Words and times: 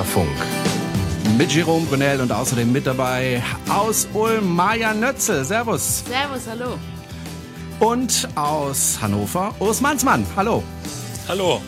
Querfunk. 0.00 0.30
Mit 1.36 1.52
Jerome 1.52 1.84
Brunel 1.84 2.22
und 2.22 2.32
außerdem 2.32 2.72
mit 2.72 2.86
dabei 2.86 3.42
aus 3.68 4.08
Ulm 4.14 4.56
Maja 4.56 4.94
Nötzel. 4.94 5.44
Servus. 5.44 6.02
Servus, 6.06 6.46
hallo. 6.48 6.78
Und 7.80 8.26
aus 8.34 8.98
Hannover 9.02 9.54
Urs 9.58 9.82
Mansmann. 9.82 10.24
Hallo. 10.36 10.62
Hallo. 11.28 11.60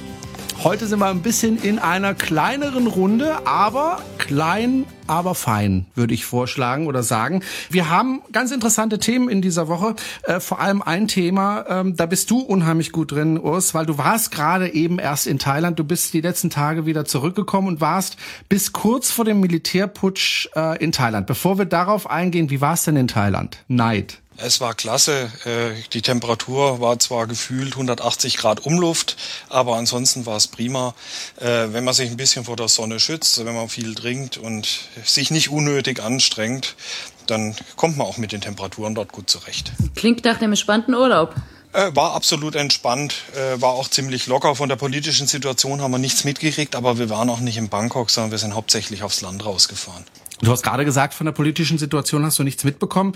Heute 0.65 0.87
sind 0.87 1.01
wir 1.01 1.09
ein 1.09 1.21
bisschen 1.21 1.63
in 1.63 1.79
einer 1.79 2.15
kleineren 2.15 2.87
Runde, 2.87 3.47
aber 3.47 4.01
klein, 4.17 4.87
aber 5.13 5.35
fein, 5.35 5.85
würde 5.95 6.15
ich 6.15 6.25
vorschlagen 6.25 6.87
oder 6.87 7.03
sagen. 7.03 7.43
Wir 7.69 7.91
haben 7.91 8.23
ganz 8.33 8.51
interessante 8.51 8.99
Themen 8.99 9.29
in 9.29 9.43
dieser 9.43 9.69
Woche. 9.69 9.95
Äh, 10.23 10.41
vor 10.41 10.59
allem 10.59 10.81
ein 10.81 11.07
Thema, 11.07 11.67
ähm, 11.69 11.97
da 11.97 12.07
bist 12.07 12.31
du 12.31 12.41
unheimlich 12.41 12.93
gut 12.93 13.13
drin, 13.13 13.39
Urs, 13.39 13.75
weil 13.75 13.85
du 13.85 13.99
warst 13.99 14.31
gerade 14.31 14.73
eben 14.73 14.99
erst 14.99 15.27
in 15.27 15.39
Thailand. 15.39 15.79
Du 15.79 15.85
bist 15.85 16.15
die 16.15 16.23
letzten 16.23 16.49
Tage 16.49 16.87
wieder 16.87 17.05
zurückgekommen 17.05 17.69
und 17.69 17.83
warst 17.83 18.17
bis 18.49 18.73
kurz 18.73 19.11
vor 19.11 19.27
dem 19.27 19.41
Militärputsch 19.41 20.49
äh, 20.57 20.83
in 20.83 20.93
Thailand. 20.93 21.27
Bevor 21.27 21.59
wir 21.59 21.67
darauf 21.67 22.09
eingehen, 22.09 22.49
wie 22.49 22.63
war 22.63 22.73
es 22.73 22.85
denn 22.85 22.97
in 22.97 23.09
Thailand? 23.09 23.59
Neid. 23.69 24.23
Es 24.45 24.61
war 24.61 24.75
klasse. 24.75 25.31
Äh, 25.45 25.81
die 25.93 26.03
Temperatur 26.03 26.81
war 26.81 26.99
zwar 26.99 27.27
gefühlt 27.27 27.75
180 27.75 28.39
Grad 28.39 28.67
Umluft, 28.67 29.17
aber 29.49 29.77
ansonsten 29.77 30.27
war 30.27 30.37
es 30.37 30.49
prima. 30.49 30.95
Äh, 31.39 31.69
wenn 31.73 31.85
man 31.85 31.95
sich 31.95 32.11
ein 32.11 32.17
bisschen 32.17 32.45
vor 32.45 32.57
der 32.57 32.69
Sonne 32.69 32.99
schützt, 32.99 33.45
wenn 33.45 33.55
man 33.55 33.69
viel 33.69 33.95
trinkt 33.95 34.39
und 34.39 34.89
sich 35.05 35.31
nicht 35.31 35.51
unnötig 35.51 36.03
anstrengt, 36.03 36.77
dann 37.27 37.55
kommt 37.77 37.97
man 37.97 38.07
auch 38.07 38.19
mit 38.19 38.33
den 38.33 38.41
Temperaturen 38.41 38.95
dort 38.95 39.13
gut 39.13 39.31
zurecht. 39.31 39.73
Klingt 39.95 40.25
nach 40.25 40.41
einem 40.41 40.53
entspannten 40.53 40.95
Urlaub. 40.95 41.35
Äh, 41.73 41.95
war 41.95 42.15
absolut 42.15 42.55
entspannt, 42.55 43.15
war 43.57 43.71
auch 43.71 43.89
ziemlich 43.89 44.27
locker. 44.27 44.55
Von 44.55 44.69
der 44.69 44.77
politischen 44.77 45.27
Situation 45.27 45.81
haben 45.81 45.91
wir 45.91 45.99
nichts 45.99 46.25
mitgekriegt, 46.25 46.77
aber 46.77 46.99
wir 46.99 47.09
waren 47.09 47.31
auch 47.31 47.41
nicht 47.41 47.57
in 47.57 47.71
Bangkok, 47.71 48.11
sondern 48.11 48.31
wir 48.31 48.39
sind 48.39 48.55
hauptsächlich 48.55 49.03
aufs 49.03 49.23
Land 49.23 49.45
rausgefahren. 49.45 50.05
Du 50.43 50.51
hast 50.51 50.65
gerade 50.65 50.85
gesagt, 50.85 51.15
von 51.15 51.25
der 51.25 51.33
politischen 51.33 51.79
Situation 51.79 52.25
hast 52.25 52.37
du 52.37 52.43
nichts 52.43 52.65
mitbekommen. 52.65 53.13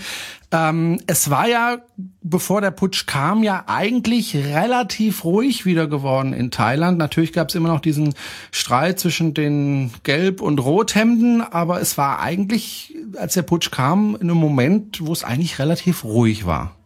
Ähm, 0.53 1.01
es 1.09 1.29
war 1.29 1.49
ja, 1.49 1.79
bevor 2.23 2.61
der 2.61 2.71
Putsch 2.71 3.07
kam, 3.07 3.43
ja 3.43 3.65
eigentlich 3.67 4.37
relativ 4.37 5.25
ruhig 5.25 5.67
wieder 5.67 5.89
geworden 5.89 6.33
in 6.33 6.53
Thailand. 6.53 6.99
Natürlich 6.99 7.33
gab 7.33 7.49
es 7.49 7.57
immer 7.57 7.69
noch 7.69 7.81
diesen 7.81 8.15
Streit 8.53 9.01
zwischen 9.01 9.35
den 9.35 9.93
Gelb- 10.05 10.41
und 10.41 10.61
Rothemden, 10.61 11.41
aber 11.41 11.81
es 11.81 11.99
war 11.99 12.21
eigentlich, 12.21 12.95
als 13.17 13.35
der 13.35 13.43
Putsch 13.43 13.73
kam, 13.73 14.15
in 14.15 14.31
einem 14.31 14.39
Moment, 14.39 15.05
wo 15.05 15.13
es 15.13 15.25
eigentlich 15.25 15.59
relativ 15.59 16.05
ruhig 16.05 16.47
war. 16.47 16.77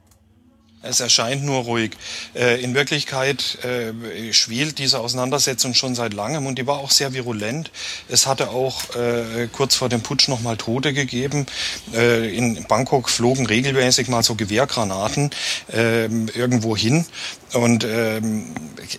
Es 0.82 1.00
erscheint 1.00 1.44
nur 1.44 1.64
ruhig. 1.64 1.90
Äh, 2.34 2.62
in 2.62 2.74
Wirklichkeit 2.74 3.58
äh, 3.64 4.32
schwelt 4.32 4.78
diese 4.78 5.00
Auseinandersetzung 5.00 5.74
schon 5.74 5.94
seit 5.94 6.14
langem 6.14 6.46
und 6.46 6.58
die 6.58 6.66
war 6.66 6.78
auch 6.78 6.90
sehr 6.90 7.12
virulent. 7.12 7.70
Es 8.08 8.26
hatte 8.26 8.48
auch 8.48 8.96
äh, 8.96 9.48
kurz 9.52 9.74
vor 9.74 9.90
dem 9.90 10.00
Putsch 10.00 10.28
nochmal 10.28 10.56
Tote 10.56 10.94
gegeben. 10.94 11.44
In 11.92 12.64
Bangkok 12.66 13.10
flogen 13.10 13.46
regelmäßig 13.46 14.08
mal 14.08 14.22
so 14.22 14.34
Gewehrgranaten 14.34 15.30
ähm, 15.72 16.28
irgendwo 16.34 16.76
hin. 16.76 17.04
Und 17.52 17.84
ähm, 17.84 18.54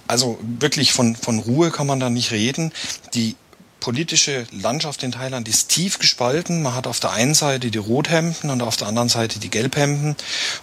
also 0.07 0.37
wirklich 0.41 0.93
von, 0.93 1.15
von 1.15 1.39
Ruhe 1.39 1.71
kann 1.71 1.87
man 1.87 1.99
da 1.99 2.09
nicht 2.09 2.31
reden. 2.31 2.71
Die 3.13 3.35
politische 3.81 4.45
Landschaft 4.51 5.03
in 5.03 5.11
Thailand 5.11 5.49
ist 5.49 5.67
tief 5.67 5.99
gespalten. 5.99 6.61
Man 6.61 6.73
hat 6.73 6.87
auf 6.87 7.01
der 7.01 7.11
einen 7.11 7.33
Seite 7.33 7.69
die 7.69 7.77
Rothemden 7.77 8.49
und 8.49 8.61
auf 8.61 8.77
der 8.77 8.87
anderen 8.87 9.09
Seite 9.09 9.39
die 9.39 9.49
Gelbhemden. 9.49 10.15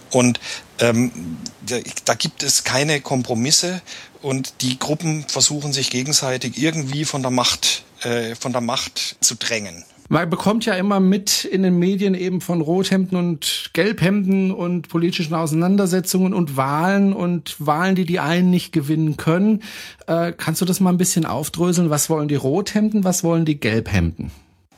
Und 0.09 0.39
ähm, 0.79 1.37
da, 2.05 2.15
gibt 2.15 2.41
es 2.41 2.63
keine 2.63 3.01
Kompromisse 3.01 3.83
und 4.23 4.61
die 4.61 4.79
Gruppen 4.79 5.25
versuchen 5.27 5.73
sich 5.73 5.91
gegenseitig 5.91 6.57
irgendwie 6.57 7.05
von 7.05 7.21
der 7.21 7.31
Macht, 7.31 7.83
äh, 8.01 8.33
von 8.33 8.53
der 8.53 8.61
Macht 8.61 9.17
zu 9.19 9.35
drängen. 9.35 9.85
Man 10.11 10.27
bekommt 10.27 10.65
ja 10.65 10.73
immer 10.73 10.99
mit 10.99 11.45
in 11.45 11.61
den 11.61 11.77
Medien 11.77 12.15
eben 12.15 12.41
von 12.41 12.61
Rothemden 12.61 13.15
und 13.15 13.69
Gelbhemden 13.73 14.51
und 14.51 14.89
politischen 14.89 15.35
Auseinandersetzungen 15.35 16.33
und 16.33 16.57
Wahlen 16.57 17.13
und 17.13 17.55
Wahlen, 17.63 17.93
die 17.93 18.05
die 18.05 18.19
einen 18.19 18.49
nicht 18.49 18.73
gewinnen 18.73 19.17
können. 19.17 19.61
Äh, 20.07 20.33
kannst 20.35 20.61
du 20.61 20.65
das 20.65 20.79
mal 20.79 20.89
ein 20.89 20.97
bisschen 20.97 21.27
aufdröseln? 21.27 21.91
Was 21.91 22.09
wollen 22.09 22.27
die 22.27 22.35
Rothemden? 22.35 23.03
Was 23.03 23.23
wollen 23.23 23.45
die 23.45 23.59
Gelbhemden? 23.59 24.31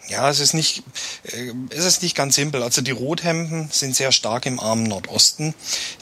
Ja, 0.08 0.30
es 0.30 0.40
ist 0.40 0.54
nicht, 0.54 0.84
äh, 1.24 1.52
es 1.70 1.86
ist 1.86 2.02
nicht 2.02 2.16
ganz 2.16 2.36
simpel. 2.36 2.64
Also 2.64 2.82
die 2.82 2.92
Rothemden 2.92 3.70
sind 3.72 3.96
sehr 3.96 4.12
stark 4.12 4.46
im 4.46 4.60
armen 4.60 4.84
Nordosten. 4.84 5.54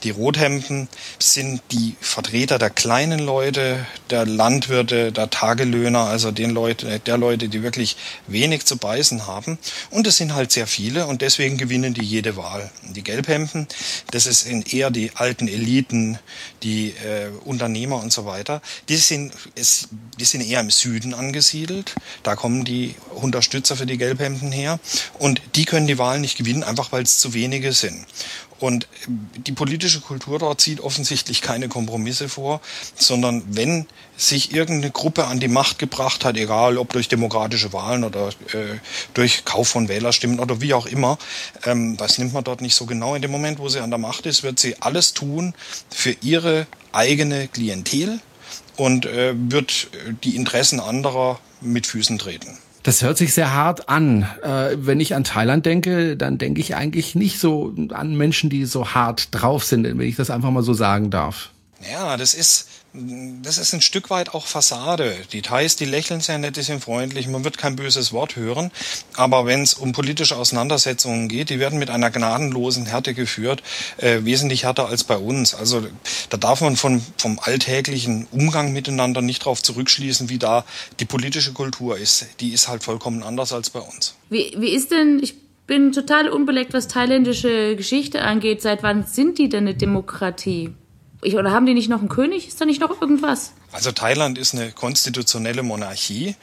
Die 0.04 0.10
Rothemden 0.10 0.88
sind 1.20 1.62
die 1.72 1.96
Vertreter 2.00 2.58
der 2.58 2.70
kleinen 2.70 3.20
Leute, 3.20 3.86
der 4.10 4.26
Landwirte, 4.26 5.12
der 5.12 5.30
Tagelöhner, 5.30 6.06
also 6.06 6.32
den 6.32 6.52
Leute, 6.52 7.00
der 7.00 7.18
Leute, 7.18 7.50
die 7.50 7.62
wirklich 7.62 7.98
wenig 8.28 8.66
zu 8.66 8.78
beißen 8.78 9.28
haben. 9.28 9.60
Und 9.90 10.08
es 10.08 10.18
sind 10.18 10.34
halt 10.34 10.52
sehr 10.52 10.68
viele 10.68 11.06
und 11.06 11.22
deswegen 11.22 11.58
gewinnen 11.58 11.94
die 11.94 12.06
jede 12.06 12.38
Wahl. 12.38 12.72
Die 12.84 13.04
Gelbhemden, 13.04 13.68
das 14.12 14.24
sind 14.24 14.74
eher 14.74 14.92
die 14.92 15.12
alten 15.16 15.48
Eliten, 15.48 16.20
die 16.64 16.90
äh, 16.90 17.30
Unternehmer 17.44 17.98
und 17.98 18.14
so 18.14 18.26
weiter. 18.26 18.62
Die 18.88 18.98
sind, 18.98 19.34
es, 19.56 19.90
die 20.18 20.26
sind 20.26 20.42
eher 20.42 20.62
im 20.62 20.70
Süden 20.70 21.14
angesiedelt. 21.14 21.96
Da 22.24 22.36
kommen 22.36 22.64
die 22.64 22.96
Unterstützer 23.14 23.76
für 23.76 23.86
die 23.90 23.98
Gelbhemden 23.98 24.52
her. 24.52 24.80
Und 25.18 25.42
die 25.56 25.66
können 25.66 25.88
die 25.88 25.98
Wahlen 25.98 26.22
nicht 26.22 26.38
gewinnen, 26.38 26.64
einfach 26.64 26.92
weil 26.92 27.04
es 27.04 27.20
zu 27.20 27.34
wenige 27.34 27.74
sind. 27.74 28.06
Und 28.60 28.88
die 29.08 29.54
politische 29.54 30.02
Kultur 30.02 30.38
dort 30.38 30.60
sieht 30.60 30.82
offensichtlich 30.82 31.42
keine 31.42 31.70
Kompromisse 31.70 32.28
vor, 32.28 32.60
sondern 32.96 33.44
wenn 33.48 33.86
sich 34.18 34.54
irgendeine 34.54 34.92
Gruppe 34.92 35.26
an 35.28 35.40
die 35.40 35.48
Macht 35.48 35.80
gebracht 35.80 36.26
hat, 36.26 36.36
egal 36.36 36.78
ob 36.78 36.92
durch 36.92 37.08
demokratische 37.08 37.72
Wahlen 37.72 38.04
oder 38.04 38.28
äh, 38.28 38.80
durch 39.14 39.46
Kauf 39.46 39.70
von 39.70 39.88
Wählerstimmen 39.88 40.42
oder 40.42 40.60
wie 40.60 40.74
auch 40.74 40.88
immer, 40.88 41.18
ähm, 41.66 41.96
das 41.96 42.18
nimmt 42.18 42.34
man 42.34 42.44
dort 42.44 42.60
nicht 42.60 42.76
so 42.76 42.86
genau. 42.86 43.16
In 43.16 43.22
dem 43.22 43.32
Moment, 43.32 43.60
wo 43.60 43.70
sie 43.70 43.80
an 43.80 43.92
der 43.92 44.00
Macht 44.00 44.26
ist, 44.26 44.44
wird 44.44 44.60
sie 44.60 44.76
alles 44.82 45.14
tun 45.14 45.54
für 45.90 46.16
ihre 46.22 46.68
eigene 46.92 47.48
Klientel 47.48 48.20
und 48.76 49.06
äh, 49.06 49.34
wird 49.36 49.88
die 50.24 50.36
Interessen 50.36 50.82
anderer 50.82 51.40
mit 51.62 51.88
Füßen 51.88 52.18
treten. 52.18 52.58
Das 52.84 53.02
hört 53.02 53.18
sich 53.18 53.34
sehr 53.34 53.54
hart 53.54 53.90
an. 53.90 54.24
Äh, 54.42 54.78
wenn 54.78 55.00
ich 55.00 55.16
an 55.16 55.24
Thailand 55.24 55.66
denke, 55.66 56.16
dann 56.16 56.38
denke 56.38 56.62
ich 56.62 56.76
eigentlich 56.76 57.14
nicht 57.16 57.40
so 57.40 57.74
an 57.92 58.16
Menschen, 58.16 58.50
die 58.50 58.66
so 58.66 58.94
hart 58.94 59.28
drauf 59.32 59.64
sind, 59.64 59.84
wenn 59.84 60.00
ich 60.00 60.16
das 60.16 60.30
einfach 60.30 60.52
mal 60.52 60.64
so 60.64 60.74
sagen 60.74 61.10
darf. 61.10 61.50
Ja, 61.92 62.18
das 62.18 62.34
ist, 62.34 62.68
das 63.42 63.58
ist 63.58 63.74
ein 63.74 63.82
Stück 63.82 64.10
weit 64.10 64.34
auch 64.34 64.48
Fassade. 64.48 65.16
Die 65.32 65.42
Thais, 65.42 65.76
die 65.76 65.86
lächeln 65.86 66.22
sehr 66.22 66.38
nett, 66.38 66.58
die 66.58 66.62
sind 66.62 66.84
freundlich, 66.84 67.28
man 67.28 67.44
wird 67.44 67.58
kein 67.58 67.76
böses 67.76 68.14
Wort 68.14 68.36
hören. 68.36 68.72
Aber 69.16 69.46
wenn 69.46 69.62
es 69.62 69.74
um 69.74 69.92
politische 69.92 70.36
Auseinandersetzungen 70.36 71.28
geht, 71.28 71.50
die 71.50 71.60
werden 71.60 71.80
mit 71.80 71.90
einer 71.90 72.10
gnadenlosen 72.10 72.86
Härte 72.86 73.14
geführt, 73.14 73.64
äh, 73.98 74.24
wesentlich 74.24 74.64
härter 74.64 74.88
als 74.88 75.04
bei 75.04 75.18
uns. 75.18 75.54
Also 75.54 75.86
da 76.30 76.38
darf 76.38 76.62
man 76.62 76.76
von, 76.76 77.02
vom 77.18 77.40
alltäglichen 77.40 78.28
Umgang 78.32 78.74
miteinander 78.74 79.22
nicht 79.22 79.44
darauf 79.44 79.62
zurückschließen, 79.62 80.30
wie 80.30 80.40
da 80.40 80.66
die 81.00 81.06
politische 81.06 81.54
Kultur 81.54 81.98
ist. 81.98 82.26
Die 82.40 82.50
ist 82.50 82.68
halt 82.68 82.84
vollkommen 82.84 83.24
anders 83.24 83.54
als 83.54 83.70
bei 83.70 83.80
uns. 83.80 84.16
Wie, 84.30 84.54
wie 84.58 84.70
ist 84.70 84.92
denn, 84.92 85.20
ich 85.22 85.36
bin 85.70 85.92
total 85.92 86.30
unbeleckt, 86.30 86.74
was 86.74 86.88
thailändische 86.88 87.76
Geschichte 87.76 88.24
angeht. 88.24 88.62
Seit 88.62 88.84
wann 88.84 89.06
sind 89.06 89.38
die 89.38 89.50
denn 89.50 89.68
eine 89.68 89.76
Demokratie? 89.76 90.72
Ich, 91.22 91.36
oder 91.36 91.52
haben 91.52 91.66
die 91.66 91.74
nicht 91.74 91.90
noch 91.90 92.00
einen 92.00 92.08
König? 92.08 92.48
Ist 92.48 92.62
da 92.62 92.66
nicht 92.66 92.80
noch 92.80 93.02
irgendwas? 93.02 93.52
Also 93.74 93.92
Thailand 93.92 94.38
ist 94.38 94.54
eine 94.54 94.72
konstitutionelle 94.72 95.64
Monarchie. 95.64 96.36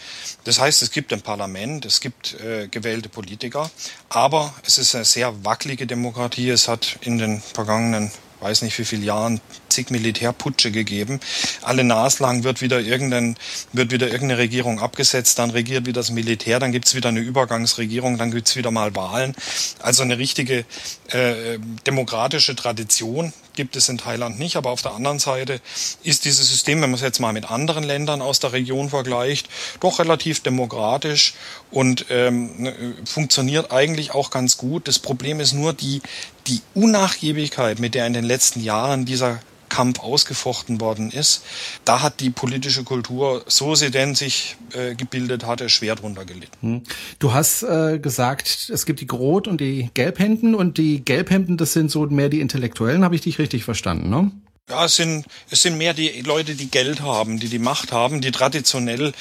Das 0.45 0.61
heißt, 0.61 0.83
es 0.83 0.91
gibt 0.91 1.12
ein 1.15 1.23
Parlament, 1.23 1.87
es 1.87 2.00
gibt 2.00 2.35
äh, 2.41 2.69
gewählte 2.69 3.09
Politiker, 3.09 3.71
aber 4.11 4.55
es 4.67 4.77
ist 4.77 4.95
eine 4.95 5.06
sehr 5.06 5.45
wackelige 5.45 5.87
Demokratie. 5.87 6.50
Es 6.50 6.69
hat 6.69 6.99
in 7.00 7.17
den 7.17 7.41
vergangenen 7.41 8.11
weiß 8.41 8.62
nicht 8.62 8.79
wie 8.79 8.85
viele 8.85 9.05
Jahren 9.05 9.41
zig 9.76 9.90
Militärputsche 9.90 10.70
gegeben. 10.70 11.20
Alle 11.62 11.84
naslang 11.84 12.44
wird 12.44 12.61
wieder 12.61 12.81
irgendein, 12.81 13.37
wird 13.73 13.93
wieder 13.93 14.06
irgendeine 14.06 14.38
Regierung 14.38 14.81
abgesetzt, 14.81 15.38
dann 15.38 15.50
regiert 15.50 15.87
wieder 15.87 16.00
das 16.00 16.11
Militär, 16.11 16.58
dann 16.58 16.73
gibt's 16.73 16.94
wieder 16.94 17.11
eine 17.11 17.20
Übergangsregierung, 17.20 18.19
dann 18.19 18.31
gibt's 18.31 18.56
wieder 18.56 18.70
mal 18.70 18.94
Wahlen. 18.94 19.34
Also 19.81 20.02
eine 20.02 20.19
richtige 20.19 20.64
äh, 21.08 21.58
demokratische 21.87 22.56
Tradition 22.56 23.32
gibt 23.56 23.75
es 23.75 23.88
in 23.88 23.99
Thailand 23.99 24.38
nicht. 24.38 24.56
Aber 24.56 24.70
auf 24.70 24.82
der 24.82 24.93
anderen 24.93 25.19
Seite 25.19 25.61
ist 26.05 26.25
dieses 26.25 26.49
System, 26.49 26.81
wenn 26.82 26.90
man 26.90 26.96
es 26.96 27.00
jetzt 27.00 27.19
mal 27.19 27.32
mit 27.32 27.50
anderen 27.50 27.82
Ländern 27.82 28.23
aus 28.23 28.38
der 28.38 28.52
Region 28.52 28.90
vergleicht, 28.90 29.49
doch 29.81 29.99
relativ 29.99 30.40
demokratisch 30.40 31.34
und 31.70 32.06
ähm, 32.11 32.50
ne, 32.58 32.75
funktioniert 33.05 33.73
eigentlich 33.73 34.12
auch 34.12 34.31
ganz 34.31 34.56
gut. 34.56 34.87
Das 34.87 34.99
Problem 34.99 35.40
ist 35.40 35.52
nur 35.52 35.73
die, 35.73 36.02
die 36.46 36.61
Unnachgiebigkeit, 36.75 37.81
mit 37.81 37.94
der 37.94 38.06
in 38.06 38.12
den 38.12 38.25
letzten 38.25 38.62
Jahren 38.62 39.05
dieser 39.05 39.40
Kampf 39.76 40.00
ausgefochten 40.00 40.81
worden 40.81 41.11
ist, 41.11 41.44
da 41.84 42.00
hat 42.02 42.20
die 42.20 42.31
politische 42.31 42.82
Kultur, 42.82 43.44
so 43.46 43.75
sie 43.75 43.90
denn 43.90 44.14
sich 44.14 44.56
äh, 44.73 44.94
gebildet 44.94 45.44
hatte, 45.44 45.69
schwer 45.69 45.96
drunter 45.96 46.25
gelitten. 46.25 46.56
Hm. 46.62 46.82
Du 47.19 47.34
hast 47.34 47.62
äh, 47.62 47.99
gesagt, 47.99 48.70
es 48.73 48.87
gibt 48.87 49.00
die 49.00 49.08
Rot- 49.12 49.46
und 49.46 49.61
die 49.61 49.90
Gelbhemden 49.93 50.55
und 50.55 50.78
die 50.78 51.05
Gelbhemden, 51.05 51.58
das 51.58 51.75
sind 51.75 51.90
so 51.90 52.06
mehr 52.06 52.31
die 52.31 52.40
Intellektuellen, 52.40 53.05
habe 53.05 53.17
ich 53.17 53.20
dich 53.20 53.38
richtig 53.38 53.64
verstanden, 53.64 54.08
ne? 54.08 54.31
Ja, 54.69 54.85
es 54.85 54.97
sind, 54.97 55.27
es 55.49 55.63
sind 55.63 55.79
mehr 55.79 55.95
die 55.95 56.23
Leute, 56.23 56.57
die 56.57 56.69
Geld 56.69 57.01
haben, 57.01 57.39
die 57.39 57.49
die 57.49 57.61
Macht 57.61 57.93
haben, 57.93 58.21
die 58.21 58.33
traditionell 58.33 59.13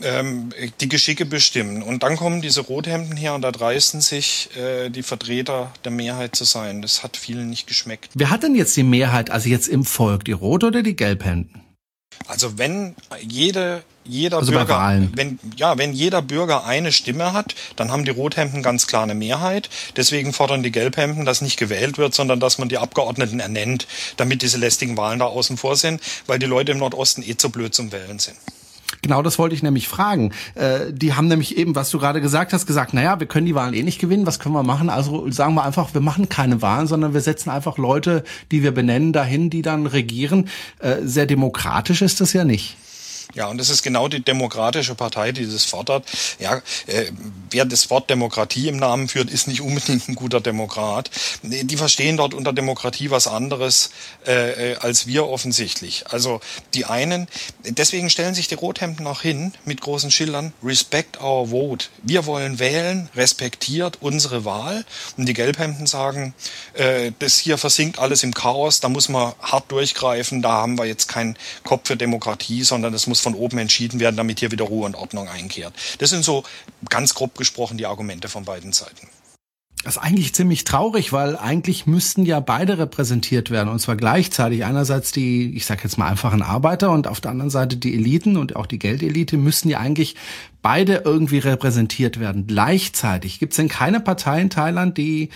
ähm, 0.00 0.50
die 0.80 0.88
Geschicke 0.88 1.26
bestimmen. 1.26 1.82
Und 1.82 2.04
dann 2.04 2.16
kommen 2.16 2.40
diese 2.40 2.60
Rothemden 2.60 3.16
her 3.16 3.34
und 3.34 3.42
da 3.42 3.50
dreisten 3.50 4.00
sich 4.00 4.48
äh, 4.56 4.90
die 4.90 5.02
Vertreter 5.02 5.72
der 5.82 5.90
Mehrheit 5.90 6.36
zu 6.36 6.44
sein. 6.44 6.82
Das 6.82 7.02
hat 7.02 7.16
vielen 7.16 7.50
nicht 7.50 7.66
geschmeckt. 7.66 8.10
Wer 8.14 8.30
hat 8.30 8.44
denn 8.44 8.54
jetzt 8.54 8.76
die 8.76 8.84
Mehrheit, 8.84 9.30
also 9.30 9.48
jetzt 9.48 9.66
im 9.66 9.84
Volk, 9.84 10.24
die 10.24 10.32
Rot- 10.32 10.62
oder 10.62 10.84
die 10.84 10.94
Gelbhemden? 10.94 11.64
Also 12.28 12.56
wenn 12.56 12.94
jede 13.26 13.82
jeder 14.04 14.38
also 14.38 14.52
Bürger, 14.52 15.00
wenn, 15.14 15.38
ja, 15.56 15.78
wenn 15.78 15.92
jeder 15.92 16.22
Bürger 16.22 16.64
eine 16.64 16.92
Stimme 16.92 17.32
hat, 17.32 17.54
dann 17.76 17.90
haben 17.90 18.04
die 18.04 18.10
Rothemden 18.10 18.62
ganz 18.62 18.86
klar 18.86 19.04
eine 19.04 19.14
Mehrheit. 19.14 19.70
Deswegen 19.96 20.32
fordern 20.32 20.62
die 20.62 20.72
Gelbhemden, 20.72 21.24
dass 21.24 21.40
nicht 21.40 21.58
gewählt 21.58 21.98
wird, 21.98 22.14
sondern 22.14 22.40
dass 22.40 22.58
man 22.58 22.68
die 22.68 22.78
Abgeordneten 22.78 23.40
ernennt, 23.40 23.86
damit 24.16 24.42
diese 24.42 24.58
lästigen 24.58 24.96
Wahlen 24.96 25.20
da 25.20 25.26
außen 25.26 25.56
vor 25.56 25.76
sind, 25.76 26.00
weil 26.26 26.38
die 26.38 26.46
Leute 26.46 26.72
im 26.72 26.78
Nordosten 26.78 27.22
eh 27.22 27.36
zu 27.36 27.50
blöd 27.50 27.74
zum 27.74 27.92
Wählen 27.92 28.18
sind. 28.18 28.36
Genau, 29.00 29.22
das 29.22 29.38
wollte 29.38 29.54
ich 29.54 29.62
nämlich 29.62 29.88
fragen. 29.88 30.32
Äh, 30.54 30.92
die 30.92 31.14
haben 31.14 31.26
nämlich 31.26 31.56
eben, 31.56 31.74
was 31.74 31.90
du 31.90 31.98
gerade 31.98 32.20
gesagt 32.20 32.52
hast, 32.52 32.66
gesagt, 32.66 32.94
naja, 32.94 33.18
wir 33.18 33.26
können 33.26 33.46
die 33.46 33.54
Wahlen 33.54 33.74
eh 33.74 33.82
nicht 33.82 33.98
gewinnen, 33.98 34.26
was 34.26 34.38
können 34.38 34.54
wir 34.54 34.62
machen? 34.62 34.90
Also 34.90 35.30
sagen 35.30 35.54
wir 35.54 35.64
einfach, 35.64 35.94
wir 35.94 36.00
machen 36.00 36.28
keine 36.28 36.62
Wahlen, 36.62 36.86
sondern 36.86 37.14
wir 37.14 37.20
setzen 37.20 37.50
einfach 37.50 37.78
Leute, 37.78 38.22
die 38.52 38.62
wir 38.62 38.72
benennen, 38.72 39.12
dahin, 39.12 39.50
die 39.50 39.62
dann 39.62 39.86
regieren. 39.86 40.48
Äh, 40.78 40.98
sehr 41.02 41.26
demokratisch 41.26 42.02
ist 42.02 42.20
das 42.20 42.32
ja 42.32 42.44
nicht. 42.44 42.76
Ja, 43.34 43.46
und 43.46 43.58
das 43.58 43.70
ist 43.70 43.82
genau 43.82 44.08
die 44.08 44.22
demokratische 44.22 44.94
Partei, 44.94 45.32
die 45.32 45.50
das 45.50 45.64
fordert. 45.64 46.04
Ja, 46.38 46.60
äh, 46.86 47.10
wer 47.50 47.64
das 47.64 47.88
Wort 47.88 48.10
Demokratie 48.10 48.68
im 48.68 48.76
Namen 48.76 49.08
führt, 49.08 49.30
ist 49.30 49.48
nicht 49.48 49.62
unbedingt 49.62 50.08
ein 50.08 50.14
guter 50.14 50.40
Demokrat. 50.40 51.10
Die 51.42 51.76
verstehen 51.76 52.16
dort 52.16 52.34
unter 52.34 52.52
Demokratie 52.52 53.10
was 53.10 53.26
anderes 53.26 53.90
äh, 54.26 54.72
äh, 54.72 54.76
als 54.76 55.06
wir 55.06 55.28
offensichtlich. 55.28 56.04
Also 56.08 56.40
die 56.74 56.84
einen, 56.84 57.26
deswegen 57.64 58.10
stellen 58.10 58.34
sich 58.34 58.48
die 58.48 58.54
Rothemden 58.54 59.06
auch 59.06 59.22
hin 59.22 59.54
mit 59.64 59.80
großen 59.80 60.10
Schildern, 60.10 60.52
respect 60.62 61.20
our 61.20 61.48
vote. 61.48 61.86
Wir 62.02 62.26
wollen 62.26 62.58
wählen, 62.58 63.08
respektiert 63.14 63.98
unsere 64.00 64.44
Wahl. 64.44 64.84
Und 65.16 65.26
die 65.26 65.34
Gelbhemden 65.34 65.86
sagen, 65.86 66.34
äh, 66.74 67.12
das 67.18 67.38
hier 67.38 67.56
versinkt 67.56 67.98
alles 67.98 68.22
im 68.22 68.34
Chaos, 68.34 68.80
da 68.80 68.88
muss 68.88 69.08
man 69.08 69.32
hart 69.40 69.70
durchgreifen, 69.72 70.42
da 70.42 70.52
haben 70.52 70.78
wir 70.78 70.84
jetzt 70.84 71.08
keinen 71.08 71.36
Kopf 71.64 71.88
für 71.88 71.96
Demokratie, 71.96 72.62
sondern 72.62 72.92
das 72.92 73.06
muss 73.06 73.21
von 73.22 73.34
oben 73.34 73.58
entschieden 73.58 74.00
werden, 74.00 74.16
damit 74.16 74.40
hier 74.40 74.50
wieder 74.50 74.64
Ruhe 74.64 74.86
und 74.86 74.94
Ordnung 74.94 75.28
einkehrt. 75.28 75.74
Das 75.98 76.10
sind 76.10 76.24
so 76.24 76.44
ganz 76.88 77.14
grob 77.14 77.36
gesprochen 77.36 77.78
die 77.78 77.86
Argumente 77.86 78.28
von 78.28 78.44
beiden 78.44 78.72
Seiten. 78.72 79.08
Das 79.84 79.96
ist 79.96 80.02
eigentlich 80.02 80.32
ziemlich 80.32 80.62
traurig, 80.62 81.12
weil 81.12 81.36
eigentlich 81.36 81.86
müssten 81.86 82.24
ja 82.24 82.38
beide 82.38 82.78
repräsentiert 82.78 83.50
werden 83.50 83.68
und 83.68 83.80
zwar 83.80 83.96
gleichzeitig. 83.96 84.64
Einerseits 84.64 85.10
die, 85.10 85.56
ich 85.56 85.66
sage 85.66 85.80
jetzt 85.82 85.98
mal 85.98 86.08
einfachen 86.08 86.42
Arbeiter 86.42 86.92
und 86.92 87.08
auf 87.08 87.20
der 87.20 87.32
anderen 87.32 87.50
Seite 87.50 87.76
die 87.76 87.94
Eliten 87.94 88.36
und 88.36 88.54
auch 88.54 88.66
die 88.66 88.78
Geldelite 88.78 89.36
müssten 89.36 89.68
ja 89.68 89.80
eigentlich 89.80 90.14
beide 90.62 91.02
irgendwie 91.04 91.38
repräsentiert 91.38 92.20
werden. 92.20 92.46
Gleichzeitig 92.46 93.40
gibt 93.40 93.54
es 93.54 93.56
denn 93.56 93.68
keine 93.68 93.98
Partei 93.98 94.40
in 94.40 94.50
Thailand, 94.50 94.98
die 94.98 95.30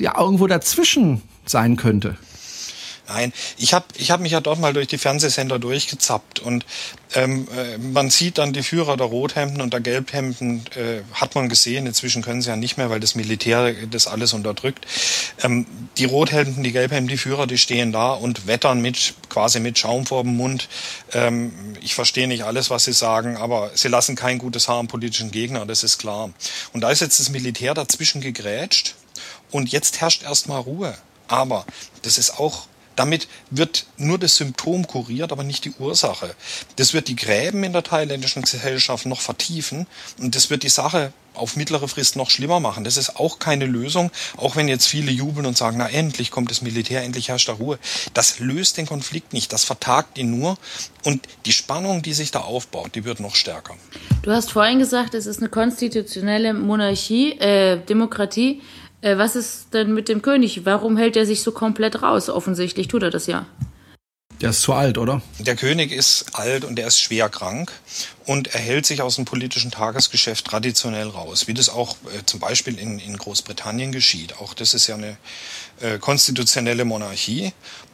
ja 0.00 0.16
irgendwo 0.16 0.46
dazwischen 0.46 1.22
sein 1.44 1.76
könnte? 1.76 2.16
Nein, 3.08 3.32
ich 3.56 3.72
habe 3.72 3.86
ich 3.96 4.10
hab 4.10 4.20
mich 4.20 4.32
ja 4.32 4.40
dort 4.42 4.60
mal 4.60 4.74
durch 4.74 4.86
die 4.86 4.98
Fernsehsender 4.98 5.58
durchgezappt 5.58 6.40
und 6.40 6.66
ähm, 7.14 7.48
äh, 7.56 7.78
man 7.78 8.10
sieht 8.10 8.36
dann 8.36 8.52
die 8.52 8.62
Führer 8.62 8.98
der 8.98 9.06
Rothemden 9.06 9.62
und 9.62 9.72
der 9.72 9.80
Gelbhemden, 9.80 10.66
äh, 10.76 11.00
hat 11.14 11.34
man 11.34 11.48
gesehen, 11.48 11.86
inzwischen 11.86 12.20
können 12.20 12.42
sie 12.42 12.50
ja 12.50 12.56
nicht 12.56 12.76
mehr, 12.76 12.90
weil 12.90 13.00
das 13.00 13.14
Militär 13.14 13.72
das 13.90 14.08
alles 14.08 14.34
unterdrückt. 14.34 14.86
Ähm, 15.42 15.64
die 15.96 16.04
Rothemden, 16.04 16.62
die 16.62 16.72
Gelbhemden, 16.72 17.08
die 17.08 17.16
Führer, 17.16 17.46
die 17.46 17.56
stehen 17.56 17.92
da 17.92 18.12
und 18.12 18.46
wettern 18.46 18.82
mit 18.82 19.14
quasi 19.30 19.58
mit 19.58 19.78
Schaum 19.78 20.04
vor 20.04 20.22
dem 20.22 20.36
Mund. 20.36 20.68
Ähm, 21.14 21.52
ich 21.80 21.94
verstehe 21.94 22.28
nicht 22.28 22.44
alles, 22.44 22.68
was 22.68 22.84
sie 22.84 22.92
sagen, 22.92 23.38
aber 23.38 23.70
sie 23.74 23.88
lassen 23.88 24.16
kein 24.16 24.36
gutes 24.36 24.68
Haar 24.68 24.80
am 24.80 24.88
politischen 24.88 25.30
Gegner, 25.30 25.64
das 25.64 25.82
ist 25.82 25.96
klar. 25.96 26.28
Und 26.74 26.82
da 26.82 26.90
ist 26.90 27.00
jetzt 27.00 27.18
das 27.18 27.30
Militär 27.30 27.72
dazwischen 27.72 28.20
gegrätscht 28.20 28.96
und 29.50 29.72
jetzt 29.72 30.02
herrscht 30.02 30.24
erstmal 30.24 30.60
Ruhe. 30.60 30.94
Aber 31.26 31.64
das 32.02 32.18
ist 32.18 32.38
auch 32.38 32.66
damit 32.98 33.28
wird 33.50 33.86
nur 33.96 34.18
das 34.18 34.36
Symptom 34.36 34.86
kuriert, 34.86 35.30
aber 35.30 35.44
nicht 35.44 35.64
die 35.64 35.72
Ursache. 35.78 36.34
Das 36.76 36.94
wird 36.94 37.08
die 37.08 37.16
Gräben 37.16 37.62
in 37.62 37.72
der 37.72 37.84
thailändischen 37.84 38.42
Gesellschaft 38.42 39.06
noch 39.06 39.20
vertiefen 39.20 39.86
und 40.18 40.34
das 40.34 40.50
wird 40.50 40.62
die 40.64 40.68
Sache 40.68 41.12
auf 41.34 41.54
mittlere 41.54 41.86
Frist 41.86 42.16
noch 42.16 42.30
schlimmer 42.30 42.58
machen. 42.58 42.82
Das 42.82 42.96
ist 42.96 43.16
auch 43.16 43.38
keine 43.38 43.66
Lösung, 43.66 44.10
auch 44.36 44.56
wenn 44.56 44.66
jetzt 44.66 44.86
viele 44.86 45.12
jubeln 45.12 45.46
und 45.46 45.56
sagen, 45.56 45.76
na 45.78 45.88
endlich 45.88 46.32
kommt 46.32 46.50
das 46.50 46.62
Militär, 46.62 47.02
endlich 47.02 47.28
herrscht 47.28 47.48
da 47.48 47.52
Ruhe. 47.52 47.78
Das 48.14 48.40
löst 48.40 48.76
den 48.76 48.86
Konflikt 48.86 49.32
nicht, 49.32 49.52
das 49.52 49.62
vertagt 49.62 50.18
ihn 50.18 50.36
nur 50.36 50.58
und 51.04 51.28
die 51.46 51.52
Spannung, 51.52 52.02
die 52.02 52.14
sich 52.14 52.32
da 52.32 52.40
aufbaut, 52.40 52.96
die 52.96 53.04
wird 53.04 53.20
noch 53.20 53.36
stärker. 53.36 53.76
Du 54.22 54.32
hast 54.32 54.50
vorhin 54.50 54.80
gesagt, 54.80 55.14
es 55.14 55.26
ist 55.26 55.38
eine 55.38 55.48
konstitutionelle 55.48 56.52
Monarchie, 56.54 57.38
äh, 57.38 57.78
Demokratie. 57.78 58.60
Äh, 59.00 59.18
was 59.18 59.36
ist 59.36 59.74
denn 59.74 59.94
mit 59.94 60.08
dem 60.08 60.22
König? 60.22 60.64
Warum 60.64 60.96
hält 60.96 61.16
er 61.16 61.26
sich 61.26 61.42
so 61.42 61.52
komplett 61.52 62.02
raus? 62.02 62.28
Offensichtlich 62.28 62.88
tut 62.88 63.02
er 63.02 63.10
das 63.10 63.26
ja. 63.26 63.46
Der 64.40 64.50
ist 64.50 64.62
zu 64.62 64.72
alt, 64.72 64.98
oder? 64.98 65.20
Der 65.40 65.56
König 65.56 65.90
ist 65.90 66.26
alt 66.34 66.64
und 66.64 66.78
er 66.78 66.86
ist 66.86 67.00
schwer 67.00 67.28
krank 67.28 67.72
und 68.24 68.54
er 68.54 68.60
hält 68.60 68.86
sich 68.86 69.02
aus 69.02 69.16
dem 69.16 69.24
politischen 69.24 69.72
Tagesgeschäft 69.72 70.44
traditionell 70.44 71.08
raus, 71.08 71.48
wie 71.48 71.54
das 71.54 71.68
auch 71.68 71.96
äh, 72.14 72.24
zum 72.24 72.38
Beispiel 72.38 72.78
in, 72.78 73.00
in 73.00 73.16
Großbritannien 73.16 73.90
geschieht. 73.90 74.38
Auch 74.38 74.54
das 74.54 74.74
ist 74.74 74.86
ja 74.86 74.94
eine 74.94 75.16
äh, 75.80 75.98
konstitutionelle 75.98 76.84
Monarchie 76.84 77.52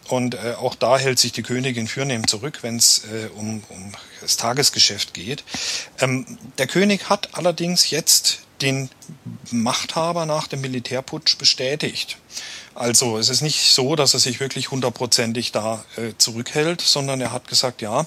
und 0.09 0.35
äh, 0.35 0.55
auch 0.59 0.75
da 0.75 0.99
hält 0.99 1.19
sich 1.19 1.33
die 1.33 1.43
Königin 1.43 1.89
fürnehm 1.89 2.27
zurück, 2.27 2.59
wenn 2.61 2.77
es 2.77 3.05
äh, 3.05 3.29
um, 3.35 3.62
um 3.71 3.93
das 4.21 4.37
Tagesgeschäft 4.37 5.15
geht. 5.15 5.45
Ähm, 5.99 6.27
der 6.59 6.67
König 6.67 7.09
hat 7.09 7.31
allerdings 7.33 7.89
jetzt 7.89 8.44
den 8.62 8.89
Machthaber 9.51 10.27
nach 10.27 10.47
dem 10.47 10.61
Militärputsch 10.61 11.39
bestätigt. 11.39 12.19
Also 12.75 13.19
es 13.19 13.29
ist 13.29 13.43
nicht 13.43 13.73
so, 13.73 13.97
dass 13.97 14.15
er 14.15 14.21
sich 14.21 14.41
wirklich 14.41 14.71
hundertprozentig 14.71 15.53
da 15.53 15.85
äh, 15.97 16.12
zurückhält, 16.19 16.81
sondern 16.81 17.21
er 17.21 17.33
hat 17.33 17.49
gesagt, 17.49 17.83
ja, 17.83 18.06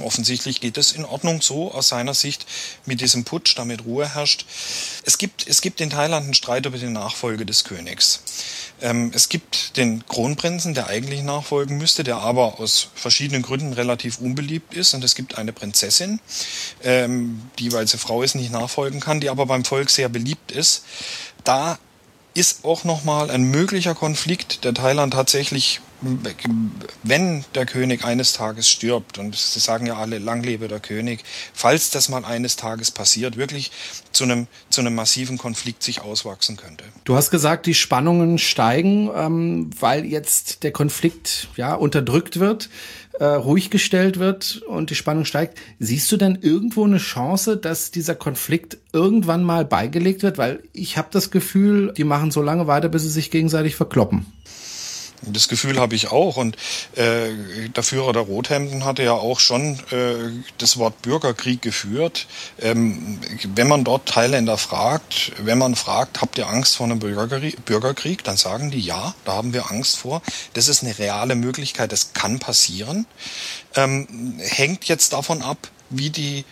offensichtlich 0.00 0.60
geht 0.60 0.78
es 0.78 0.92
in 0.92 1.04
Ordnung 1.04 1.42
so 1.42 1.72
aus 1.72 1.88
seiner 1.88 2.14
Sicht 2.14 2.46
mit 2.86 3.00
diesem 3.00 3.24
Putsch, 3.24 3.56
damit 3.56 3.84
Ruhe 3.84 4.14
herrscht. 4.14 4.46
Es 5.04 5.18
gibt, 5.18 5.46
es 5.46 5.60
gibt 5.60 5.80
in 5.80 5.90
Thailand 5.90 6.24
einen 6.24 6.34
Streit 6.34 6.66
über 6.66 6.78
die 6.78 6.86
Nachfolge 6.86 7.44
des 7.46 7.64
Königs. 7.64 8.22
Ähm, 8.80 9.10
es 9.14 9.28
gibt 9.28 9.76
den 9.76 10.06
Kronprinzen, 10.06 10.74
der 10.74 10.86
eigentlich 10.86 11.22
nachfolgen 11.22 11.78
müsste, 11.78 12.04
der 12.04 12.18
aber 12.18 12.60
aus 12.60 12.88
verschiedenen 12.94 13.42
Gründen 13.42 13.72
relativ 13.72 14.18
unbeliebt 14.18 14.74
ist. 14.74 14.94
Und 14.94 15.04
es 15.04 15.14
gibt 15.14 15.38
eine 15.38 15.52
Prinzessin, 15.52 16.20
ähm, 16.82 17.42
die, 17.58 17.72
weil 17.72 17.86
sie 17.86 17.98
Frau 17.98 18.22
ist, 18.22 18.34
nicht 18.34 18.52
nachfolgen 18.52 19.00
kann, 19.00 19.20
die 19.20 19.30
aber 19.30 19.46
beim 19.46 19.64
Volk 19.64 19.90
sehr 19.90 20.08
beliebt 20.08 20.52
ist. 20.52 20.84
Da 21.44 21.78
ist 22.34 22.64
auch 22.64 22.84
nochmal 22.84 23.30
ein 23.30 23.42
möglicher 23.42 23.94
Konflikt, 23.94 24.64
der 24.64 24.74
Thailand 24.74 25.12
tatsächlich 25.14 25.80
wenn 27.02 27.44
der 27.54 27.66
König 27.66 28.04
eines 28.04 28.32
Tages 28.32 28.68
stirbt, 28.68 29.18
und 29.18 29.36
sie 29.36 29.60
sagen 29.60 29.86
ja 29.86 29.96
alle, 29.96 30.18
lang 30.18 30.42
lebe 30.42 30.68
der 30.68 30.80
König, 30.80 31.24
falls 31.52 31.90
das 31.90 32.08
mal 32.08 32.24
eines 32.24 32.56
Tages 32.56 32.90
passiert, 32.90 33.36
wirklich 33.36 33.70
zu 34.12 34.24
einem, 34.24 34.46
zu 34.70 34.80
einem 34.80 34.94
massiven 34.94 35.38
Konflikt 35.38 35.82
sich 35.82 36.00
auswachsen 36.00 36.56
könnte. 36.56 36.84
Du 37.04 37.16
hast 37.16 37.30
gesagt, 37.30 37.66
die 37.66 37.74
Spannungen 37.74 38.38
steigen, 38.38 39.10
ähm, 39.14 39.70
weil 39.78 40.04
jetzt 40.04 40.62
der 40.62 40.72
Konflikt 40.72 41.48
ja 41.56 41.74
unterdrückt 41.74 42.40
wird, 42.40 42.68
äh, 43.18 43.24
ruhig 43.24 43.70
gestellt 43.70 44.18
wird 44.18 44.62
und 44.66 44.90
die 44.90 44.94
Spannung 44.94 45.26
steigt. 45.26 45.58
Siehst 45.78 46.10
du 46.10 46.16
denn 46.16 46.38
irgendwo 46.40 46.84
eine 46.84 46.98
Chance, 46.98 47.56
dass 47.56 47.90
dieser 47.90 48.14
Konflikt 48.14 48.78
irgendwann 48.92 49.44
mal 49.44 49.64
beigelegt 49.64 50.22
wird? 50.22 50.38
Weil 50.38 50.62
ich 50.72 50.96
habe 50.96 51.08
das 51.10 51.30
Gefühl, 51.30 51.92
die 51.96 52.04
machen 52.04 52.30
so 52.30 52.40
lange 52.40 52.66
weiter, 52.66 52.88
bis 52.88 53.02
sie 53.02 53.10
sich 53.10 53.30
gegenseitig 53.30 53.76
verkloppen. 53.76 54.26
Das 55.22 55.48
Gefühl 55.48 55.78
habe 55.78 55.94
ich 55.94 56.10
auch. 56.10 56.36
Und 56.36 56.56
äh, 56.96 57.68
der 57.74 57.82
Führer 57.82 58.12
der 58.12 58.22
Rothemden 58.22 58.84
hatte 58.84 59.02
ja 59.02 59.12
auch 59.12 59.40
schon 59.40 59.78
äh, 59.90 60.30
das 60.58 60.78
Wort 60.78 61.02
Bürgerkrieg 61.02 61.60
geführt. 61.60 62.26
Ähm, 62.60 63.20
wenn 63.54 63.68
man 63.68 63.84
dort 63.84 64.06
Thailänder 64.06 64.56
fragt, 64.56 65.32
wenn 65.38 65.58
man 65.58 65.74
fragt, 65.74 66.20
habt 66.20 66.38
ihr 66.38 66.48
Angst 66.48 66.76
vor 66.76 66.86
einem 66.86 66.98
Bürgerkrieg, 66.98 68.24
dann 68.24 68.36
sagen 68.36 68.70
die 68.70 68.80
ja, 68.80 69.14
da 69.24 69.32
haben 69.34 69.52
wir 69.52 69.70
Angst 69.70 69.98
vor. 69.98 70.22
Das 70.54 70.68
ist 70.68 70.82
eine 70.82 70.98
reale 70.98 71.34
Möglichkeit, 71.34 71.92
das 71.92 72.12
kann 72.14 72.38
passieren. 72.38 73.06
Ähm, 73.74 74.38
hängt 74.38 74.86
jetzt 74.86 75.12
davon 75.12 75.42
ab, 75.42 75.58
wie 75.90 76.10
die 76.10 76.44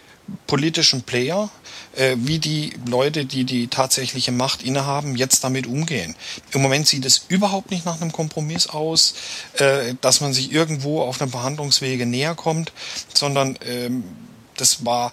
politischen 0.47 1.03
Player, 1.03 1.51
äh, 1.97 2.17
wie 2.19 2.39
die 2.39 2.73
Leute, 2.87 3.25
die 3.25 3.45
die 3.45 3.69
tatsächliche 3.69 4.33
Macht 4.33 4.63
innehaben, 4.63 5.17
jetzt 5.17 5.45
damit 5.45 5.67
umgehen. 5.67 6.15
Im 6.53 6.63
Moment 6.63 6.87
sieht 6.87 7.05
es 7.05 7.25
überhaupt 7.29 7.71
nicht 7.71 7.85
nach 7.85 8.01
einem 8.01 8.13
Kompromiss 8.13 8.69
aus, 8.69 9.15
äh, 9.55 9.95
dass 10.01 10.21
man 10.21 10.33
sich 10.33 10.53
irgendwo 10.53 11.03
auf 11.03 11.21
einem 11.21 11.31
Verhandlungswege 11.31 12.07
näher 12.07 12.35
kommt, 12.35 12.73
sondern 13.15 13.59
ähm, 13.67 14.05
das 14.57 14.85
war 14.85 15.13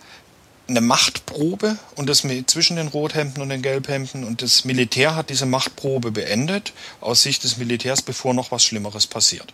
eine 0.67 0.81
Machtprobe 0.81 1.77
und 1.95 2.09
das 2.09 2.25
zwischen 2.47 2.75
den 2.77 2.87
Rothemden 2.87 3.41
und 3.41 3.49
den 3.49 3.61
Gelbhemden 3.61 4.23
und 4.23 4.41
das 4.41 4.65
Militär 4.65 5.15
hat 5.15 5.29
diese 5.29 5.45
Machtprobe 5.45 6.11
beendet 6.11 6.73
aus 7.01 7.21
Sicht 7.21 7.43
des 7.43 7.57
Militärs, 7.57 8.01
bevor 8.01 8.33
noch 8.33 8.51
was 8.51 8.63
Schlimmeres 8.63 9.05
passiert. 9.05 9.53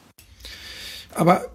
Aber 1.13 1.45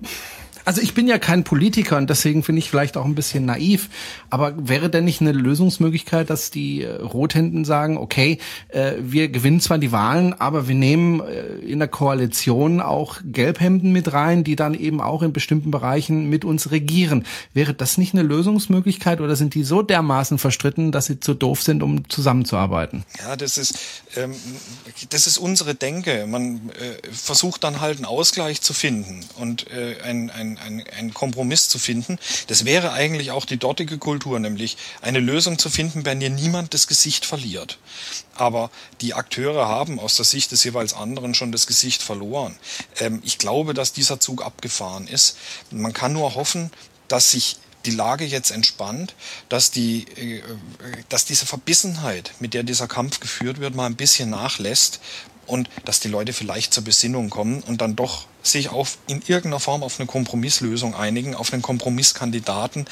also 0.67 0.83
ich 0.83 0.95
bin 0.95 1.07
ja 1.07 1.19
kein 1.19 1.45
Politiker 1.45 1.97
und 1.97 2.11
deswegen 2.11 2.43
finde 2.43 2.59
ich 2.59 2.69
vielleicht 2.69 2.97
auch 2.97 3.05
ein 3.05 3.15
bisschen 3.15 3.45
naiv. 3.45 3.89
Aber 4.31 4.53
wäre 4.69 4.91
denn 4.91 5.05
nicht 5.05 5.21
eine 5.21 5.31
Lösungsmöglichkeit, 5.31 6.29
dass 6.29 6.51
die 6.51 6.83
äh, 6.83 6.91
Rothänden 6.91 7.65
sagen, 7.65 7.97
okay, 7.97 8.39
äh, 8.71 8.95
wir 8.99 9.29
gewinnen 9.29 9.61
zwar 9.61 9.79
die 9.79 9.93
Wahlen, 9.93 10.35
aber 10.35 10.67
wir 10.67 10.75
nehmen 10.75 11.21
äh, 11.21 11.59
in 11.59 11.79
der 11.79 11.87
Koalition 11.87 12.81
auch 12.81 13.19
Gelbhemden 13.25 13.93
mit 13.93 14.13
rein, 14.13 14.43
die 14.43 14.57
dann 14.57 14.75
eben 14.75 15.01
auch 15.01 15.23
in 15.23 15.33
bestimmten 15.33 15.71
Bereichen 15.71 16.29
mit 16.29 16.45
uns 16.45 16.73
regieren. 16.73 17.25
Wäre 17.55 17.73
das 17.73 17.97
nicht 17.97 18.15
eine 18.15 18.25
Lösungsmöglichkeit 18.25 19.21
oder 19.21 19.37
sind 19.37 19.55
die 19.55 19.63
so 19.63 19.83
dermaßen 19.83 20.39
verstritten, 20.39 20.91
dass 20.91 21.07
sie 21.07 21.21
zu 21.21 21.35
doof 21.35 21.63
sind, 21.63 21.85
um 21.85 22.09
zusammenzuarbeiten? 22.09 23.05
Ja, 23.21 23.37
das 23.37 23.57
ist, 23.57 23.79
ähm, 24.17 24.35
das 25.11 25.29
ist 25.29 25.39
unsere 25.39 25.77
Denke. 25.77 26.27
Man 26.27 26.71
äh, 26.71 27.09
versucht 27.13 27.63
dann 27.63 27.81
halt 27.81 27.99
einen 27.99 28.05
Ausgleich 28.05 28.63
zu 28.63 28.75
finden 28.75 29.25
und 29.37 29.71
äh, 29.71 30.01
ein, 30.03 30.31
ein 30.31 30.56
ein, 30.59 30.85
ein, 30.97 31.15
Kompromiss 31.15 31.69
zu 31.69 31.79
finden. 31.79 32.19
Das 32.47 32.65
wäre 32.65 32.93
eigentlich 32.93 33.31
auch 33.31 33.45
die 33.45 33.57
dortige 33.57 33.99
Kultur, 33.99 34.39
nämlich 34.39 34.77
eine 35.01 35.21
Lösung 35.21 35.59
zu 35.59 35.71
finden, 35.71 36.03
bei 36.03 36.15
der 36.15 36.31
niemand 36.31 36.75
das 36.75 36.87
Gesicht 36.87 37.25
verliert. 37.25 37.79
Aber 38.35 38.71
die 39.01 39.15
Akteure 39.15 39.67
haben 39.69 39.99
aus 39.99 40.17
der 40.17 40.25
Sicht 40.25 40.53
des 40.53 40.65
jeweils 40.65 40.95
anderen 40.95 41.35
schon 41.35 41.53
das 41.53 41.67
Gesicht 41.67 42.03
verloren. 42.03 42.57
Ähm, 42.99 43.21
ich 43.25 43.39
glaube, 43.39 43.75
dass 43.75 43.93
dieser 43.93 44.21
Zug 44.21 44.45
abgefahren 44.45 45.07
ist. 45.07 45.37
Man 45.71 45.93
kann 45.93 46.13
nur 46.13 46.35
hoffen, 46.35 46.71
dass 47.09 47.31
sich 47.31 47.57
die 47.87 47.93
Lage 47.93 48.25
jetzt 48.25 48.51
entspannt, 48.51 49.15
dass 49.49 49.71
die, 49.71 50.07
äh, 50.17 50.43
dass 51.09 51.25
diese 51.25 51.47
Verbissenheit, 51.47 52.33
mit 52.41 52.53
der 52.53 52.65
dieser 52.65 52.89
Kampf 52.89 53.21
geführt 53.21 53.61
wird, 53.61 53.75
mal 53.75 53.87
ein 53.87 53.97
bisschen 53.97 54.31
nachlässt 54.31 55.01
und 55.47 55.69
dass 55.85 56.01
die 56.01 56.09
Leute 56.09 56.33
vielleicht 56.33 56.75
zur 56.75 56.85
Besinnung 56.85 57.31
kommen 57.31 57.63
und 57.63 57.81
dann 57.81 57.97
doch 57.97 58.27
sich 58.47 58.71
auf, 58.71 58.99
in 59.09 59.23
irgendeiner 59.27 59.61
Form 59.61 59.83
auf 59.83 59.99
eine 59.99 60.07
Kompromisslösung 60.07 60.95
einigen, 60.95 61.35
auf 61.35 61.53
einen 61.53 61.63
Kompromisskandidaten, 61.63 62.87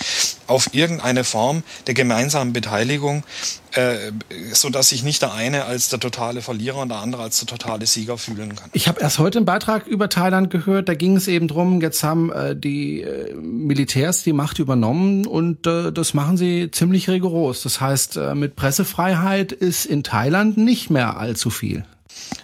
auf 0.46 0.70
irgendeine 0.72 1.24
Form 1.24 1.62
der 1.86 1.94
gemeinsamen 1.94 2.52
Beteiligung, 2.52 3.24
äh, 3.72 4.12
so 4.52 4.70
dass 4.70 4.90
sich 4.90 5.02
nicht 5.02 5.22
der 5.22 5.32
eine 5.32 5.64
als 5.64 5.88
der 5.88 6.00
totale 6.00 6.42
Verlierer 6.42 6.78
und 6.78 6.88
der 6.88 6.98
andere 6.98 7.22
als 7.22 7.38
der 7.38 7.46
totale 7.46 7.86
Sieger 7.86 8.18
fühlen 8.18 8.54
kann. 8.56 8.70
Ich 8.72 8.88
habe 8.88 9.00
erst 9.00 9.18
heute 9.18 9.38
einen 9.38 9.46
Beitrag 9.46 9.86
über 9.86 10.08
Thailand 10.08 10.50
gehört, 10.50 10.88
da 10.88 10.94
ging 10.94 11.16
es 11.16 11.28
eben 11.28 11.48
drum, 11.48 11.80
jetzt 11.80 12.02
haben 12.02 12.32
äh, 12.32 12.56
die 12.56 13.02
äh, 13.02 13.34
Militärs 13.34 14.22
die 14.22 14.32
Macht 14.32 14.58
übernommen 14.58 15.26
und 15.26 15.66
äh, 15.66 15.92
das 15.92 16.14
machen 16.14 16.36
sie 16.36 16.70
ziemlich 16.70 17.08
rigoros. 17.08 17.62
Das 17.62 17.80
heißt, 17.80 18.16
äh, 18.16 18.34
mit 18.34 18.56
Pressefreiheit 18.56 19.52
ist 19.52 19.86
in 19.86 20.02
Thailand 20.02 20.56
nicht 20.56 20.90
mehr 20.90 21.16
allzu 21.16 21.50
viel. 21.50 21.84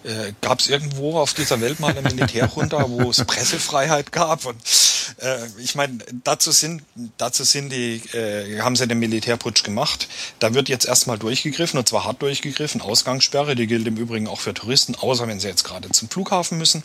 Äh, 0.03 0.33
gab 0.41 0.61
es 0.61 0.69
irgendwo 0.69 1.19
auf 1.19 1.35
dieser 1.35 1.61
Welt 1.61 1.79
mal 1.79 1.91
eine 1.91 2.03
Militärjunta, 2.03 2.89
wo 2.89 3.11
es 3.11 3.23
Pressefreiheit 3.25 4.13
gab? 4.13 4.47
Und 4.47 4.57
äh, 5.19 5.39
ich 5.59 5.75
meine, 5.75 5.99
dazu 6.25 6.51
sind, 6.51 6.83
dazu 7.19 7.45
sind 7.45 7.71
die, 7.71 7.97
äh, 8.17 8.61
haben 8.61 8.77
sie 8.77 8.87
den 8.87 8.99
Militärputsch 8.99 9.65
gemacht. 9.65 10.09
Da 10.39 10.55
wird 10.55 10.69
jetzt 10.69 10.87
erstmal 10.87 11.19
durchgegriffen 11.19 11.79
und 11.79 11.89
zwar 11.89 12.05
hart 12.05 12.23
durchgegriffen. 12.23 12.81
Ausgangssperre, 12.81 13.55
die 13.55 13.67
gilt 13.67 13.87
im 13.87 13.97
Übrigen 13.97 14.29
auch 14.29 14.41
für 14.41 14.55
Touristen, 14.55 14.95
außer 14.95 15.27
wenn 15.27 15.41
sie 15.41 15.49
jetzt 15.49 15.65
gerade 15.65 15.89
zum 15.91 16.09
Flughafen 16.09 16.59
müssen. 16.59 16.83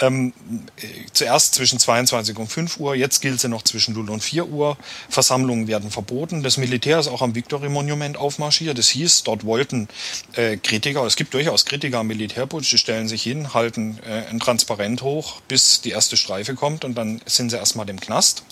Ähm, 0.00 0.32
äh, 0.76 0.86
zuerst 1.12 1.54
zwischen 1.54 1.78
22 1.78 2.36
und 2.36 2.48
5 2.48 2.78
Uhr, 2.78 2.94
jetzt 2.94 3.20
gilt 3.20 3.40
sie 3.40 3.48
noch 3.48 3.62
zwischen 3.62 3.94
0 3.94 4.10
und 4.10 4.22
4 4.22 4.48
Uhr. 4.48 4.76
Versammlungen 5.08 5.66
werden 5.66 5.90
verboten. 5.90 6.42
Das 6.42 6.56
Militär 6.56 6.98
ist 6.98 7.08
auch 7.08 7.22
am 7.22 7.34
Victory-Monument 7.34 8.16
aufmarschiert. 8.16 8.78
Das 8.78 8.88
hieß, 8.88 9.24
dort 9.24 9.44
wollten 9.44 9.88
äh, 10.34 10.56
Kritiker, 10.56 11.04
es 11.04 11.16
gibt 11.16 11.34
durchaus 11.34 11.64
Kritiker 11.64 11.98
am 11.98 12.06
Militärputsch, 12.06 12.72
die 12.72 12.78
stellen 12.78 13.08
sich 13.08 13.22
hin, 13.22 13.54
halten 13.54 13.98
äh, 14.06 14.28
ein 14.30 14.40
Transparent 14.40 15.02
hoch, 15.02 15.40
bis 15.48 15.80
die 15.80 15.90
erste 15.90 16.16
Streife 16.16 16.54
kommt 16.54 16.84
und 16.84 16.94
dann 16.94 17.20
sind 17.26 17.47
sie 17.50 17.56
erstmal 17.56 17.88
im 17.90 18.00
Knast. 18.00 18.42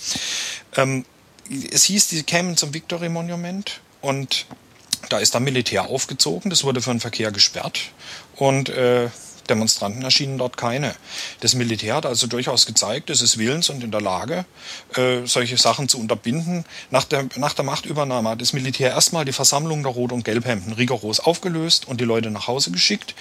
Ähm, 0.76 1.04
es 1.70 1.84
hieß, 1.84 2.08
die 2.08 2.22
kämen 2.22 2.56
zum 2.56 2.74
Victory-Monument 2.74 3.80
und 4.00 4.46
da 5.08 5.18
ist 5.18 5.34
dann 5.34 5.44
Militär 5.44 5.86
aufgezogen, 5.86 6.50
das 6.50 6.64
wurde 6.64 6.80
für 6.80 6.90
den 6.90 7.00
Verkehr 7.00 7.30
gesperrt 7.30 7.80
und 8.36 8.68
äh, 8.68 9.08
Demonstranten 9.48 10.02
erschienen 10.02 10.38
dort 10.38 10.56
keine. 10.56 10.94
Das 11.40 11.54
Militär 11.54 11.96
hat 11.96 12.06
also 12.06 12.26
durchaus 12.26 12.66
gezeigt, 12.66 13.10
es 13.10 13.22
ist 13.22 13.38
willens 13.38 13.70
und 13.70 13.82
in 13.82 13.90
der 13.90 14.00
Lage, 14.00 14.44
äh, 14.94 15.24
solche 15.24 15.56
Sachen 15.56 15.88
zu 15.88 15.98
unterbinden. 15.98 16.64
Nach 16.90 17.04
der, 17.04 17.26
nach 17.36 17.54
der 17.54 17.64
Machtübernahme 17.64 18.30
hat 18.30 18.40
das 18.40 18.52
Militär 18.52 18.90
erstmal 18.90 19.24
die 19.24 19.32
Versammlung 19.32 19.82
der 19.82 19.92
Rot- 19.92 20.12
und 20.12 20.24
Gelbhemden 20.24 20.72
rigoros 20.72 21.20
aufgelöst 21.20 21.86
und 21.88 22.00
die 22.00 22.04
Leute 22.04 22.30
nach 22.30 22.46
Hause 22.46 22.70
geschickt 22.70 23.14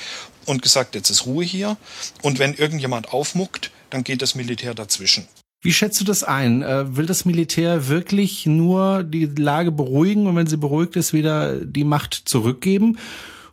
und 0.46 0.62
gesagt, 0.62 0.96
jetzt 0.96 1.10
ist 1.10 1.26
Ruhe 1.26 1.46
hier. 1.46 1.78
Und 2.22 2.40
wenn 2.40 2.54
irgendjemand 2.54 3.14
aufmuckt, 3.14 3.72
dann 3.90 4.04
geht 4.04 4.22
das 4.22 4.36
Militär 4.36 4.74
dazwischen. 4.74 5.28
Wie 5.66 5.74
schätzt 5.74 6.00
du 6.00 6.06
das 6.06 6.24
ein? 6.24 6.62
Äh, 6.62 6.96
will 6.96 7.08
das 7.08 7.26
Militär 7.26 7.88
wirklich 7.88 8.46
nur 8.46 9.02
die 9.02 9.26
Lage 9.26 9.72
beruhigen 9.72 10.28
und 10.28 10.36
wenn 10.36 10.46
sie 10.46 10.58
beruhigt 10.58 10.96
ist, 10.96 11.12
wieder 11.12 11.56
die 11.56 11.84
Macht 11.84 12.14
zurückgeben? 12.14 13.00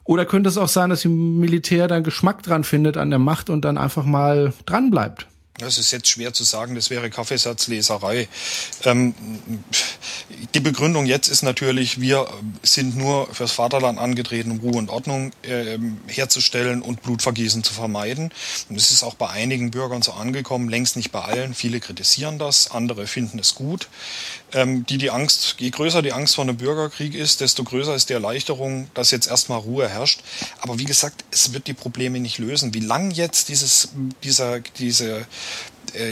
Oder 0.05 0.27
könnte 0.27 0.51
es 0.51 0.59
auch 0.59 0.69
sein, 0.69 0.91
dass 0.91 1.05
das 1.05 1.11
Militär 1.11 1.89
dann 1.89 2.05
Geschmack 2.05 2.43
dran 2.43 2.65
findet 2.65 2.99
an 2.99 3.09
der 3.09 3.19
Macht 3.19 3.49
und 3.49 3.65
dann 3.65 3.79
einfach 3.79 4.05
mal 4.05 4.53
dran 4.67 4.91
bleibt? 4.91 5.27
Das 5.59 5.77
ist 5.77 5.91
jetzt 5.91 6.09
schwer 6.09 6.33
zu 6.33 6.45
sagen, 6.45 6.75
das 6.75 6.89
wäre 6.89 7.11
Kaffeesatzleserei. 7.11 8.27
Ähm, 8.85 9.15
die 10.55 10.61
Begründung 10.61 11.05
jetzt 11.05 11.29
ist 11.29 11.43
natürlich, 11.43 12.01
wir 12.01 12.27
sind 12.63 12.97
nur 12.97 13.33
fürs 13.35 13.53
Vaterland 13.53 13.99
angetreten, 13.99 14.51
um 14.51 14.61
Ruhe 14.61 14.79
und 14.79 14.89
Ordnung 14.89 15.31
äh, 15.43 15.79
herzustellen 16.07 16.81
und 16.81 17.03
Blutvergießen 17.03 17.63
zu 17.63 17.75
vermeiden. 17.75 18.33
Und 18.71 18.77
es 18.77 18.91
ist 18.91 19.03
auch 19.03 19.15
bei 19.15 19.29
einigen 19.29 19.71
Bürgern 19.71 20.01
so 20.01 20.13
angekommen, 20.13 20.71
längst 20.71 20.97
nicht 20.97 21.13
bei 21.13 21.21
allen. 21.21 21.53
Viele 21.53 21.81
kritisieren 21.81 22.39
das, 22.39 22.71
andere 22.71 23.07
finden 23.07 23.39
es 23.39 23.55
gut. 23.55 23.89
Ähm, 24.55 24.85
die 24.87 24.99
die 24.99 25.11
Angst, 25.11 25.57
je 25.59 25.71
größer 25.71 26.03
die 26.03 26.13
Angst 26.13 26.35
vor 26.35 26.45
einem 26.45 26.57
Bürgerkrieg 26.57 27.15
ist, 27.15 27.41
desto 27.41 27.65
größer 27.65 27.95
ist 27.95 28.11
die 28.11 28.13
Erleichterung, 28.13 28.91
dass 28.95 29.11
jetzt 29.11 29.29
erstmal 29.29 29.61
Ruhe 29.61 29.89
herrscht. 29.89 30.21
Aber 30.61 30.79
wie 30.79 30.85
gesagt, 30.85 31.25
es 31.31 31.55
wird 31.55 31.67
die 31.67 31.73
Probleme 31.73 32.21
nicht 32.21 32.39
lösen. 32.39 32.75
Wie 32.75 32.81
lang 32.81 33.11
jetzt 33.11 33.49
dieses, 33.49 33.91
dieser, 34.23 34.61
diese 34.61 35.27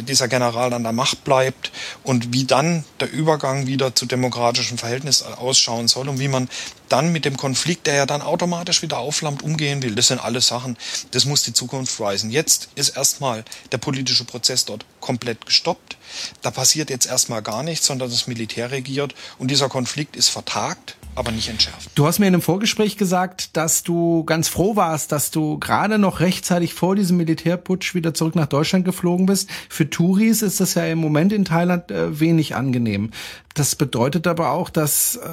dieser 0.02 0.28
General 0.28 0.72
an 0.72 0.82
der 0.82 0.92
Macht 0.92 1.25
bleibt 1.25 1.72
und 2.02 2.32
wie 2.32 2.44
dann 2.44 2.84
der 3.00 3.10
Übergang 3.10 3.66
wieder 3.66 3.94
zu 3.94 4.06
demokratischen 4.06 4.78
Verhältnissen 4.78 5.32
ausschauen 5.34 5.88
soll 5.88 6.08
und 6.08 6.18
wie 6.18 6.28
man 6.28 6.49
dann 6.88 7.12
mit 7.12 7.25
dem 7.25 7.37
Konflikt, 7.37 7.87
der 7.87 7.94
ja 7.94 8.06
dann 8.06 8.20
automatisch 8.20 8.82
wieder 8.82 8.99
aufflammt, 8.99 9.42
umgehen 9.42 9.82
will. 9.82 9.94
Das 9.94 10.08
sind 10.08 10.18
alles 10.18 10.49
Sachen, 10.49 10.76
das 11.12 11.25
muss 11.25 11.42
die 11.42 11.52
Zukunft 11.52 11.99
weisen. 12.00 12.30
Jetzt 12.30 12.68
ist 12.75 12.90
erstmal 12.90 13.44
der 13.72 13.78
politische 13.78 14.25
Prozess 14.25 14.64
dort 14.64 14.84
komplett 15.00 15.46
gestoppt. 15.46 15.96
Da 16.42 16.50
passiert 16.50 16.90
jetzt 16.90 17.06
erstmal 17.06 17.42
gar 17.42 17.62
nichts, 17.62 17.87
sondern 17.87 18.10
das 18.10 18.26
Militär 18.26 18.70
regiert 18.70 19.14
und 19.38 19.50
dieser 19.50 19.68
Konflikt 19.68 20.16
ist 20.16 20.28
vertagt 20.28 20.96
aber 21.14 21.33
nicht 21.33 21.49
entschärft. 21.49 21.90
Du 21.95 22.07
hast 22.07 22.19
mir 22.19 22.26
in 22.26 22.35
einem 22.35 22.43
Vorgespräch 22.43 22.97
gesagt, 22.97 23.57
dass 23.57 23.83
du 23.83 24.25
ganz 24.25 24.49
froh 24.49 24.76
warst, 24.76 25.12
dass 25.12 25.31
du 25.31 25.59
gerade 25.59 25.99
noch 25.99 26.21
rechtzeitig 26.21 26.75
vor 26.75 26.97
diesem 26.97 27.17
Militärputsch 27.17 27.95
wieder 27.95 28.14
zurück 28.14 28.37
nach 28.37 28.47
Deutschland 28.47 28.85
geflogen 28.85 29.26
bist. 29.26 29.50
Für 29.69 29.88
Touris 29.88 30.43
ist 30.43 30.61
das 30.61 30.75
ja 30.75 30.85
im 30.85 30.99
Moment 30.99 31.33
in 31.33 31.45
Thailand 31.45 31.90
äh, 31.90 32.21
wenig 32.21 32.55
angenehm. 32.55 33.11
Das 33.55 33.76
bedeutet 33.76 34.26
aber 34.26 34.50
auch, 34.50 34.71
dass 34.71 35.17
äh, 35.17 35.29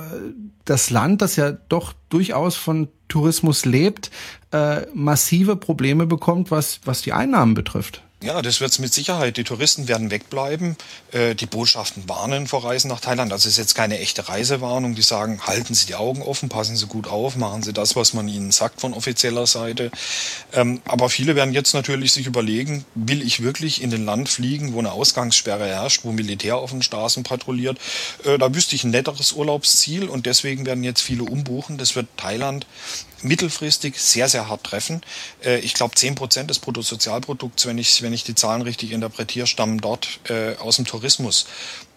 das 0.65 0.89
Land, 0.89 1.21
das 1.21 1.35
ja 1.35 1.51
doch 1.51 1.93
durchaus 2.09 2.55
von 2.55 2.87
Tourismus 3.07 3.65
lebt, 3.65 4.11
äh, 4.51 4.81
massive 4.93 5.55
Probleme 5.55 6.05
bekommt, 6.05 6.51
was, 6.51 6.81
was 6.85 7.01
die 7.01 7.13
Einnahmen 7.13 7.53
betrifft. 7.53 8.01
Ja, 8.19 8.41
das 8.41 8.61
wird 8.61 8.71
es 8.71 8.79
mit 8.79 8.91
Sicherheit. 8.91 9.37
Die 9.37 9.43
Touristen 9.43 9.87
werden 9.87 10.09
wegbleiben. 10.09 10.75
Äh, 11.11 11.35
die 11.35 11.45
Botschaften 11.45 12.09
warnen 12.09 12.47
vor 12.47 12.63
Reisen 12.63 12.87
nach 12.87 12.99
Thailand. 12.99 13.31
Also 13.31 13.47
es 13.47 13.53
ist 13.53 13.59
jetzt 13.59 13.75
keine 13.75 13.99
echte 13.99 14.27
Reisewarnung. 14.27 14.95
Die 14.95 15.03
sagen, 15.03 15.45
halten 15.45 15.75
Sie 15.75 15.85
die 15.85 15.93
Augen 15.93 16.23
offen, 16.23 16.49
passen 16.49 16.75
Sie 16.75 16.87
gut 16.87 17.05
auf, 17.05 17.35
machen 17.35 17.61
Sie 17.61 17.73
das, 17.73 17.95
was 17.95 18.15
man 18.15 18.27
Ihnen 18.27 18.51
sagt 18.51 18.81
von 18.81 18.95
offizieller 18.95 19.45
Seite. 19.45 19.91
Ähm, 20.51 20.81
aber 20.85 21.09
viele 21.09 21.35
werden 21.35 21.53
jetzt 21.53 21.73
natürlich 21.73 22.11
sich 22.11 22.25
überlegen, 22.25 22.85
will 22.95 23.21
ich 23.21 23.43
wirklich 23.43 23.83
in 23.83 23.91
den 23.91 24.03
Land 24.03 24.29
fliegen, 24.29 24.73
wo 24.73 24.79
eine 24.79 24.93
Ausgangssperre 24.93 25.67
herrscht, 25.67 26.03
wo 26.03 26.11
Militär 26.11 26.57
auf 26.57 26.71
den 26.71 26.81
Straßen 26.81 27.21
patrouilliert? 27.21 27.77
Äh, 28.23 28.39
da 28.39 28.51
wüsste 28.51 28.75
ich 28.75 28.83
ein 28.83 28.89
netteres 28.89 29.33
Urlaubsziel 29.33 30.09
und 30.09 30.25
deswegen 30.25 30.65
werden 30.65 30.83
jetzt 30.83 31.01
viele 31.01 31.21
umbuchen. 31.21 31.77
Das 31.77 31.95
wird 31.95 32.07
Thailand 32.17 32.65
mittelfristig 33.21 33.99
sehr, 33.99 34.29
sehr 34.29 34.47
hart 34.47 34.63
treffen. 34.63 35.01
Äh, 35.43 35.59
ich 35.59 35.73
glaube, 35.73 35.95
zehn 35.95 36.15
Prozent 36.15 36.49
des 36.49 36.59
Bruttosozialprodukts, 36.59 37.65
wenn 37.65 37.77
ich, 37.77 38.01
wenn 38.01 38.13
ich 38.13 38.23
die 38.23 38.35
Zahlen 38.35 38.61
richtig 38.61 38.91
interpretiere, 38.91 39.47
stammen 39.47 39.79
dort 39.79 40.19
äh, 40.29 40.55
aus 40.55 40.77
dem 40.77 40.85
Tourismus. 40.85 41.45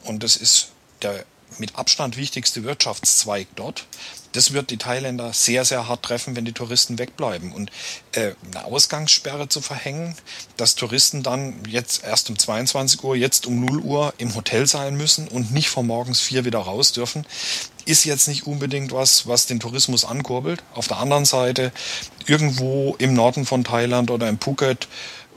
Und 0.05 0.23
das 0.23 0.37
ist 0.37 0.69
der 1.03 1.25
mit 1.59 1.77
Abstand 1.77 2.17
wichtigste 2.17 2.65
Wirtschaftszweig 2.65 3.49
dort. 3.57 3.85
Das 4.33 4.53
wird 4.53 4.71
die 4.71 4.77
Thailänder 4.77 5.33
sehr, 5.33 5.65
sehr 5.65 5.89
hart 5.89 6.05
treffen, 6.05 6.37
wenn 6.37 6.45
die 6.45 6.53
Touristen 6.53 6.99
wegbleiben. 6.99 7.53
Und 7.53 7.71
äh, 8.13 8.33
eine 8.51 8.65
Ausgangssperre 8.65 9.49
zu 9.49 9.61
verhängen, 9.61 10.15
dass 10.57 10.75
Touristen 10.75 11.23
dann 11.23 11.55
jetzt 11.69 12.05
erst 12.05 12.31
um 12.31 12.39
22 12.39 13.03
Uhr, 13.03 13.17
jetzt 13.17 13.47
um 13.47 13.65
0 13.65 13.81
Uhr 13.81 14.15
im 14.19 14.35
Hotel 14.35 14.67
sein 14.67 14.97
müssen 14.97 15.29
und 15.29 15.53
nicht 15.53 15.69
vor 15.69 15.83
morgens 15.83 16.21
vier 16.21 16.45
wieder 16.45 16.61
raus 16.61 16.93
dürfen, 16.93 17.27
ist 17.87 18.05
jetzt 18.05 18.29
nicht 18.29 18.47
unbedingt 18.47 18.93
was, 18.93 19.27
was 19.27 19.47
den 19.47 19.59
Tourismus 19.59 20.05
ankurbelt. 20.05 20.63
Auf 20.75 20.87
der 20.87 20.99
anderen 20.99 21.25
Seite, 21.25 21.73
irgendwo 22.27 22.95
im 22.99 23.15
Norden 23.15 23.47
von 23.47 23.65
Thailand 23.65 24.11
oder 24.11 24.29
in 24.29 24.39
Phuket 24.39 24.87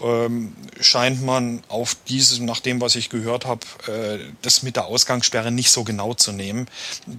ähm, 0.04 0.54
scheint 0.80 1.24
man 1.24 1.64
auf 1.70 1.96
dieses, 2.08 2.40
nach 2.40 2.60
dem, 2.60 2.82
was 2.82 2.96
ich 2.96 3.10
gehört 3.10 3.46
habe, 3.46 3.62
äh, 3.88 4.20
das 4.42 4.62
mit 4.62 4.76
der 4.76 4.86
Ausgangssperre 4.86 5.52
nicht 5.52 5.72
so 5.72 5.84
genau 5.84 6.14
zu 6.14 6.32
nehmen. 6.32 6.68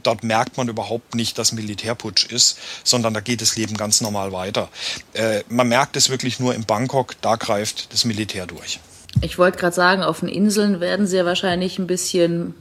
Dort 0.03 0.23
merkt 0.23 0.57
man 0.57 0.69
überhaupt 0.69 1.15
nicht, 1.15 1.39
dass 1.39 1.53
Militärputsch 1.53 2.27
ist, 2.27 2.59
sondern 2.85 3.15
da 3.15 3.21
geht 3.21 3.41
das 3.41 3.57
Leben 3.57 3.77
ganz 3.77 4.01
normal 4.01 4.33
weiter. 4.33 4.69
Äh, 5.15 5.43
man 5.49 5.69
merkt 5.69 5.97
es 5.97 6.11
wirklich 6.11 6.39
nur 6.39 6.55
in 6.55 6.65
Bangkok, 6.65 7.21
da 7.23 7.37
greift 7.37 7.93
das 7.93 8.05
Militär 8.05 8.47
durch. 8.47 8.81
Ich 9.23 9.39
wollte 9.39 9.59
gerade 9.59 9.75
sagen, 9.75 10.03
auf 10.03 10.21
den 10.21 10.29
Inseln 10.29 10.81
werden 10.81 11.07
sie 11.07 11.17
ja 11.17 11.25
wahrscheinlich 11.25 11.79
ein 11.79 11.87
bisschen, 11.87 12.55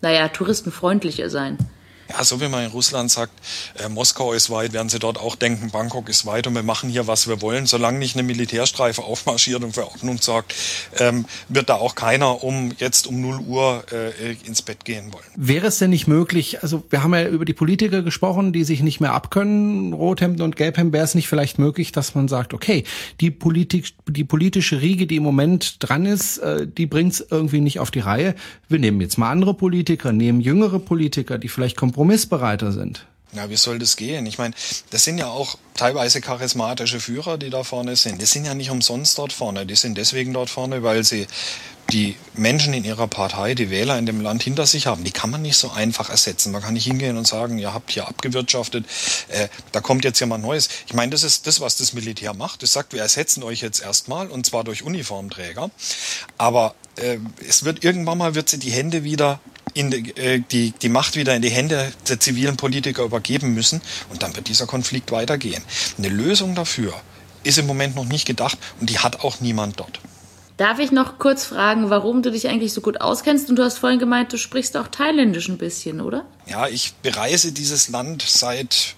naja, 0.00 0.28
touristenfreundlicher 0.28 1.30
sein. 1.30 1.58
Ja, 2.08 2.24
so 2.24 2.40
wie 2.40 2.48
man 2.48 2.64
in 2.64 2.70
Russland 2.70 3.10
sagt, 3.10 3.32
äh, 3.78 3.88
Moskau 3.88 4.32
ist 4.32 4.50
weit, 4.50 4.72
werden 4.72 4.88
sie 4.88 4.98
dort 4.98 5.18
auch 5.18 5.34
denken, 5.34 5.70
Bangkok 5.70 6.08
ist 6.08 6.26
weit 6.26 6.46
und 6.46 6.54
wir 6.54 6.62
machen 6.62 6.90
hier, 6.90 7.06
was 7.06 7.28
wir 7.28 7.40
wollen. 7.40 7.66
Solange 7.66 7.98
nicht 7.98 8.16
eine 8.16 8.22
Militärstreife 8.22 9.02
aufmarschiert 9.04 9.62
und 9.62 9.72
für 9.72 9.86
Ordnung 9.86 10.18
sorgt, 10.20 10.54
ähm, 10.98 11.24
wird 11.48 11.68
da 11.68 11.76
auch 11.76 11.94
keiner 11.94 12.44
um 12.44 12.72
jetzt 12.78 13.06
um 13.06 13.20
0 13.20 13.40
Uhr 13.40 13.84
äh, 13.92 14.32
ins 14.46 14.62
Bett 14.62 14.84
gehen 14.84 15.12
wollen. 15.12 15.24
Wäre 15.36 15.68
es 15.68 15.78
denn 15.78 15.90
nicht 15.90 16.06
möglich, 16.06 16.62
also 16.62 16.82
wir 16.90 17.02
haben 17.02 17.14
ja 17.14 17.26
über 17.26 17.44
die 17.44 17.54
Politiker 17.54 18.02
gesprochen, 18.02 18.52
die 18.52 18.64
sich 18.64 18.82
nicht 18.82 19.00
mehr 19.00 19.12
abkönnen, 19.12 19.92
Rothemden 19.92 20.42
und 20.42 20.56
Gelbhemden, 20.56 20.92
wäre 20.92 21.04
es 21.04 21.14
nicht 21.14 21.28
vielleicht 21.28 21.58
möglich, 21.58 21.92
dass 21.92 22.14
man 22.14 22.28
sagt, 22.28 22.52
okay, 22.52 22.84
die 23.20 23.30
Politik, 23.30 23.94
die 24.06 24.24
politische 24.24 24.82
Riege, 24.82 25.06
die 25.06 25.16
im 25.16 25.22
Moment 25.22 25.76
dran 25.78 26.04
ist, 26.04 26.38
äh, 26.38 26.66
die 26.66 26.86
bringt 26.86 27.14
es 27.14 27.26
irgendwie 27.30 27.60
nicht 27.60 27.80
auf 27.80 27.90
die 27.90 28.00
Reihe. 28.00 28.34
Wir 28.68 28.78
nehmen 28.78 29.00
jetzt 29.00 29.16
mal 29.16 29.30
andere 29.30 29.54
Politiker, 29.54 30.12
nehmen 30.12 30.40
jüngere 30.40 30.78
Politiker, 30.78 31.38
die 31.38 31.48
vielleicht 31.48 31.76
kompromissieren 31.76 32.01
kompromissbereiter 32.02 32.72
sind. 32.72 33.06
Ja, 33.32 33.48
wie 33.48 33.56
soll 33.56 33.78
das 33.78 33.96
gehen? 33.96 34.26
Ich 34.26 34.36
meine, 34.36 34.54
das 34.90 35.04
sind 35.04 35.16
ja 35.16 35.28
auch 35.28 35.56
teilweise 35.74 36.20
charismatische 36.20 37.00
Führer, 37.00 37.38
die 37.38 37.48
da 37.48 37.62
vorne 37.62 37.96
sind. 37.96 38.20
Die 38.20 38.26
sind 38.26 38.44
ja 38.44 38.54
nicht 38.54 38.70
umsonst 38.70 39.16
dort 39.16 39.32
vorne. 39.32 39.64
Die 39.64 39.76
sind 39.76 39.96
deswegen 39.96 40.34
dort 40.34 40.50
vorne, 40.50 40.82
weil 40.82 41.02
sie 41.02 41.26
die 41.90 42.16
Menschen 42.34 42.74
in 42.74 42.84
ihrer 42.84 43.06
Partei, 43.06 43.54
die 43.54 43.70
Wähler 43.70 43.98
in 43.98 44.04
dem 44.04 44.20
Land 44.20 44.42
hinter 44.42 44.66
sich 44.66 44.86
haben. 44.86 45.04
Die 45.04 45.12
kann 45.12 45.30
man 45.30 45.42
nicht 45.42 45.56
so 45.56 45.70
einfach 45.70 46.10
ersetzen. 46.10 46.52
Man 46.52 46.60
kann 46.60 46.74
nicht 46.74 46.84
hingehen 46.84 47.16
und 47.16 47.26
sagen, 47.26 47.58
ihr 47.58 47.72
habt 47.72 47.90
hier 47.92 48.06
abgewirtschaftet, 48.06 48.84
äh, 49.28 49.48
da 49.72 49.80
kommt 49.80 50.04
jetzt 50.04 50.20
jemand 50.20 50.44
Neues. 50.44 50.68
Ich 50.86 50.94
meine, 50.94 51.10
das 51.10 51.22
ist 51.22 51.46
das, 51.46 51.60
was 51.60 51.76
das 51.76 51.92
Militär 51.94 52.34
macht. 52.34 52.62
Es 52.62 52.72
sagt, 52.72 52.92
wir 52.92 53.00
ersetzen 53.00 53.42
euch 53.42 53.62
jetzt 53.62 53.80
erstmal 53.80 54.28
und 54.28 54.44
zwar 54.44 54.64
durch 54.64 54.82
Uniformträger. 54.82 55.70
Aber 56.36 56.74
äh, 56.96 57.18
es 57.48 57.64
wird 57.64 57.82
irgendwann 57.82 58.18
mal 58.18 58.34
wird 58.34 58.48
sie 58.48 58.58
die 58.58 58.72
Hände 58.72 59.04
wieder 59.04 59.40
in 59.74 59.90
die, 59.90 60.16
äh, 60.16 60.42
die, 60.50 60.72
die 60.72 60.88
Macht 60.88 61.16
wieder 61.16 61.34
in 61.34 61.42
die 61.42 61.50
Hände 61.50 61.92
der 62.08 62.20
zivilen 62.20 62.56
Politiker 62.56 63.02
übergeben 63.04 63.54
müssen 63.54 63.80
und 64.10 64.22
dann 64.22 64.34
wird 64.36 64.48
dieser 64.48 64.66
Konflikt 64.66 65.12
weitergehen. 65.12 65.62
Eine 65.98 66.08
Lösung 66.08 66.54
dafür 66.54 66.94
ist 67.44 67.58
im 67.58 67.66
Moment 67.66 67.96
noch 67.96 68.04
nicht 68.04 68.26
gedacht 68.26 68.58
und 68.80 68.90
die 68.90 68.98
hat 68.98 69.24
auch 69.24 69.40
niemand 69.40 69.80
dort. 69.80 70.00
Darf 70.58 70.78
ich 70.78 70.92
noch 70.92 71.18
kurz 71.18 71.46
fragen, 71.46 71.90
warum 71.90 72.22
du 72.22 72.30
dich 72.30 72.48
eigentlich 72.48 72.72
so 72.72 72.82
gut 72.82 73.00
auskennst? 73.00 73.48
Und 73.48 73.56
du 73.56 73.64
hast 73.64 73.78
vorhin 73.78 73.98
gemeint, 73.98 74.32
du 74.32 74.36
sprichst 74.36 74.76
auch 74.76 74.88
Thailändisch 74.88 75.48
ein 75.48 75.58
bisschen, 75.58 76.00
oder? 76.00 76.24
Ja, 76.46 76.68
ich 76.68 76.92
bereise 77.02 77.52
dieses 77.52 77.88
Land 77.88 78.22
seit 78.22 78.94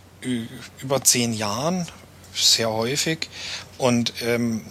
über 0.80 1.02
zehn 1.02 1.32
Jahren 1.32 1.86
sehr 2.34 2.70
häufig 2.70 3.28
und 3.78 4.12
ähm, 4.22 4.62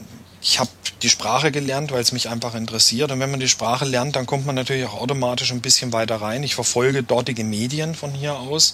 ich 0.43 0.59
habe 0.59 0.69
die 1.03 1.09
Sprache 1.09 1.51
gelernt, 1.51 1.91
weil 1.91 2.01
es 2.01 2.11
mich 2.11 2.29
einfach 2.29 2.53
interessiert. 2.53 3.11
Und 3.11 3.19
wenn 3.19 3.31
man 3.31 3.39
die 3.39 3.47
Sprache 3.47 3.85
lernt, 3.85 4.15
dann 4.15 4.25
kommt 4.25 4.45
man 4.45 4.55
natürlich 4.55 4.85
auch 4.85 5.01
automatisch 5.01 5.51
ein 5.51 5.61
bisschen 5.61 5.93
weiter 5.93 6.17
rein. 6.17 6.43
Ich 6.43 6.55
verfolge 6.55 7.01
dortige 7.01 7.43
Medien 7.43 7.95
von 7.95 8.11
hier 8.11 8.35
aus 8.35 8.73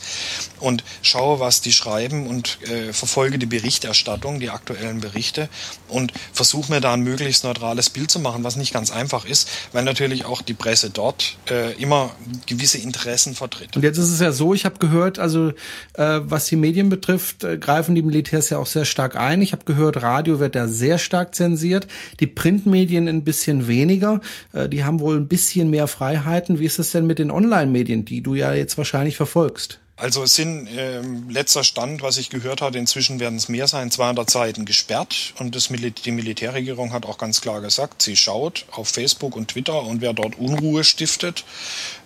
und 0.60 0.84
schaue, 1.02 1.40
was 1.40 1.62
die 1.62 1.72
schreiben 1.72 2.28
und 2.28 2.60
äh, 2.70 2.92
verfolge 2.92 3.38
die 3.38 3.46
Berichterstattung, 3.46 4.40
die 4.40 4.50
aktuellen 4.50 5.00
Berichte 5.00 5.48
und 5.88 6.12
versuche 6.34 6.72
mir 6.72 6.82
da 6.82 6.94
ein 6.94 7.02
möglichst 7.02 7.44
neutrales 7.44 7.90
Bild 7.90 8.10
zu 8.10 8.20
machen, 8.20 8.44
was 8.44 8.56
nicht 8.56 8.74
ganz 8.74 8.92
einfach 8.92 9.26
ist, 9.26 9.48
weil 9.72 9.84
natürlich 9.84 10.26
auch 10.26 10.42
die 10.42 10.54
Presse 10.56 10.90
dort 10.90 11.38
äh, 11.50 11.74
immer 11.74 12.12
gewisse 12.48 12.80
Interessen 12.80 13.36
vertritt. 13.36 13.76
Und 13.76 13.84
jetzt 13.84 13.98
ist 13.98 14.10
es 14.10 14.20
ja 14.20 14.32
so, 14.32 14.56
ich 14.56 14.66
habe 14.66 14.80
gehört, 14.80 15.20
also 15.20 15.50
äh, 15.94 16.20
was 16.24 16.48
die 16.48 16.56
Medien 16.56 16.90
betrifft, 16.90 17.44
äh, 17.44 17.58
greifen 17.58 17.94
die 17.94 18.02
Militärs 18.02 18.50
ja 18.50 18.58
auch 18.58 18.68
sehr 18.68 18.86
stark 18.86 19.16
ein. 19.16 19.42
Ich 19.42 19.52
habe 19.52 19.66
gehört, 19.66 20.02
Radio 20.02 20.40
wird 20.40 20.56
da 20.56 20.68
sehr 20.68 20.98
stark 20.98 21.36
zensiert 21.36 21.59
zensiert, 21.60 21.88
die 22.20 22.28
Printmedien 22.28 23.08
ein 23.08 23.24
bisschen 23.24 23.68
weniger. 23.68 24.22
Äh, 24.54 24.70
die 24.70 24.84
haben 24.84 25.00
wohl 25.00 25.18
ein 25.18 25.28
bisschen 25.28 25.70
mehr 25.70 25.88
Freiheiten. 25.88 26.60
Wie 26.60 26.66
ist 26.66 26.80
es 26.80 26.92
denn 26.92 27.06
mit 27.06 27.20
den 27.20 27.32
Online-Medien, 27.32 28.06
die 28.06 28.22
du 28.22 28.36
ja 28.36 28.54
jetzt 28.54 28.78
wahrscheinlich 28.78 29.18
verfolgst? 29.18 29.80
Also 29.98 30.24
es 30.24 30.34
sind 30.34 30.68
äh, 30.68 31.02
letzter 31.28 31.66
Stand, 31.66 32.02
was 32.02 32.18
ich 32.18 32.30
gehört 32.30 32.62
habe, 32.62 32.78
inzwischen 32.78 33.20
werden 33.20 33.36
es 33.36 33.50
mehr 33.50 33.68
sein, 33.68 33.92
200 33.92 34.30
Seiten 34.30 34.64
gesperrt 34.64 35.34
und 35.40 35.56
das 35.56 35.70
Mil 35.70 35.92
die 35.92 36.12
Militärregierung 36.12 36.94
hat 36.94 37.06
auch 37.06 37.18
ganz 37.18 37.42
klar 37.42 37.60
gesagt, 37.60 38.02
sie 38.02 38.16
schaut 38.16 38.66
auf 38.72 38.88
Facebook 38.88 39.36
und 39.36 39.50
Twitter 39.50 39.84
und 39.84 40.00
wer 40.00 40.14
dort 40.14 40.40
Unruhe 40.40 40.86
stiftet, 40.86 41.44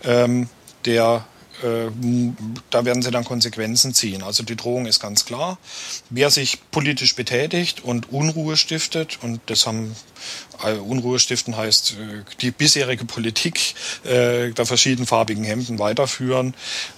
ähm, 0.04 0.50
der 0.86 1.24
äh, 1.64 1.90
da 2.70 2.86
werden 2.86 3.02
sie 3.02 3.12
dann 3.12 3.24
Konsequenzen 3.24 3.94
ziehen. 3.94 4.24
Also 4.24 4.44
die 4.44 4.56
Drohung 4.56 4.86
ist 4.86 5.00
ganz 5.00 5.26
klar. 5.26 5.58
Wer 6.10 6.30
sich 6.30 6.60
politisch 6.72 7.16
betätigt 7.16 7.84
und 7.84 8.12
Unruhe 8.12 8.58
stiftet, 8.58 9.20
und 9.22 9.40
das 9.48 9.66
haben 9.66 9.96
äh, 10.64 10.74
Unruhe 10.74 11.20
stiften 11.20 11.56
heißt 11.56 11.94
äh, 11.94 12.24
die 12.42 12.52
bisherige 12.52 13.06
Politik 13.06 13.76
äh, 14.04 14.52
der 14.52 14.66
verschiedenfarbigen 14.66 15.44
Hemden 15.44 15.80
weiterführen, 15.80 16.54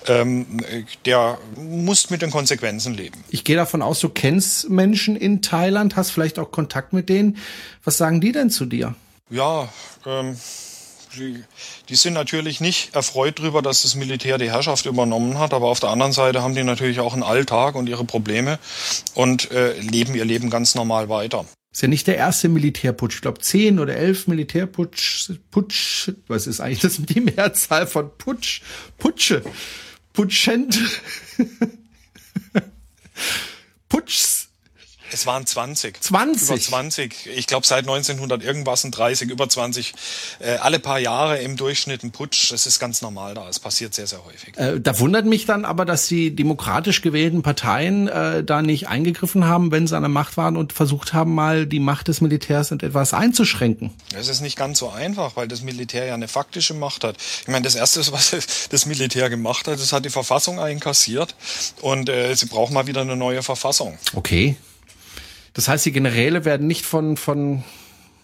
ähm, 0.07 0.61
der 1.05 1.37
muss 1.55 2.09
mit 2.09 2.21
den 2.21 2.31
Konsequenzen 2.31 2.93
leben. 2.93 3.23
Ich 3.29 3.43
gehe 3.43 3.55
davon 3.55 3.81
aus, 3.81 3.99
du 3.99 4.09
kennst 4.09 4.69
Menschen 4.69 5.15
in 5.15 5.41
Thailand, 5.41 5.95
hast 5.95 6.11
vielleicht 6.11 6.39
auch 6.39 6.51
Kontakt 6.51 6.93
mit 6.93 7.09
denen. 7.09 7.37
Was 7.83 7.97
sagen 7.97 8.21
die 8.21 8.31
denn 8.31 8.49
zu 8.49 8.65
dir? 8.65 8.95
Ja, 9.29 9.69
ähm, 10.05 10.37
die, 11.17 11.95
sind 11.95 12.13
natürlich 12.13 12.61
nicht 12.61 12.95
erfreut 12.95 13.39
darüber, 13.39 13.61
dass 13.61 13.81
das 13.81 13.95
Militär 13.95 14.37
die 14.37 14.51
Herrschaft 14.51 14.85
übernommen 14.85 15.39
hat, 15.39 15.53
aber 15.53 15.67
auf 15.67 15.79
der 15.79 15.89
anderen 15.89 16.11
Seite 16.11 16.41
haben 16.41 16.55
die 16.55 16.63
natürlich 16.63 16.99
auch 16.99 17.13
einen 17.13 17.23
Alltag 17.23 17.75
und 17.75 17.87
ihre 17.87 18.05
Probleme 18.05 18.59
und 19.13 19.51
äh, 19.51 19.79
leben 19.79 20.15
ihr 20.15 20.25
Leben 20.25 20.49
ganz 20.49 20.75
normal 20.75 21.09
weiter. 21.09 21.45
Ist 21.71 21.81
ja 21.81 21.87
nicht 21.87 22.07
der 22.07 22.15
erste 22.15 22.47
Militärputsch. 22.47 23.15
Ich 23.15 23.21
glaube, 23.21 23.41
zehn 23.41 23.79
oder 23.79 23.95
elf 23.95 24.27
Militärputsch, 24.27 25.31
Putsch, 25.51 26.11
was 26.27 26.47
ist 26.47 26.61
eigentlich 26.61 26.79
das 26.79 26.97
die 26.97 27.19
Mehrzahl 27.19 27.85
von 27.87 28.11
Putsch, 28.17 28.61
Putsche, 28.97 29.41
Putschent, 30.13 30.79
Putschs 33.89 34.34
es 35.15 35.25
waren 35.25 35.45
20. 35.45 36.01
20? 36.01 36.49
Über 36.49 36.59
20. 36.59 37.29
Ich 37.37 37.47
glaube 37.47 37.65
seit 37.65 37.87
1900 37.87 38.43
irgendwas 38.43 38.83
und 38.83 38.91
30, 38.91 39.29
über 39.29 39.47
20. 39.47 39.93
Äh, 40.39 40.55
alle 40.57 40.77
paar 40.77 40.99
Jahre 40.99 41.37
im 41.37 41.55
Durchschnitt 41.55 42.03
ein 42.03 42.11
Putsch. 42.11 42.51
Das 42.51 42.67
ist 42.67 42.79
ganz 42.79 43.01
normal 43.01 43.33
da. 43.33 43.47
Es 43.47 43.59
passiert 43.59 43.93
sehr, 43.93 44.07
sehr 44.07 44.25
häufig. 44.25 44.57
Äh, 44.57 44.81
da 44.81 44.99
wundert 44.99 45.25
mich 45.25 45.45
dann 45.45 45.63
aber, 45.63 45.85
dass 45.85 46.07
die 46.07 46.35
demokratisch 46.35 47.01
gewählten 47.01 47.43
Parteien 47.43 48.09
äh, 48.09 48.43
da 48.43 48.61
nicht 48.61 48.89
eingegriffen 48.89 49.45
haben, 49.45 49.71
wenn 49.71 49.87
sie 49.87 49.95
an 49.95 50.03
der 50.03 50.09
Macht 50.09 50.35
waren 50.35 50.57
und 50.57 50.73
versucht 50.73 51.13
haben, 51.13 51.33
mal 51.33 51.65
die 51.65 51.79
Macht 51.79 52.09
des 52.09 52.19
Militärs 52.19 52.71
etwas 52.71 53.13
einzuschränken. 53.13 53.91
Das 54.13 54.27
ist 54.27 54.41
nicht 54.41 54.57
ganz 54.57 54.79
so 54.79 54.89
einfach, 54.89 55.37
weil 55.37 55.47
das 55.47 55.61
Militär 55.61 56.05
ja 56.07 56.13
eine 56.13 56.27
faktische 56.27 56.73
Macht 56.73 57.05
hat. 57.05 57.15
Ich 57.41 57.47
meine, 57.47 57.63
das 57.63 57.75
Erste, 57.75 58.01
was 58.11 58.35
das 58.69 58.85
Militär 58.85 59.29
gemacht 59.29 59.69
hat, 59.69 59.79
das 59.79 59.93
hat 59.93 60.03
die 60.03 60.09
Verfassung 60.09 60.59
einkassiert 60.59 61.35
und 61.79 62.09
äh, 62.09 62.35
sie 62.35 62.47
brauchen 62.47 62.73
mal 62.73 62.85
wieder 62.87 62.99
eine 62.99 63.15
neue 63.15 63.43
Verfassung. 63.43 63.97
Okay. 64.13 64.57
Das 65.55 65.69
heißt, 65.69 65.85
die 65.85 65.93
Generäle 65.93 66.45
werden 66.45 66.67
nicht 66.67 66.85
von, 66.85 67.17
von, 67.17 67.63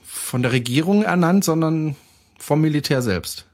von 0.03 0.43
der 0.43 0.51
Regierung 0.51 1.03
ernannt, 1.03 1.43
sondern 1.45 1.95
vom 2.37 2.61
Militär 2.61 3.01
selbst. 3.01 3.45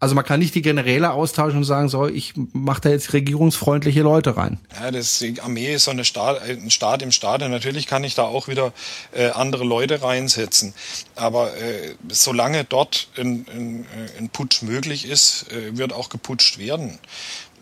Also 0.00 0.14
man 0.14 0.24
kann 0.24 0.40
nicht 0.40 0.54
die 0.54 0.62
Generäle 0.62 1.12
austauschen 1.12 1.58
und 1.58 1.64
sagen, 1.64 1.88
so, 1.88 2.08
ich 2.08 2.34
mache 2.52 2.80
da 2.82 2.88
jetzt 2.90 3.12
regierungsfreundliche 3.12 4.02
Leute 4.02 4.36
rein. 4.36 4.58
Ja, 4.78 4.90
das, 4.90 5.18
die 5.18 5.40
Armee 5.40 5.74
ist 5.74 5.84
so 5.84 5.90
eine 5.90 6.04
Staat, 6.04 6.42
ein 6.42 6.70
Staat 6.70 7.02
im 7.02 7.10
Staat. 7.10 7.42
Und 7.42 7.50
natürlich 7.50 7.86
kann 7.86 8.04
ich 8.04 8.14
da 8.14 8.24
auch 8.24 8.48
wieder 8.48 8.72
äh, 9.12 9.30
andere 9.30 9.64
Leute 9.64 10.02
reinsetzen. 10.02 10.74
Aber 11.14 11.56
äh, 11.56 11.94
solange 12.08 12.64
dort 12.64 13.08
ein, 13.16 13.46
ein, 13.54 13.86
ein 14.18 14.28
Putsch 14.30 14.62
möglich 14.62 15.08
ist, 15.08 15.50
äh, 15.52 15.76
wird 15.76 15.92
auch 15.92 16.08
geputscht 16.08 16.58
werden 16.58 16.98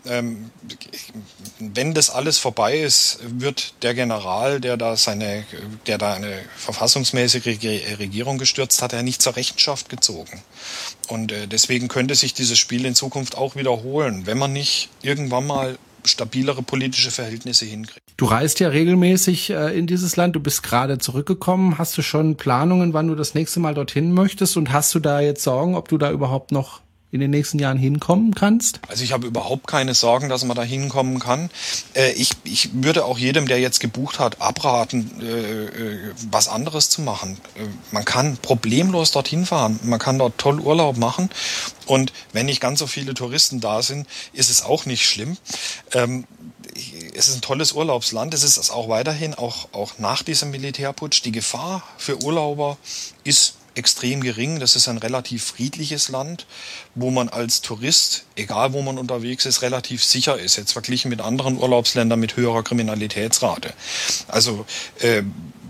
ähm, 0.05 0.51
wenn 1.59 1.93
das 1.93 2.09
alles 2.09 2.37
vorbei 2.37 2.79
ist, 2.79 3.19
wird 3.23 3.73
der 3.83 3.93
General, 3.93 4.59
der 4.59 4.77
da 4.77 4.95
seine, 4.97 5.45
der 5.87 5.97
da 5.97 6.13
eine 6.13 6.41
verfassungsmäßige 6.57 7.99
Regierung 7.99 8.37
gestürzt 8.37 8.81
hat, 8.81 8.93
er 8.93 9.03
nicht 9.03 9.21
zur 9.21 9.35
Rechenschaft 9.35 9.89
gezogen. 9.89 10.41
Und 11.07 11.31
äh, 11.31 11.47
deswegen 11.47 11.87
könnte 11.87 12.15
sich 12.15 12.33
dieses 12.33 12.57
Spiel 12.57 12.85
in 12.85 12.95
Zukunft 12.95 13.37
auch 13.37 13.55
wiederholen, 13.55 14.25
wenn 14.25 14.37
man 14.37 14.53
nicht 14.53 14.89
irgendwann 15.01 15.47
mal 15.47 15.77
stabilere 16.05 16.63
politische 16.63 17.11
Verhältnisse 17.11 17.65
hinkriegt. 17.65 18.01
Du 18.17 18.25
reist 18.25 18.59
ja 18.59 18.69
regelmäßig 18.69 19.49
äh, 19.49 19.77
in 19.77 19.87
dieses 19.87 20.15
Land, 20.15 20.35
du 20.35 20.39
bist 20.39 20.63
gerade 20.63 20.97
zurückgekommen. 20.97 21.77
Hast 21.77 21.97
du 21.97 22.01
schon 22.01 22.35
Planungen, 22.35 22.93
wann 22.93 23.07
du 23.07 23.15
das 23.15 23.33
nächste 23.33 23.59
Mal 23.59 23.73
dorthin 23.73 24.11
möchtest? 24.11 24.57
Und 24.57 24.71
hast 24.71 24.93
du 24.93 24.99
da 24.99 25.21
jetzt 25.21 25.43
Sorgen, 25.43 25.75
ob 25.75 25.87
du 25.87 25.97
da 25.97 26.11
überhaupt 26.11 26.51
noch 26.51 26.82
in 27.13 27.19
den 27.19 27.29
nächsten 27.29 27.59
Jahren 27.59 27.77
hinkommen 27.77 28.33
kannst? 28.33 28.79
Also 28.87 29.03
ich 29.03 29.13
habe 29.13 29.27
überhaupt 29.27 29.67
keine 29.67 29.93
Sorgen, 29.93 30.29
dass 30.29 30.43
man 30.45 30.57
da 30.57 30.63
hinkommen 30.63 31.19
kann. 31.19 31.51
Äh, 31.93 32.11
ich, 32.13 32.31
ich 32.43 32.71
würde 32.73 33.05
auch 33.05 33.19
jedem, 33.19 33.47
der 33.47 33.59
jetzt 33.59 33.79
gebucht 33.79 34.17
hat, 34.17 34.41
abraten, 34.41 35.21
äh, 35.21 35.25
äh, 35.25 36.13
was 36.31 36.47
anderes 36.47 36.89
zu 36.89 37.03
machen. 37.03 37.37
Man 37.91 38.03
kann 38.03 38.37
problemlos 38.37 39.11
dorthin 39.11 39.45
fahren. 39.45 39.79
Man 39.83 39.99
kann 39.99 40.17
dort 40.17 40.39
toll 40.39 40.59
Urlaub 40.59 40.97
machen. 40.97 41.29
Und 41.85 42.11
wenn 42.31 42.47
nicht 42.47 42.59
ganz 42.59 42.79
so 42.79 42.87
viele 42.87 43.13
Touristen 43.13 43.59
da 43.59 43.83
sind, 43.83 44.07
ist 44.33 44.49
es 44.49 44.63
auch 44.63 44.87
nicht 44.87 45.05
schlimm. 45.05 45.37
Ähm, 45.93 46.25
es 47.15 47.27
ist 47.27 47.35
ein 47.35 47.41
tolles 47.41 47.73
Urlaubsland. 47.73 48.33
Es 48.33 48.43
ist 48.43 48.71
auch 48.71 48.89
weiterhin, 48.89 49.35
auch, 49.35 49.67
auch 49.71 49.99
nach 49.99 50.23
diesem 50.23 50.49
Militärputsch. 50.49 51.23
Die 51.23 51.31
Gefahr 51.31 51.83
für 51.99 52.23
Urlauber 52.23 52.77
ist 53.23 53.53
extrem 53.75 54.21
gering. 54.21 54.59
Das 54.59 54.75
ist 54.75 54.87
ein 54.87 54.97
relativ 54.97 55.43
friedliches 55.43 56.09
Land, 56.09 56.45
wo 56.95 57.11
man 57.11 57.29
als 57.29 57.61
Tourist, 57.61 58.25
egal 58.35 58.73
wo 58.73 58.81
man 58.81 58.97
unterwegs 58.97 59.45
ist, 59.45 59.61
relativ 59.61 60.03
sicher 60.03 60.37
ist. 60.37 60.57
Jetzt 60.57 60.73
verglichen 60.73 61.09
mit 61.09 61.21
anderen 61.21 61.57
Urlaubsländern 61.57 62.19
mit 62.19 62.35
höherer 62.35 62.63
Kriminalitätsrate. 62.63 63.73
Also 64.27 64.65
äh, 64.99 65.23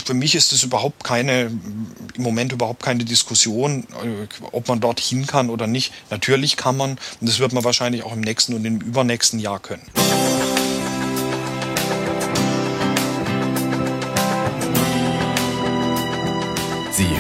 für 0.06 0.14
mich 0.14 0.36
ist 0.36 0.52
es 0.52 0.64
überhaupt 0.64 1.04
keine, 1.04 1.44
im 1.44 2.24
Moment 2.24 2.52
überhaupt 2.52 2.84
keine 2.84 3.06
Diskussion, 3.06 3.88
äh, 4.04 4.28
ob 4.52 4.68
man 4.68 4.80
dorthin 4.80 5.28
kann 5.28 5.50
oder 5.50 5.68
nicht. 5.68 5.94
Natürlich 6.10 6.58
kann 6.58 6.78
man 6.78 6.92
und 6.92 7.30
das 7.30 7.40
wird 7.40 7.54
man 7.54 7.64
wahrscheinlich 7.64 8.04
auch 8.04 8.14
im 8.14 8.22
nächsten 8.22 8.54
und 8.54 8.66
im 8.66 8.82
übernächsten 8.82 9.40
Jahr 9.40 9.60
können. 9.60 9.84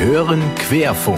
Hören 0.03 0.43
Querfunk. 0.55 1.17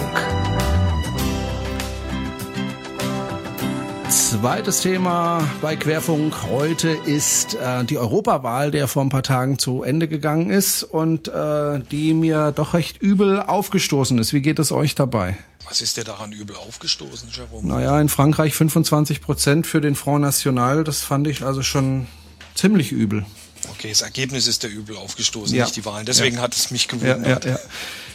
Zweites 4.08 4.80
Thema 4.80 5.42
bei 5.60 5.74
Querfunk 5.74 6.44
heute 6.44 6.90
ist 6.90 7.56
äh, 7.56 7.84
die 7.84 7.98
Europawahl, 7.98 8.70
der 8.70 8.86
vor 8.86 9.02
ein 9.02 9.08
paar 9.08 9.24
Tagen 9.24 9.58
zu 9.58 9.82
Ende 9.82 10.06
gegangen 10.06 10.50
ist 10.50 10.84
und 10.84 11.26
äh, 11.26 11.80
die 11.90 12.14
mir 12.14 12.52
doch 12.52 12.74
recht 12.74 13.02
übel 13.02 13.40
aufgestoßen 13.40 14.18
ist. 14.18 14.32
Wie 14.32 14.40
geht 14.40 14.60
es 14.60 14.70
euch 14.70 14.94
dabei? 14.94 15.36
Was 15.68 15.80
ist 15.80 15.96
dir 15.96 16.04
daran 16.04 16.30
übel 16.30 16.54
aufgestoßen, 16.54 17.30
Jerome? 17.32 17.66
Naja, 17.66 18.00
in 18.00 18.08
Frankreich 18.08 18.54
25 18.54 19.20
Prozent 19.20 19.66
für 19.66 19.80
den 19.80 19.96
Front 19.96 20.22
National. 20.22 20.84
Das 20.84 21.00
fand 21.00 21.26
ich 21.26 21.42
also 21.42 21.64
schon 21.64 22.06
ziemlich 22.54 22.92
übel. 22.92 23.26
Okay, 23.72 23.88
das 23.88 24.02
Ergebnis 24.02 24.46
ist 24.46 24.62
der 24.62 24.70
übel 24.70 24.96
aufgestoßen, 24.96 25.56
ja. 25.56 25.64
nicht 25.64 25.74
die 25.74 25.84
Wahlen. 25.84 26.06
Deswegen 26.06 26.36
ja. 26.36 26.42
hat 26.42 26.54
es 26.54 26.70
mich 26.70 26.86
gewundert. 26.86 27.44
Ja, 27.44 27.50
ja, 27.50 27.58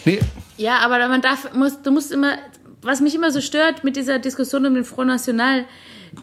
nee. 0.05 0.19
ja, 0.57 0.79
aber 0.79 1.07
man 1.07 1.21
darf, 1.21 1.53
muss, 1.53 1.81
du 1.81 1.91
musst 1.91 2.11
immer, 2.11 2.37
was 2.81 3.01
mich 3.01 3.15
immer 3.15 3.31
so 3.31 3.41
stört 3.41 3.83
mit 3.83 3.95
dieser 3.95 4.19
Diskussion 4.19 4.65
um 4.65 4.75
den 4.75 4.83
Front 4.83 5.07
National, 5.07 5.65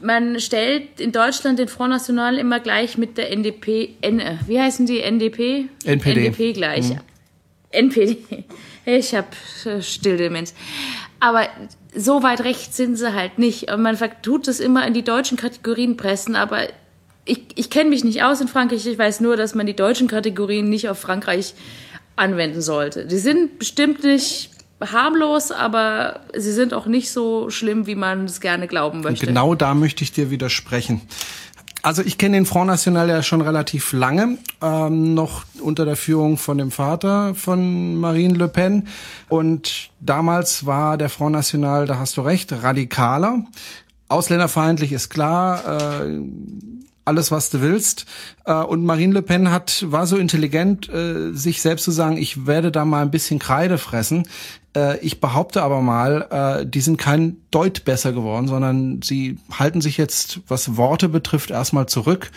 man 0.01 0.38
stellt 0.38 1.01
in 1.01 1.12
Deutschland 1.12 1.59
den 1.59 1.69
Front 1.69 1.91
National 1.91 2.37
immer 2.38 2.61
gleich 2.61 2.99
mit 2.99 3.17
der 3.17 3.31
NDP, 3.31 3.95
N, 4.01 4.23
wie 4.47 4.61
heißen 4.61 4.87
die, 4.87 5.01
NDP? 5.01 5.69
NPD. 5.85 6.27
NDP 6.27 6.53
gleich. 6.53 6.91
Mhm. 6.91 7.01
NPD. 7.71 8.45
Ich 8.85 9.14
habe 9.14 9.29
äh, 9.67 9.83
Stilldemenz. 9.83 10.55
Aber 11.21 11.47
so 11.95 12.23
weit 12.23 12.43
rechts 12.43 12.77
sind 12.77 12.97
sie 12.97 13.12
halt 13.12 13.38
nicht. 13.38 13.71
Und 13.71 13.83
man 13.83 13.99
tut 14.23 14.49
das 14.49 14.61
immer 14.61 14.87
in 14.87 14.95
die 14.95 15.03
deutschen 15.03 15.37
Kategorien 15.37 15.99
pressen, 15.99 16.37
aber 16.37 16.69
ich, 17.27 17.43
ich 17.55 17.69
kenne 17.69 17.91
mich 17.91 18.03
nicht 18.03 18.23
aus 18.23 18.41
in 18.41 18.49
Frankreich. 18.49 18.87
Ich 18.87 18.99
weiß 18.99 19.21
nur, 19.21 19.37
dass 19.37 19.55
man 19.55 19.67
die 19.67 19.77
deutschen 19.77 20.09
Kategorien 20.09 20.71
nicht 20.71 20.88
auf 20.88 20.99
Frankreich 20.99 21.53
anwenden 22.18 22.61
sollte. 22.61 23.07
Die 23.07 23.18
sind 23.18 23.59
bestimmt 23.59 24.04
nicht 24.04 24.50
harmlos, 24.81 25.50
aber 25.50 26.20
sie 26.37 26.52
sind 26.52 26.72
auch 26.72 26.87
nicht 26.87 27.11
so 27.11 27.50
schlimm, 27.50 27.87
wie 27.87 27.94
man 27.94 28.26
es 28.26 28.40
gerne 28.40 28.68
glauben 28.68 29.00
möchte. 29.00 29.26
Und 29.26 29.28
genau 29.28 29.54
da 29.54 29.74
möchte 29.74 30.04
ich 30.04 30.12
dir 30.12 30.31
widersprechen. 30.31 31.00
Also 31.83 32.02
ich 32.02 32.18
kenne 32.18 32.37
den 32.37 32.46
Front 32.46 32.66
National 32.66 33.09
ja 33.09 33.22
schon 33.22 33.40
relativ 33.40 33.92
lange, 33.92 34.38
ähm, 34.61 35.14
noch 35.14 35.44
unter 35.61 35.85
der 35.85 35.96
Führung 35.96 36.37
von 36.37 36.59
dem 36.59 36.70
Vater 36.70 37.35
von 37.35 37.96
Marine 37.96 38.35
Le 38.35 38.48
Pen. 38.48 38.88
Und 39.28 39.90
damals 40.00 40.66
war 40.66 40.98
der 40.98 41.09
Front 41.09 41.33
National, 41.33 41.87
da 41.87 41.98
hast 41.98 42.16
du 42.16 42.22
recht, 42.22 42.52
radikaler. 42.52 43.44
Ausländerfeindlich 44.09 44.92
ist 44.92 45.09
klar. 45.09 46.02
Äh, 46.02 46.20
alles, 47.09 47.33
was 47.33 47.51
du 47.51 47.61
willst. 47.61 48.07
Äh, 48.44 48.53
und 48.53 48.85
Marine 48.85 49.14
Le 49.14 49.23
Pen 49.23 49.51
hat, 49.51 49.85
war 49.88 50.07
so 50.07 50.16
intelligent, 50.16 50.88
äh, 50.88 51.33
sich 51.33 51.61
selbst 51.61 51.85
zu 51.85 51.90
sagen, 51.90 52.16
ich 52.16 52.47
werde 52.47 52.71
da 52.71 52.85
mal 52.85 53.03
ein 53.03 53.11
bisschen 53.11 53.40
Kreide 53.40 53.79
fressen. 53.79 54.29
Äh, 54.77 54.99
ich 54.99 55.21
behaupte 55.21 55.62
aber 55.62 55.81
mal, 55.81 56.66
die 56.68 56.81
sind 56.81 56.99
kein 56.99 57.38
Deut 57.51 57.85
besser 57.85 58.12
geworden, 58.12 58.47
sondern 58.47 59.01
sie 59.03 59.38
halten 59.51 59.81
sich 59.81 59.97
jetzt, 59.97 60.40
was 60.47 60.77
Worte 60.77 61.09
betrifft, 61.09 61.51
erstmal 61.51 61.87
zurück. 61.87 62.31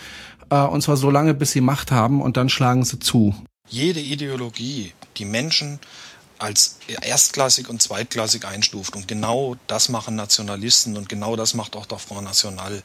Und 0.48 0.82
zwar 0.82 0.96
so 0.96 1.10
lange, 1.10 1.32
bis 1.32 1.52
sie 1.52 1.60
Macht 1.60 1.92
haben 1.92 2.20
und 2.20 2.36
dann 2.36 2.48
schlagen 2.48 2.84
sie 2.84 2.98
zu. 2.98 3.34
Jede 3.68 4.00
Ideologie, 4.00 4.92
die 5.16 5.24
Menschen 5.24 5.78
als 6.42 6.78
erstklassig 7.00 7.68
und 7.68 7.80
zweitklassig 7.80 8.44
einstuft. 8.44 8.96
Und 8.96 9.08
genau 9.08 9.56
das 9.66 9.88
machen 9.88 10.16
Nationalisten 10.16 10.96
und 10.96 11.08
genau 11.08 11.36
das 11.36 11.54
macht 11.54 11.76
auch 11.76 11.86
der 11.86 11.98
Front 11.98 12.24
National, 12.24 12.82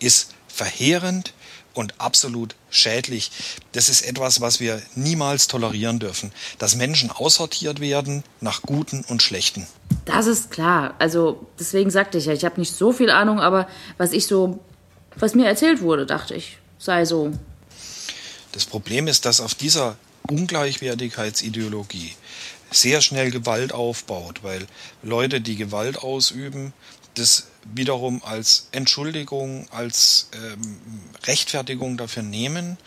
ist 0.00 0.34
verheerend 0.58 1.32
und 1.72 2.00
absolut 2.00 2.56
schädlich. 2.70 3.30
Das 3.72 3.88
ist 3.88 4.02
etwas, 4.02 4.40
was 4.40 4.58
wir 4.58 4.82
niemals 4.96 5.46
tolerieren 5.46 6.00
dürfen, 6.00 6.32
dass 6.58 6.74
Menschen 6.74 7.10
aussortiert 7.10 7.80
werden 7.80 8.24
nach 8.40 8.62
Guten 8.62 9.04
und 9.08 9.22
Schlechten. 9.22 9.66
Das 10.04 10.26
ist 10.26 10.50
klar. 10.50 10.94
Also 10.98 11.46
deswegen 11.58 11.90
sagte 11.90 12.18
ich 12.18 12.26
ja, 12.26 12.32
ich 12.32 12.44
habe 12.44 12.60
nicht 12.60 12.74
so 12.74 12.92
viel 12.92 13.10
Ahnung, 13.10 13.38
aber 13.40 13.68
was 13.96 14.12
ich 14.12 14.26
so, 14.26 14.58
was 15.16 15.34
mir 15.34 15.46
erzählt 15.46 15.80
wurde, 15.80 16.04
dachte 16.04 16.34
ich, 16.34 16.58
sei 16.78 17.04
so. 17.04 17.32
Das 18.52 18.66
Problem 18.66 19.06
ist, 19.06 19.24
dass 19.24 19.40
auf 19.40 19.54
dieser 19.54 19.96
Ungleichwertigkeitsideologie 20.28 22.16
sehr 22.72 23.00
schnell 23.00 23.30
Gewalt 23.30 23.72
aufbaut, 23.72 24.42
weil 24.42 24.66
Leute, 25.02 25.40
die 25.40 25.56
Gewalt 25.56 25.98
ausüben, 25.98 26.72
das 27.14 27.46
wiederum 27.74 28.22
als 28.24 28.68
Entschuldigung, 28.72 29.68
als 29.70 30.28
ähm, 30.32 30.78
Rechtfertigung 31.24 31.96
dafür 31.96 32.22
nehmen, 32.22 32.78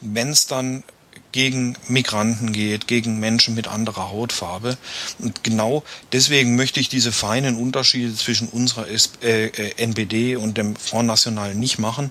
wenn 0.00 0.30
es 0.30 0.46
dann 0.46 0.84
gegen 1.32 1.76
Migranten 1.88 2.52
geht, 2.52 2.86
gegen 2.86 3.20
Menschen 3.20 3.54
mit 3.54 3.68
anderer 3.68 4.10
Hautfarbe. 4.10 4.78
Und 5.18 5.44
genau 5.44 5.82
deswegen 6.12 6.56
möchte 6.56 6.80
ich 6.80 6.88
diese 6.88 7.12
feinen 7.12 7.56
Unterschiede 7.56 8.14
zwischen 8.14 8.48
unserer 8.48 8.86
äh, 8.88 9.46
äh 9.46 9.72
NPD 9.76 10.36
und 10.36 10.56
dem 10.56 10.76
Front 10.76 11.08
National 11.08 11.54
nicht 11.54 11.78
machen. 11.78 12.10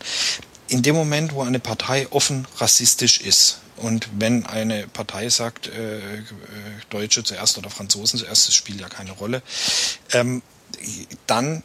In 0.67 0.83
dem 0.83 0.95
Moment, 0.95 1.33
wo 1.33 1.41
eine 1.41 1.59
Partei 1.59 2.07
offen 2.11 2.47
rassistisch 2.57 3.21
ist, 3.21 3.59
und 3.77 4.09
wenn 4.17 4.45
eine 4.47 4.87
Partei 4.87 5.29
sagt, 5.29 5.67
äh, 5.67 5.97
äh 5.97 6.23
Deutsche 6.89 7.23
zuerst 7.23 7.57
oder 7.59 7.69
Franzosen 7.69 8.19
zuerst, 8.19 8.47
das 8.47 8.55
spielt 8.55 8.81
ja 8.81 8.89
keine 8.89 9.11
Rolle, 9.11 9.43
ähm, 10.13 10.41
dann 11.27 11.63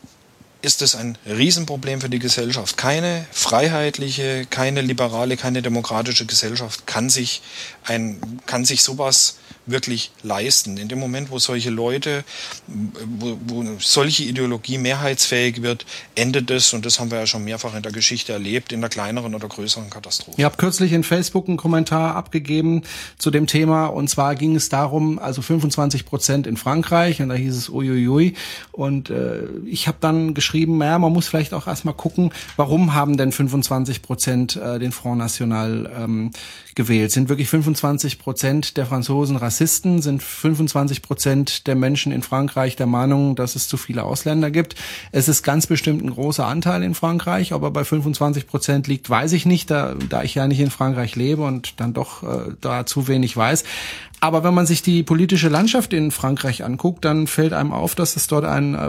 ist 0.62 0.80
es 0.80 0.94
ein 0.94 1.18
Riesenproblem 1.26 2.00
für 2.00 2.08
die 2.08 2.20
Gesellschaft. 2.20 2.76
Keine 2.76 3.26
freiheitliche, 3.32 4.46
keine 4.46 4.80
liberale, 4.80 5.36
keine 5.36 5.60
demokratische 5.60 6.24
Gesellschaft 6.24 6.86
kann 6.86 7.10
sich 7.10 7.42
ein, 7.84 8.40
kann 8.46 8.64
sich 8.64 8.82
sowas 8.82 9.36
wirklich 9.66 10.10
leisten. 10.22 10.76
In 10.76 10.88
dem 10.88 10.98
Moment, 10.98 11.30
wo 11.30 11.38
solche 11.38 11.70
Leute, 11.70 12.24
wo, 12.66 13.38
wo 13.46 13.64
solche 13.78 14.24
Ideologie 14.24 14.78
mehrheitsfähig 14.78 15.62
wird, 15.62 15.86
endet 16.14 16.50
es, 16.50 16.72
und 16.72 16.84
das 16.84 16.98
haben 16.98 17.10
wir 17.10 17.18
ja 17.18 17.26
schon 17.26 17.44
mehrfach 17.44 17.74
in 17.74 17.82
der 17.82 17.92
Geschichte 17.92 18.32
erlebt, 18.32 18.72
in 18.72 18.80
der 18.80 18.90
kleineren 18.90 19.34
oder 19.34 19.48
größeren 19.48 19.90
Katastrophe. 19.90 20.40
Ihr 20.40 20.44
habt 20.44 20.58
kürzlich 20.58 20.92
in 20.92 21.04
Facebook 21.04 21.48
einen 21.48 21.56
Kommentar 21.56 22.16
abgegeben 22.16 22.82
zu 23.18 23.30
dem 23.30 23.46
Thema, 23.46 23.86
und 23.86 24.08
zwar 24.08 24.34
ging 24.34 24.56
es 24.56 24.68
darum, 24.68 25.18
also 25.18 25.42
25 25.42 26.04
Prozent 26.04 26.46
in 26.46 26.56
Frankreich, 26.56 27.22
und 27.22 27.28
da 27.28 27.34
hieß 27.34 27.56
es 27.56 27.68
uiuiui, 27.68 28.34
und 28.72 29.10
äh, 29.10 29.44
ich 29.66 29.86
habe 29.86 29.98
dann 30.00 30.34
geschrieben, 30.34 30.78
naja, 30.78 30.98
man 30.98 31.12
muss 31.12 31.28
vielleicht 31.28 31.54
auch 31.54 31.66
erstmal 31.66 31.94
gucken, 31.94 32.32
warum 32.56 32.94
haben 32.94 33.16
denn 33.16 33.32
25 33.32 34.02
Prozent 34.02 34.56
äh, 34.56 34.78
den 34.78 34.92
Front 34.92 35.18
National 35.18 35.90
ähm, 35.96 36.30
gewählt? 36.74 37.12
Sind 37.12 37.28
wirklich 37.28 37.48
25 37.48 38.18
Prozent 38.18 38.76
der 38.76 38.86
Franzosen 38.86 39.36
Rassisten? 39.52 40.00
Sind 40.00 40.22
25 40.22 41.02
Prozent 41.02 41.66
der 41.66 41.74
Menschen 41.74 42.10
in 42.10 42.22
Frankreich 42.22 42.74
der 42.74 42.86
Meinung, 42.86 43.36
dass 43.36 43.54
es 43.54 43.68
zu 43.68 43.76
viele 43.76 44.04
Ausländer 44.04 44.50
gibt? 44.50 44.76
Es 45.12 45.28
ist 45.28 45.42
ganz 45.42 45.66
bestimmt 45.66 46.02
ein 46.02 46.10
großer 46.10 46.46
Anteil 46.46 46.82
in 46.82 46.94
Frankreich. 46.94 47.52
Ob 47.52 47.62
er 47.62 47.70
bei 47.70 47.84
25 47.84 48.46
Prozent 48.46 48.88
liegt, 48.88 49.10
weiß 49.10 49.32
ich 49.32 49.44
nicht, 49.44 49.70
da, 49.70 49.94
da 50.08 50.22
ich 50.22 50.34
ja 50.34 50.48
nicht 50.48 50.60
in 50.60 50.70
Frankreich 50.70 51.16
lebe 51.16 51.42
und 51.42 51.80
dann 51.80 51.92
doch 51.92 52.22
äh, 52.22 52.54
da 52.62 52.86
zu 52.86 53.08
wenig 53.08 53.36
weiß. 53.36 53.64
Aber 54.20 54.42
wenn 54.42 54.54
man 54.54 54.64
sich 54.64 54.80
die 54.80 55.02
politische 55.02 55.50
Landschaft 55.50 55.92
in 55.92 56.12
Frankreich 56.12 56.64
anguckt, 56.64 57.04
dann 57.04 57.26
fällt 57.26 57.52
einem 57.52 57.72
auf, 57.72 57.94
dass 57.94 58.16
es 58.16 58.28
dort 58.28 58.46
ein 58.46 58.74
äh, 58.74 58.88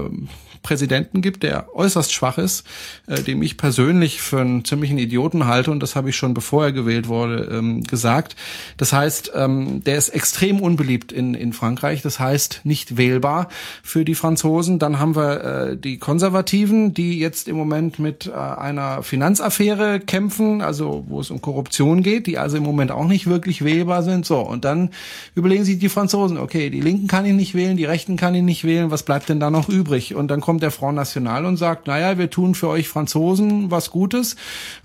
Präsidenten 0.63 1.21
gibt, 1.21 1.43
der 1.43 1.75
äußerst 1.75 2.11
schwach 2.11 2.37
ist, 2.37 2.65
äh, 3.07 3.21
dem 3.21 3.43
ich 3.43 3.57
persönlich 3.57 4.21
für 4.21 4.41
einen 4.41 4.65
ziemlichen 4.65 4.97
Idioten 4.97 5.45
halte 5.45 5.71
und 5.71 5.81
das 5.81 5.95
habe 5.95 6.09
ich 6.09 6.15
schon 6.15 6.33
bevor 6.33 6.65
er 6.65 6.71
gewählt 6.71 7.07
wurde 7.07 7.49
ähm, 7.51 7.83
gesagt. 7.83 8.35
Das 8.77 8.93
heißt, 8.93 9.33
ähm, 9.35 9.83
der 9.83 9.97
ist 9.97 10.09
extrem 10.09 10.61
unbeliebt 10.61 11.11
in, 11.11 11.33
in 11.33 11.53
Frankreich, 11.53 12.01
das 12.01 12.19
heißt 12.19 12.61
nicht 12.63 12.97
wählbar 12.97 13.49
für 13.83 14.05
die 14.05 14.15
Franzosen. 14.15 14.79
Dann 14.79 14.99
haben 14.99 15.15
wir 15.15 15.43
äh, 15.43 15.77
die 15.77 15.97
Konservativen, 15.97 16.93
die 16.93 17.19
jetzt 17.19 17.47
im 17.47 17.57
Moment 17.57 17.99
mit 17.99 18.27
äh, 18.27 18.31
einer 18.31 19.03
Finanzaffäre 19.03 19.99
kämpfen, 19.99 20.61
also 20.61 21.03
wo 21.07 21.19
es 21.19 21.29
um 21.29 21.41
Korruption 21.41 22.03
geht, 22.03 22.27
die 22.27 22.37
also 22.37 22.57
im 22.57 22.63
Moment 22.63 22.91
auch 22.91 23.07
nicht 23.07 23.27
wirklich 23.27 23.63
wählbar 23.63 24.03
sind. 24.03 24.25
So, 24.25 24.39
und 24.39 24.63
dann 24.63 24.91
überlegen 25.35 25.65
sich 25.65 25.79
die 25.79 25.89
Franzosen, 25.89 26.37
okay, 26.37 26.69
die 26.69 26.81
Linken 26.81 27.07
kann 27.07 27.25
ich 27.25 27.33
nicht 27.33 27.55
wählen, 27.55 27.75
die 27.75 27.85
Rechten 27.85 28.15
kann 28.15 28.35
ich 28.35 28.43
nicht 28.43 28.63
wählen, 28.63 28.91
was 28.91 29.03
bleibt 29.03 29.29
denn 29.29 29.39
da 29.39 29.49
noch 29.49 29.67
übrig? 29.67 30.15
Und 30.15 30.29
dann 30.29 30.41
kommt 30.41 30.52
der 30.59 30.71
Front 30.71 30.95
National 30.95 31.45
und 31.45 31.57
sagt, 31.57 31.87
naja, 31.87 32.17
wir 32.17 32.29
tun 32.29 32.55
für 32.55 32.69
euch 32.69 32.87
Franzosen 32.87 33.71
was 33.71 33.89
Gutes. 33.91 34.35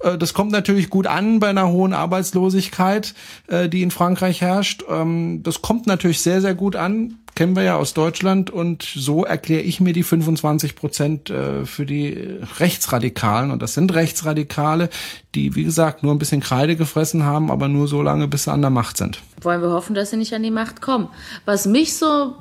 Äh, 0.00 0.18
das 0.18 0.34
kommt 0.34 0.52
natürlich 0.52 0.90
gut 0.90 1.06
an 1.06 1.40
bei 1.40 1.48
einer 1.48 1.68
hohen 1.68 1.92
Arbeitslosigkeit, 1.92 3.14
äh, 3.48 3.68
die 3.68 3.82
in 3.82 3.90
Frankreich 3.90 4.40
herrscht. 4.40 4.84
Ähm, 4.88 5.42
das 5.42 5.62
kommt 5.62 5.86
natürlich 5.86 6.20
sehr, 6.20 6.40
sehr 6.40 6.54
gut 6.54 6.76
an 6.76 7.18
kennen 7.38 7.54
wir 7.54 7.62
ja 7.62 7.76
aus 7.76 7.94
Deutschland 7.94 8.50
und 8.50 8.82
so 8.82 9.24
erkläre 9.24 9.62
ich 9.62 9.80
mir 9.80 9.92
die 9.92 10.02
25 10.02 10.74
Prozent 10.74 11.30
äh, 11.30 11.64
für 11.66 11.86
die 11.86 12.36
Rechtsradikalen 12.58 13.52
und 13.52 13.62
das 13.62 13.74
sind 13.74 13.94
Rechtsradikale, 13.94 14.88
die 15.36 15.54
wie 15.54 15.62
gesagt 15.62 16.02
nur 16.02 16.12
ein 16.12 16.18
bisschen 16.18 16.40
Kreide 16.40 16.74
gefressen 16.74 17.22
haben, 17.22 17.52
aber 17.52 17.68
nur 17.68 17.86
so 17.86 18.02
lange, 18.02 18.26
bis 18.26 18.42
sie 18.44 18.50
an 18.50 18.60
der 18.60 18.70
Macht 18.70 18.96
sind. 18.96 19.22
Wollen 19.40 19.62
wir 19.62 19.70
hoffen, 19.70 19.94
dass 19.94 20.10
sie 20.10 20.16
nicht 20.16 20.34
an 20.34 20.42
die 20.42 20.50
Macht 20.50 20.80
kommen. 20.80 21.10
Was 21.44 21.64
mich 21.64 21.96
so 21.96 22.34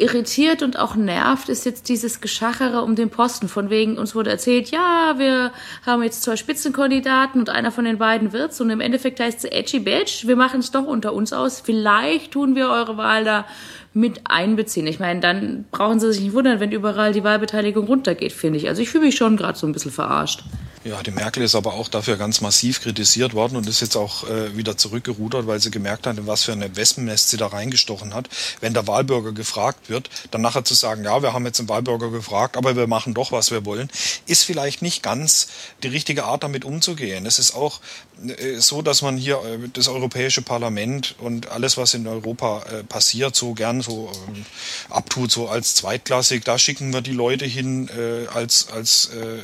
irritiert 0.00 0.62
und 0.62 0.78
auch 0.78 0.94
nervt, 0.94 1.48
ist 1.48 1.66
jetzt 1.66 1.88
dieses 1.88 2.20
Geschachere 2.20 2.82
um 2.82 2.96
den 2.96 3.10
Posten. 3.10 3.48
Von 3.48 3.70
wegen, 3.70 3.98
uns 3.98 4.14
wurde 4.14 4.30
erzählt, 4.30 4.70
ja, 4.70 5.14
wir 5.18 5.52
haben 5.84 6.02
jetzt 6.02 6.22
zwei 6.22 6.36
Spitzenkandidaten 6.36 7.40
und 7.40 7.50
einer 7.50 7.70
von 7.70 7.84
den 7.84 7.98
beiden 7.98 8.32
wird's. 8.32 8.60
Und 8.60 8.70
im 8.70 8.80
Endeffekt 8.80 9.20
heißt 9.20 9.44
es, 9.44 9.50
Edgy 9.50 9.80
Badge, 9.80 10.22
wir 10.24 10.36
machen 10.36 10.60
es 10.60 10.70
doch 10.70 10.86
unter 10.86 11.12
uns 11.12 11.32
aus. 11.32 11.60
Vielleicht 11.60 12.32
tun 12.32 12.56
wir 12.56 12.68
eure 12.68 12.96
Wahl 12.96 13.24
da 13.24 13.46
mit 13.92 14.20
einbeziehen. 14.24 14.86
Ich 14.86 15.00
meine, 15.00 15.20
dann 15.20 15.64
brauchen 15.70 16.00
Sie 16.00 16.12
sich 16.12 16.22
nicht 16.22 16.32
wundern, 16.32 16.60
wenn 16.60 16.72
überall 16.72 17.12
die 17.12 17.24
Wahlbeteiligung 17.24 17.86
runtergeht, 17.86 18.32
finde 18.32 18.58
ich. 18.58 18.68
Also 18.68 18.82
ich 18.82 18.90
fühle 18.90 19.04
mich 19.04 19.16
schon 19.16 19.36
gerade 19.36 19.58
so 19.58 19.66
ein 19.66 19.72
bisschen 19.72 19.90
verarscht. 19.90 20.44
Ja, 20.82 21.02
die 21.02 21.10
Merkel 21.10 21.42
ist 21.42 21.54
aber 21.54 21.74
auch 21.74 21.88
dafür 21.88 22.16
ganz 22.16 22.40
massiv 22.40 22.80
kritisiert 22.80 23.34
worden 23.34 23.56
und 23.56 23.68
ist 23.68 23.82
jetzt 23.82 23.96
auch 23.96 24.26
äh, 24.26 24.56
wieder 24.56 24.78
zurückgerudert, 24.78 25.46
weil 25.46 25.60
sie 25.60 25.70
gemerkt 25.70 26.06
hat, 26.06 26.16
in 26.16 26.26
was 26.26 26.44
für 26.44 26.52
eine 26.52 26.74
Wespennest 26.74 27.28
sie 27.28 27.36
da 27.36 27.48
reingestochen 27.48 28.14
hat. 28.14 28.30
Wenn 28.60 28.72
der 28.72 28.86
Wahlbürger 28.86 29.32
gefragt 29.32 29.90
wird, 29.90 30.08
dann 30.30 30.40
nachher 30.40 30.64
zu 30.64 30.72
sagen, 30.72 31.04
ja, 31.04 31.22
wir 31.22 31.34
haben 31.34 31.44
jetzt 31.44 31.58
den 31.58 31.68
Wahlbürger 31.68 32.10
gefragt, 32.10 32.56
aber 32.56 32.76
wir 32.76 32.86
machen 32.86 33.12
doch, 33.12 33.30
was 33.30 33.50
wir 33.50 33.66
wollen, 33.66 33.90
ist 34.24 34.44
vielleicht 34.44 34.80
nicht 34.80 35.02
ganz 35.02 35.48
die 35.82 35.88
richtige 35.88 36.24
Art, 36.24 36.44
damit 36.44 36.64
umzugehen. 36.64 37.26
Es 37.26 37.38
ist 37.38 37.54
auch 37.54 37.80
äh, 38.26 38.58
so, 38.58 38.80
dass 38.80 39.02
man 39.02 39.18
hier 39.18 39.36
äh, 39.44 39.68
das 39.72 39.88
Europäische 39.88 40.40
Parlament 40.40 41.14
und 41.18 41.50
alles, 41.50 41.76
was 41.76 41.92
in 41.92 42.06
Europa 42.06 42.62
äh, 42.62 42.84
passiert, 42.84 43.36
so 43.36 43.52
gern 43.52 43.82
so 43.82 44.10
ähm, 44.28 44.46
abtut, 44.88 45.30
so 45.30 45.48
als 45.48 45.74
zweitklassig. 45.74 46.42
Da 46.44 46.58
schicken 46.58 46.90
wir 46.94 47.02
die 47.02 47.12
Leute 47.12 47.44
hin 47.44 47.88
äh, 47.88 48.28
als, 48.28 48.68
als 48.68 49.10
äh, 49.14 49.40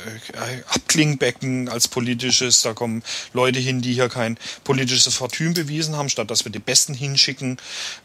Abklingbecken, 0.69 1.26
als 1.69 1.87
politisches. 1.87 2.61
Da 2.61 2.73
kommen 2.73 3.03
Leute 3.33 3.59
hin, 3.59 3.81
die 3.81 3.93
hier 3.93 4.09
kein 4.09 4.37
politisches 4.63 5.15
Fortune 5.15 5.51
bewiesen 5.51 5.95
haben, 5.95 6.09
statt 6.09 6.31
dass 6.31 6.45
wir 6.45 6.51
die 6.51 6.59
Besten 6.59 6.93
hinschicken. 6.93 7.57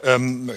Ähm, 0.03 0.51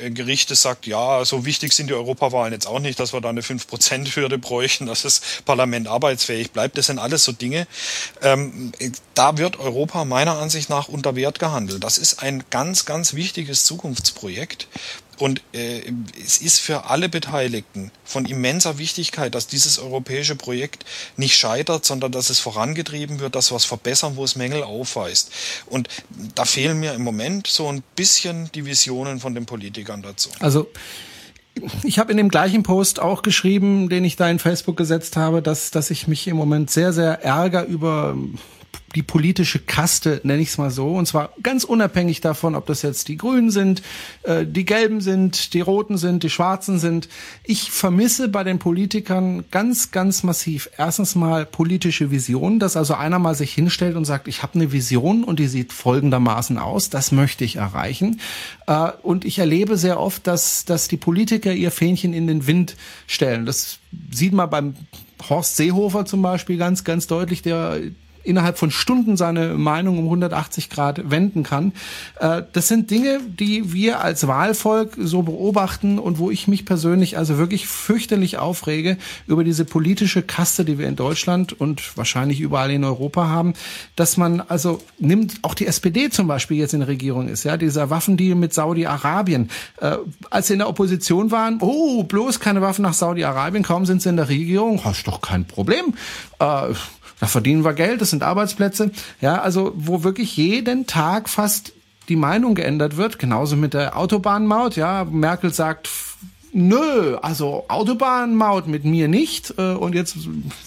äh, 0.00 0.10
Gerichte 0.10 0.54
sagt, 0.54 0.86
ja, 0.86 1.24
so 1.24 1.44
wichtig 1.44 1.72
sind 1.72 1.88
die 1.88 1.94
Europawahlen 1.94 2.52
jetzt 2.52 2.66
auch 2.66 2.80
nicht, 2.80 2.98
dass 3.00 3.12
wir 3.12 3.20
da 3.20 3.28
eine 3.28 3.42
5%-Hürde 3.42 4.38
bräuchten, 4.38 4.86
dass 4.86 5.02
das 5.02 5.20
Parlament 5.44 5.88
arbeitsfähig 5.88 6.52
bleibt. 6.52 6.78
Das 6.78 6.86
sind 6.86 6.98
alles 6.98 7.24
so 7.24 7.32
Dinge. 7.32 7.66
Ähm, 8.22 8.72
da 9.14 9.38
wird 9.38 9.58
Europa 9.58 10.04
meiner 10.04 10.38
Ansicht 10.38 10.70
nach 10.70 10.88
unter 10.88 11.16
Wert 11.16 11.38
gehandelt. 11.38 11.84
Das 11.84 11.98
ist 11.98 12.22
ein 12.22 12.44
ganz, 12.50 12.84
ganz 12.84 13.14
wichtiges 13.14 13.64
Zukunftsprojekt. 13.64 14.68
Und 15.18 15.42
äh, 15.52 15.82
es 16.24 16.38
ist 16.38 16.58
für 16.58 16.84
alle 16.90 17.08
Beteiligten 17.08 17.90
von 18.04 18.26
immenser 18.26 18.78
Wichtigkeit, 18.78 19.34
dass 19.34 19.46
dieses 19.46 19.78
europäische 19.78 20.36
Projekt 20.36 20.84
nicht 21.16 21.36
scheitert, 21.36 21.84
sondern 21.84 22.12
dass 22.12 22.30
es 22.30 22.38
vorangetrieben 22.38 23.20
wird, 23.20 23.34
dass 23.34 23.50
wir 23.50 23.56
es 23.56 23.64
verbessern, 23.64 24.16
wo 24.16 24.24
es 24.24 24.36
Mängel 24.36 24.62
aufweist. 24.62 25.30
Und 25.66 25.88
da 26.34 26.44
fehlen 26.44 26.78
mir 26.78 26.92
im 26.94 27.02
Moment 27.02 27.46
so 27.46 27.68
ein 27.68 27.82
bisschen 27.94 28.50
die 28.54 28.66
Visionen 28.66 29.20
von 29.20 29.34
den 29.34 29.46
Politikern 29.46 30.02
dazu. 30.02 30.30
Also 30.40 30.68
ich 31.82 31.98
habe 31.98 32.10
in 32.10 32.18
dem 32.18 32.28
gleichen 32.28 32.62
Post 32.62 33.00
auch 33.00 33.22
geschrieben, 33.22 33.88
den 33.88 34.04
ich 34.04 34.16
da 34.16 34.28
in 34.28 34.38
Facebook 34.38 34.76
gesetzt 34.76 35.16
habe, 35.16 35.40
dass, 35.40 35.70
dass 35.70 35.90
ich 35.90 36.06
mich 36.06 36.28
im 36.28 36.36
Moment 36.36 36.70
sehr, 36.70 36.92
sehr 36.92 37.22
ärger 37.24 37.64
über 37.64 38.14
die 38.94 39.02
politische 39.02 39.58
Kaste, 39.58 40.20
nenne 40.24 40.40
ich 40.40 40.48
es 40.48 40.58
mal 40.58 40.70
so. 40.70 40.94
Und 40.94 41.06
zwar 41.06 41.32
ganz 41.42 41.64
unabhängig 41.64 42.20
davon, 42.20 42.54
ob 42.54 42.66
das 42.66 42.82
jetzt 42.82 43.08
die 43.08 43.16
Grünen 43.16 43.50
sind, 43.50 43.82
äh, 44.22 44.46
die 44.46 44.64
Gelben 44.64 45.00
sind, 45.00 45.52
die 45.54 45.60
Roten 45.60 45.98
sind, 45.98 46.22
die 46.22 46.30
Schwarzen 46.30 46.78
sind. 46.78 47.08
Ich 47.44 47.70
vermisse 47.70 48.28
bei 48.28 48.44
den 48.44 48.58
Politikern 48.58 49.44
ganz, 49.50 49.90
ganz 49.90 50.22
massiv 50.22 50.70
erstens 50.78 51.14
mal 51.14 51.44
politische 51.44 52.10
Vision, 52.10 52.58
dass 52.58 52.76
also 52.76 52.94
einer 52.94 53.18
mal 53.18 53.34
sich 53.34 53.52
hinstellt 53.52 53.96
und 53.96 54.04
sagt, 54.04 54.28
ich 54.28 54.42
habe 54.42 54.54
eine 54.54 54.72
Vision 54.72 55.24
und 55.24 55.38
die 55.38 55.48
sieht 55.48 55.72
folgendermaßen 55.72 56.56
aus, 56.56 56.88
das 56.88 57.12
möchte 57.12 57.44
ich 57.44 57.56
erreichen. 57.56 58.20
Äh, 58.66 58.92
und 59.02 59.24
ich 59.24 59.38
erlebe 59.38 59.76
sehr 59.76 60.00
oft, 60.00 60.26
dass, 60.26 60.64
dass 60.64 60.88
die 60.88 60.96
Politiker 60.96 61.52
ihr 61.52 61.70
Fähnchen 61.70 62.14
in 62.14 62.26
den 62.26 62.46
Wind 62.46 62.76
stellen. 63.06 63.46
Das 63.46 63.78
sieht 64.10 64.32
man 64.32 64.48
beim 64.48 64.74
Horst 65.28 65.56
Seehofer 65.56 66.04
zum 66.04 66.22
Beispiel 66.22 66.56
ganz, 66.56 66.84
ganz 66.84 67.06
deutlich, 67.06 67.42
der 67.42 67.80
innerhalb 68.26 68.58
von 68.58 68.70
Stunden 68.70 69.16
seine 69.16 69.54
Meinung 69.54 69.98
um 69.98 70.04
180 70.04 70.70
Grad 70.70 71.10
wenden 71.10 71.42
kann. 71.42 71.72
Äh, 72.20 72.42
das 72.52 72.68
sind 72.68 72.90
Dinge, 72.90 73.20
die 73.26 73.72
wir 73.72 74.00
als 74.00 74.26
Wahlvolk 74.26 74.96
so 74.98 75.22
beobachten 75.22 75.98
und 75.98 76.18
wo 76.18 76.30
ich 76.30 76.48
mich 76.48 76.64
persönlich 76.64 77.16
also 77.16 77.38
wirklich 77.38 77.66
fürchterlich 77.66 78.38
aufrege 78.38 78.98
über 79.26 79.44
diese 79.44 79.64
politische 79.64 80.22
Kaste, 80.22 80.64
die 80.64 80.78
wir 80.78 80.88
in 80.88 80.96
Deutschland 80.96 81.58
und 81.58 81.96
wahrscheinlich 81.96 82.40
überall 82.40 82.70
in 82.70 82.84
Europa 82.84 83.28
haben, 83.28 83.54
dass 83.94 84.16
man 84.16 84.40
also 84.40 84.82
nimmt, 84.98 85.36
auch 85.42 85.54
die 85.54 85.66
SPD 85.66 86.10
zum 86.10 86.26
Beispiel 86.26 86.56
jetzt 86.56 86.74
in 86.74 86.80
der 86.80 86.88
Regierung 86.88 87.28
ist, 87.28 87.44
ja, 87.44 87.56
dieser 87.56 87.90
Waffendeal 87.90 88.34
mit 88.34 88.52
Saudi-Arabien. 88.52 89.50
Äh, 89.80 89.96
als 90.30 90.48
sie 90.48 90.54
in 90.54 90.58
der 90.58 90.68
Opposition 90.68 91.30
waren, 91.30 91.58
oh, 91.60 92.02
bloß 92.02 92.40
keine 92.40 92.62
Waffen 92.62 92.82
nach 92.82 92.94
Saudi-Arabien, 92.94 93.62
kaum 93.62 93.86
sind 93.86 94.02
sie 94.02 94.08
in 94.08 94.16
der 94.16 94.28
Regierung, 94.28 94.84
hast 94.84 95.04
doch 95.06 95.20
kein 95.20 95.44
Problem. 95.44 95.94
Äh, 96.38 96.74
da 97.20 97.26
verdienen 97.26 97.64
wir 97.64 97.72
Geld, 97.72 98.00
das 98.00 98.10
sind 98.10 98.22
Arbeitsplätze. 98.22 98.90
Ja, 99.20 99.40
also 99.40 99.72
wo 99.76 100.04
wirklich 100.04 100.36
jeden 100.36 100.86
Tag 100.86 101.28
fast 101.28 101.72
die 102.08 102.16
Meinung 102.16 102.54
geändert 102.54 102.96
wird, 102.96 103.18
genauso 103.18 103.56
mit 103.56 103.74
der 103.74 103.96
Autobahnmaut. 103.96 104.76
Ja, 104.76 105.04
Merkel 105.04 105.52
sagt 105.52 105.88
Nö, 106.58 107.18
also 107.20 107.66
Autobahnmaut 107.68 108.66
mit 108.66 108.86
mir 108.86 109.08
nicht. 109.08 109.52
Äh, 109.58 109.74
und 109.74 109.94
jetzt, 109.94 110.16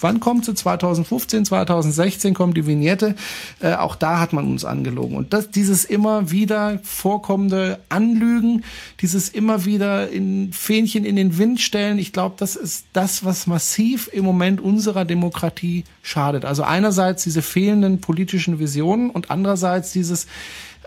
wann 0.00 0.20
kommt 0.20 0.44
sie? 0.44 0.54
2015, 0.54 1.44
2016 1.44 2.32
kommt 2.32 2.56
die 2.56 2.64
Vignette. 2.64 3.16
Äh, 3.58 3.74
auch 3.74 3.96
da 3.96 4.20
hat 4.20 4.32
man 4.32 4.46
uns 4.46 4.64
angelogen. 4.64 5.16
Und 5.16 5.32
das, 5.32 5.50
dieses 5.50 5.84
immer 5.84 6.30
wieder 6.30 6.78
vorkommende 6.84 7.80
Anlügen, 7.88 8.62
dieses 9.00 9.30
immer 9.30 9.64
wieder 9.64 10.08
in 10.08 10.52
Fähnchen 10.52 11.04
in 11.04 11.16
den 11.16 11.38
Wind 11.38 11.60
stellen, 11.60 11.98
ich 11.98 12.12
glaube, 12.12 12.36
das 12.38 12.54
ist 12.54 12.86
das, 12.92 13.24
was 13.24 13.48
massiv 13.48 14.08
im 14.12 14.24
Moment 14.24 14.60
unserer 14.60 15.04
Demokratie 15.04 15.82
schadet. 16.02 16.44
Also 16.44 16.62
einerseits 16.62 17.24
diese 17.24 17.42
fehlenden 17.42 18.00
politischen 18.00 18.60
Visionen 18.60 19.10
und 19.10 19.32
andererseits 19.32 19.90
dieses 19.90 20.28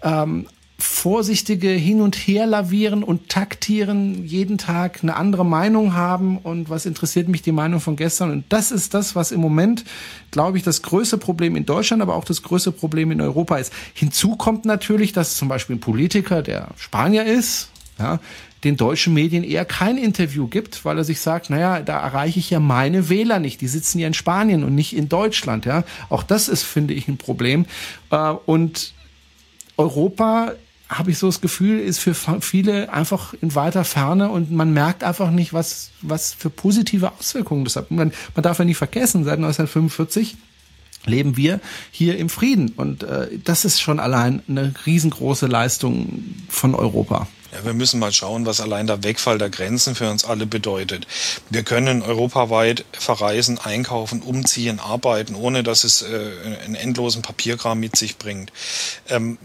ähm, 0.02 0.48
vorsichtige 0.84 1.69
Hin- 1.69 2.02
und 2.02 2.15
Herlavieren 2.15 3.04
und 3.04 3.30
Taktieren, 3.30 4.26
jeden 4.26 4.58
Tag 4.58 5.00
eine 5.02 5.15
andere 5.15 5.46
Meinung 5.46 5.93
haben 5.93 6.38
und 6.38 6.69
was 6.69 6.86
interessiert 6.86 7.30
mich 7.30 7.41
die 7.41 7.52
Meinung 7.52 7.80
von 7.80 7.96
gestern. 7.96 8.32
Und 8.32 8.46
das 8.50 8.72
ist 8.72 8.93
das, 8.93 9.15
was 9.15 9.32
im 9.32 9.39
Moment, 9.39 9.86
glaube 10.32 10.58
ich, 10.58 10.63
das 10.63 10.82
größte 10.82 11.17
Problem 11.17 11.56
in 11.56 11.65
Deutschland, 11.65 12.02
aber 12.02 12.15
auch 12.15 12.26
das 12.26 12.43
größte 12.43 12.72
Problem 12.72 13.12
in 13.12 13.22
Europa 13.22 13.58
ist. 13.58 13.72
Hinzu 13.93 14.36
kommt 14.36 14.65
natürlich, 14.65 15.13
dass 15.13 15.36
zum 15.36 15.48
Beispiel 15.48 15.78
ein 15.78 15.80
Politiker, 15.80 16.41
der 16.41 16.69
Spanier 16.76 17.26
ist, 17.26 17.69
ja, 17.98 18.19
den 18.63 18.78
deutschen 18.78 19.13
Medien 19.13 19.43
eher 19.43 19.65
kein 19.65 19.98
Interview 19.98 20.48
gibt, 20.48 20.86
weil 20.86 20.98
er 20.98 21.04
sich 21.04 21.19
sagt, 21.19 21.50
naja, 21.50 21.82
da 21.82 22.00
erreiche 22.00 22.39
ich 22.39 22.50
ja 22.50 22.60
meine 22.60 23.10
Wähler 23.10 23.39
nicht. 23.39 23.62
Die 23.62 23.67
sitzen 23.67 24.00
ja 24.00 24.08
in 24.08 24.13
Spanien 24.13 24.63
und 24.63 24.76
nicht 24.76 24.96
in 24.96 25.10
Deutschland. 25.10 25.65
Ja, 25.65 25.84
auch 26.10 26.24
das 26.24 26.48
ist, 26.48 26.63
finde 26.63 26.93
ich, 26.93 27.08
ein 27.08 27.17
Problem. 27.17 27.65
Äh, 28.10 28.34
und 28.46 28.93
Europa 29.78 30.54
habe 30.97 31.12
ich 31.12 31.17
so 31.17 31.27
das 31.27 31.41
Gefühl, 31.41 31.79
ist 31.79 31.99
für 31.99 32.13
viele 32.13 32.91
einfach 32.91 33.34
in 33.41 33.56
weiter 33.56 33.84
Ferne 33.84 34.29
und 34.29 34.51
man 34.51 34.73
merkt 34.73 35.03
einfach 35.03 35.32
nicht, 35.32 35.53
was, 35.53 35.91
was 36.01 36.34
für 36.34 36.49
positive 36.49 37.12
Auswirkungen 37.19 37.63
das 37.63 37.75
hat. 37.75 37.91
Man, 37.91 38.13
man 38.36 38.43
darf 38.43 38.60
ja 38.60 38.65
nicht 38.65 38.77
vergessen, 38.77 39.23
seit 39.23 39.38
1945 39.38 40.38
leben 41.06 41.36
wir 41.36 41.60
hier 41.91 42.17
im 42.17 42.29
Frieden 42.29 42.69
und 42.69 43.03
äh, 43.03 43.27
das 43.43 43.65
ist 43.65 43.82
schon 43.82 43.99
allein 43.99 44.41
eine 44.47 44.73
riesengroße 44.86 45.47
Leistung 45.47 46.36
von 46.49 46.75
Europa. 46.75 47.27
Ja, 47.53 47.63
wir 47.65 47.73
müssen 47.73 47.99
mal 47.99 48.12
schauen, 48.12 48.47
was 48.47 48.62
allein 48.62 48.88
der 48.88 49.03
Wegfall 49.03 49.38
der 49.38 49.51
Grenzen 49.51 49.93
für 49.93 50.10
uns 50.10 50.25
alle 50.25 50.47
bedeutet. 50.47 51.06
Wir 51.51 51.62
können 51.62 52.01
europaweit 52.01 52.84
verreisen, 52.93 53.60
einkaufen, 53.60 54.23
umziehen, 54.23 54.79
arbeiten, 54.79 55.36
ohne 55.36 55.62
dass 55.62 55.84
es 55.84 56.01
äh, 56.01 56.32
einen 56.65 56.73
endlosen 56.73 57.21
Papierkram 57.21 57.79
mit 57.79 57.95
sich 57.95 58.17
bringt. 58.17 58.51
Ähm, 59.08 59.38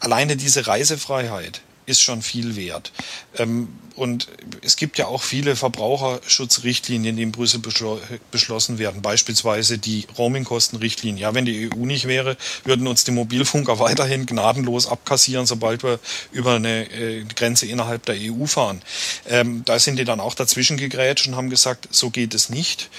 alleine 0.00 0.36
diese 0.36 0.66
Reisefreiheit 0.66 1.62
ist 1.86 2.00
schon 2.00 2.22
viel 2.22 2.56
wert. 2.56 2.92
Ähm, 3.36 3.68
und 3.96 4.26
es 4.62 4.76
gibt 4.76 4.98
ja 4.98 5.06
auch 5.06 5.22
viele 5.22 5.54
Verbraucherschutzrichtlinien, 5.54 7.16
die 7.16 7.22
in 7.22 7.32
Brüssel 7.32 7.60
beschl 7.60 8.00
beschlossen 8.32 8.78
werden. 8.78 9.02
Beispielsweise 9.02 9.78
die 9.78 10.06
Roaming-Kostenrichtlinie. 10.18 11.22
Ja, 11.22 11.34
wenn 11.34 11.44
die 11.44 11.70
EU 11.72 11.86
nicht 11.86 12.08
wäre, 12.08 12.36
würden 12.64 12.88
uns 12.88 13.04
die 13.04 13.12
Mobilfunker 13.12 13.78
weiterhin 13.78 14.26
gnadenlos 14.26 14.88
abkassieren, 14.88 15.46
sobald 15.46 15.84
wir 15.84 16.00
über 16.32 16.54
eine 16.54 16.90
äh, 16.90 17.24
Grenze 17.24 17.66
innerhalb 17.66 18.04
der 18.06 18.16
EU 18.18 18.46
fahren. 18.46 18.82
Ähm, 19.28 19.62
da 19.64 19.78
sind 19.78 19.98
die 19.98 20.04
dann 20.04 20.20
auch 20.20 20.34
dazwischen 20.34 20.76
gegrätscht 20.76 21.28
und 21.28 21.36
haben 21.36 21.50
gesagt, 21.50 21.88
so 21.90 22.10
geht 22.10 22.34
es 22.34 22.50
nicht. 22.50 22.90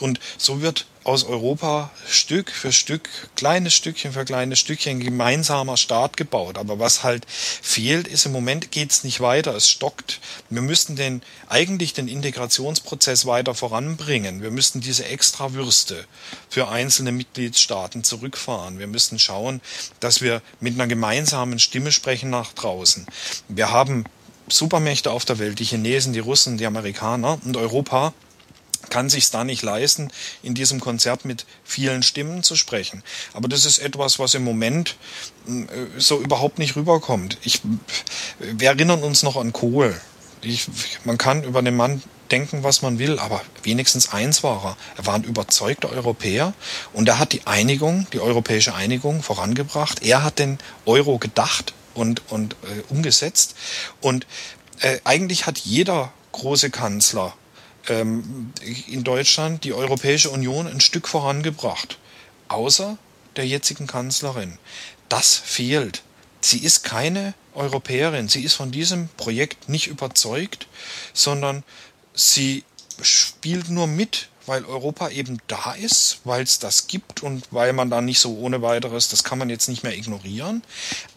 Und 0.00 0.20
so 0.38 0.62
wird 0.62 0.86
aus 1.04 1.24
Europa 1.24 1.90
Stück 2.06 2.50
für 2.50 2.72
Stück, 2.72 3.08
kleines 3.34 3.74
Stückchen 3.74 4.12
für 4.12 4.24
kleines 4.24 4.58
Stückchen 4.58 5.00
gemeinsamer 5.00 5.76
Staat 5.76 6.16
gebaut. 6.16 6.58
Aber 6.58 6.78
was 6.78 7.02
halt 7.02 7.26
fehlt, 7.28 8.06
ist 8.06 8.26
im 8.26 8.32
Moment 8.32 8.70
geht's 8.70 9.02
nicht 9.04 9.20
weiter, 9.20 9.54
es 9.54 9.68
stockt. 9.68 10.20
Wir 10.48 10.62
müssten 10.62 10.96
den, 10.96 11.22
eigentlich 11.48 11.92
den 11.92 12.08
Integrationsprozess 12.08 13.26
weiter 13.26 13.54
voranbringen. 13.54 14.42
Wir 14.42 14.50
müssten 14.50 14.80
diese 14.80 15.04
Extrawürste 15.06 16.04
für 16.48 16.68
einzelne 16.68 17.12
Mitgliedstaaten 17.12 18.04
zurückfahren. 18.04 18.78
Wir 18.78 18.86
müssten 18.86 19.18
schauen, 19.18 19.60
dass 20.00 20.20
wir 20.20 20.42
mit 20.60 20.74
einer 20.74 20.86
gemeinsamen 20.86 21.58
Stimme 21.58 21.90
sprechen 21.90 22.30
nach 22.30 22.52
draußen. 22.52 23.06
Wir 23.48 23.70
haben 23.70 24.04
Supermächte 24.48 25.10
auf 25.10 25.24
der 25.24 25.38
Welt, 25.38 25.58
die 25.58 25.64
Chinesen, 25.64 26.12
die 26.12 26.18
Russen, 26.18 26.58
die 26.58 26.66
Amerikaner 26.66 27.38
und 27.44 27.56
Europa 27.56 28.12
kann 28.90 29.08
sich 29.08 29.30
da 29.30 29.44
nicht 29.44 29.62
leisten, 29.62 30.10
in 30.42 30.54
diesem 30.54 30.80
Konzert 30.80 31.24
mit 31.24 31.46
vielen 31.64 32.02
Stimmen 32.02 32.42
zu 32.42 32.56
sprechen. 32.56 33.02
Aber 33.32 33.48
das 33.48 33.64
ist 33.64 33.78
etwas, 33.78 34.18
was 34.18 34.34
im 34.34 34.44
Moment 34.44 34.96
äh, 35.46 35.98
so 35.98 36.20
überhaupt 36.20 36.58
nicht 36.58 36.76
rüberkommt. 36.76 37.38
Ich, 37.42 37.60
wir 38.38 38.68
erinnern 38.68 39.02
uns 39.02 39.22
noch 39.22 39.36
an 39.36 39.52
Kohl. 39.52 39.98
Ich, 40.42 40.66
man 41.04 41.18
kann 41.18 41.44
über 41.44 41.62
den 41.62 41.76
Mann 41.76 42.02
denken, 42.30 42.62
was 42.64 42.82
man 42.82 42.98
will, 42.98 43.18
aber 43.18 43.42
wenigstens 43.62 44.12
eins 44.12 44.42
war 44.42 44.64
er. 44.64 44.76
Er 44.96 45.06
war 45.06 45.14
ein 45.14 45.24
überzeugter 45.24 45.90
Europäer 45.90 46.54
und 46.92 47.08
er 47.08 47.18
hat 47.18 47.32
die 47.32 47.46
Einigung, 47.46 48.06
die 48.12 48.20
europäische 48.20 48.74
Einigung 48.74 49.22
vorangebracht. 49.22 50.02
Er 50.02 50.24
hat 50.24 50.38
den 50.38 50.58
Euro 50.86 51.18
gedacht 51.18 51.74
und, 51.94 52.22
und 52.30 52.54
äh, 52.54 52.82
umgesetzt. 52.88 53.54
Und 54.00 54.26
äh, 54.80 54.98
eigentlich 55.04 55.46
hat 55.46 55.58
jeder 55.58 56.12
große 56.32 56.70
Kanzler 56.70 57.34
ähm, 57.88 58.52
in 58.88 59.04
Deutschland 59.04 59.64
die 59.64 59.72
Europäische 59.72 60.30
Union 60.30 60.66
ein 60.66 60.80
Stück 60.80 61.08
vorangebracht. 61.08 61.98
Außer 62.48 62.98
der 63.36 63.46
jetzigen 63.46 63.86
Kanzlerin. 63.86 64.58
Das 65.08 65.36
fehlt. 65.36 66.02
Sie 66.40 66.58
ist 66.58 66.84
keine 66.84 67.34
Europäerin. 67.54 68.28
Sie 68.28 68.42
ist 68.42 68.54
von 68.54 68.70
diesem 68.70 69.08
Projekt 69.16 69.68
nicht 69.68 69.86
überzeugt, 69.86 70.66
sondern 71.12 71.62
sie 72.14 72.64
spielt 73.00 73.68
nur 73.68 73.86
mit 73.86 74.28
weil 74.46 74.64
Europa 74.64 75.10
eben 75.10 75.38
da 75.46 75.72
ist, 75.72 76.20
weil 76.24 76.42
es 76.42 76.58
das 76.58 76.86
gibt 76.86 77.22
und 77.22 77.46
weil 77.50 77.72
man 77.72 77.90
da 77.90 78.00
nicht 78.00 78.18
so 78.18 78.36
ohne 78.38 78.62
weiteres, 78.62 79.08
das 79.08 79.24
kann 79.24 79.38
man 79.38 79.50
jetzt 79.50 79.68
nicht 79.68 79.82
mehr 79.82 79.96
ignorieren. 79.96 80.62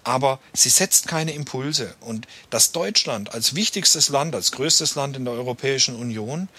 Aber 0.04 0.40
sie 0.54 0.70
setzt 0.70 1.08
keine 1.08 1.34
Impulse. 1.34 1.96
Und 2.02 2.28
dass 2.50 2.72
Deutschland 2.72 3.34
als 3.34 3.56
wichtigstes 3.56 4.10
Land, 4.10 4.36
als 4.36 4.52
größtes 4.52 4.96
Land 4.96 5.18
in 5.18 5.26
der 5.26 5.34
Europäischen 5.34 5.96
Union 5.96 6.50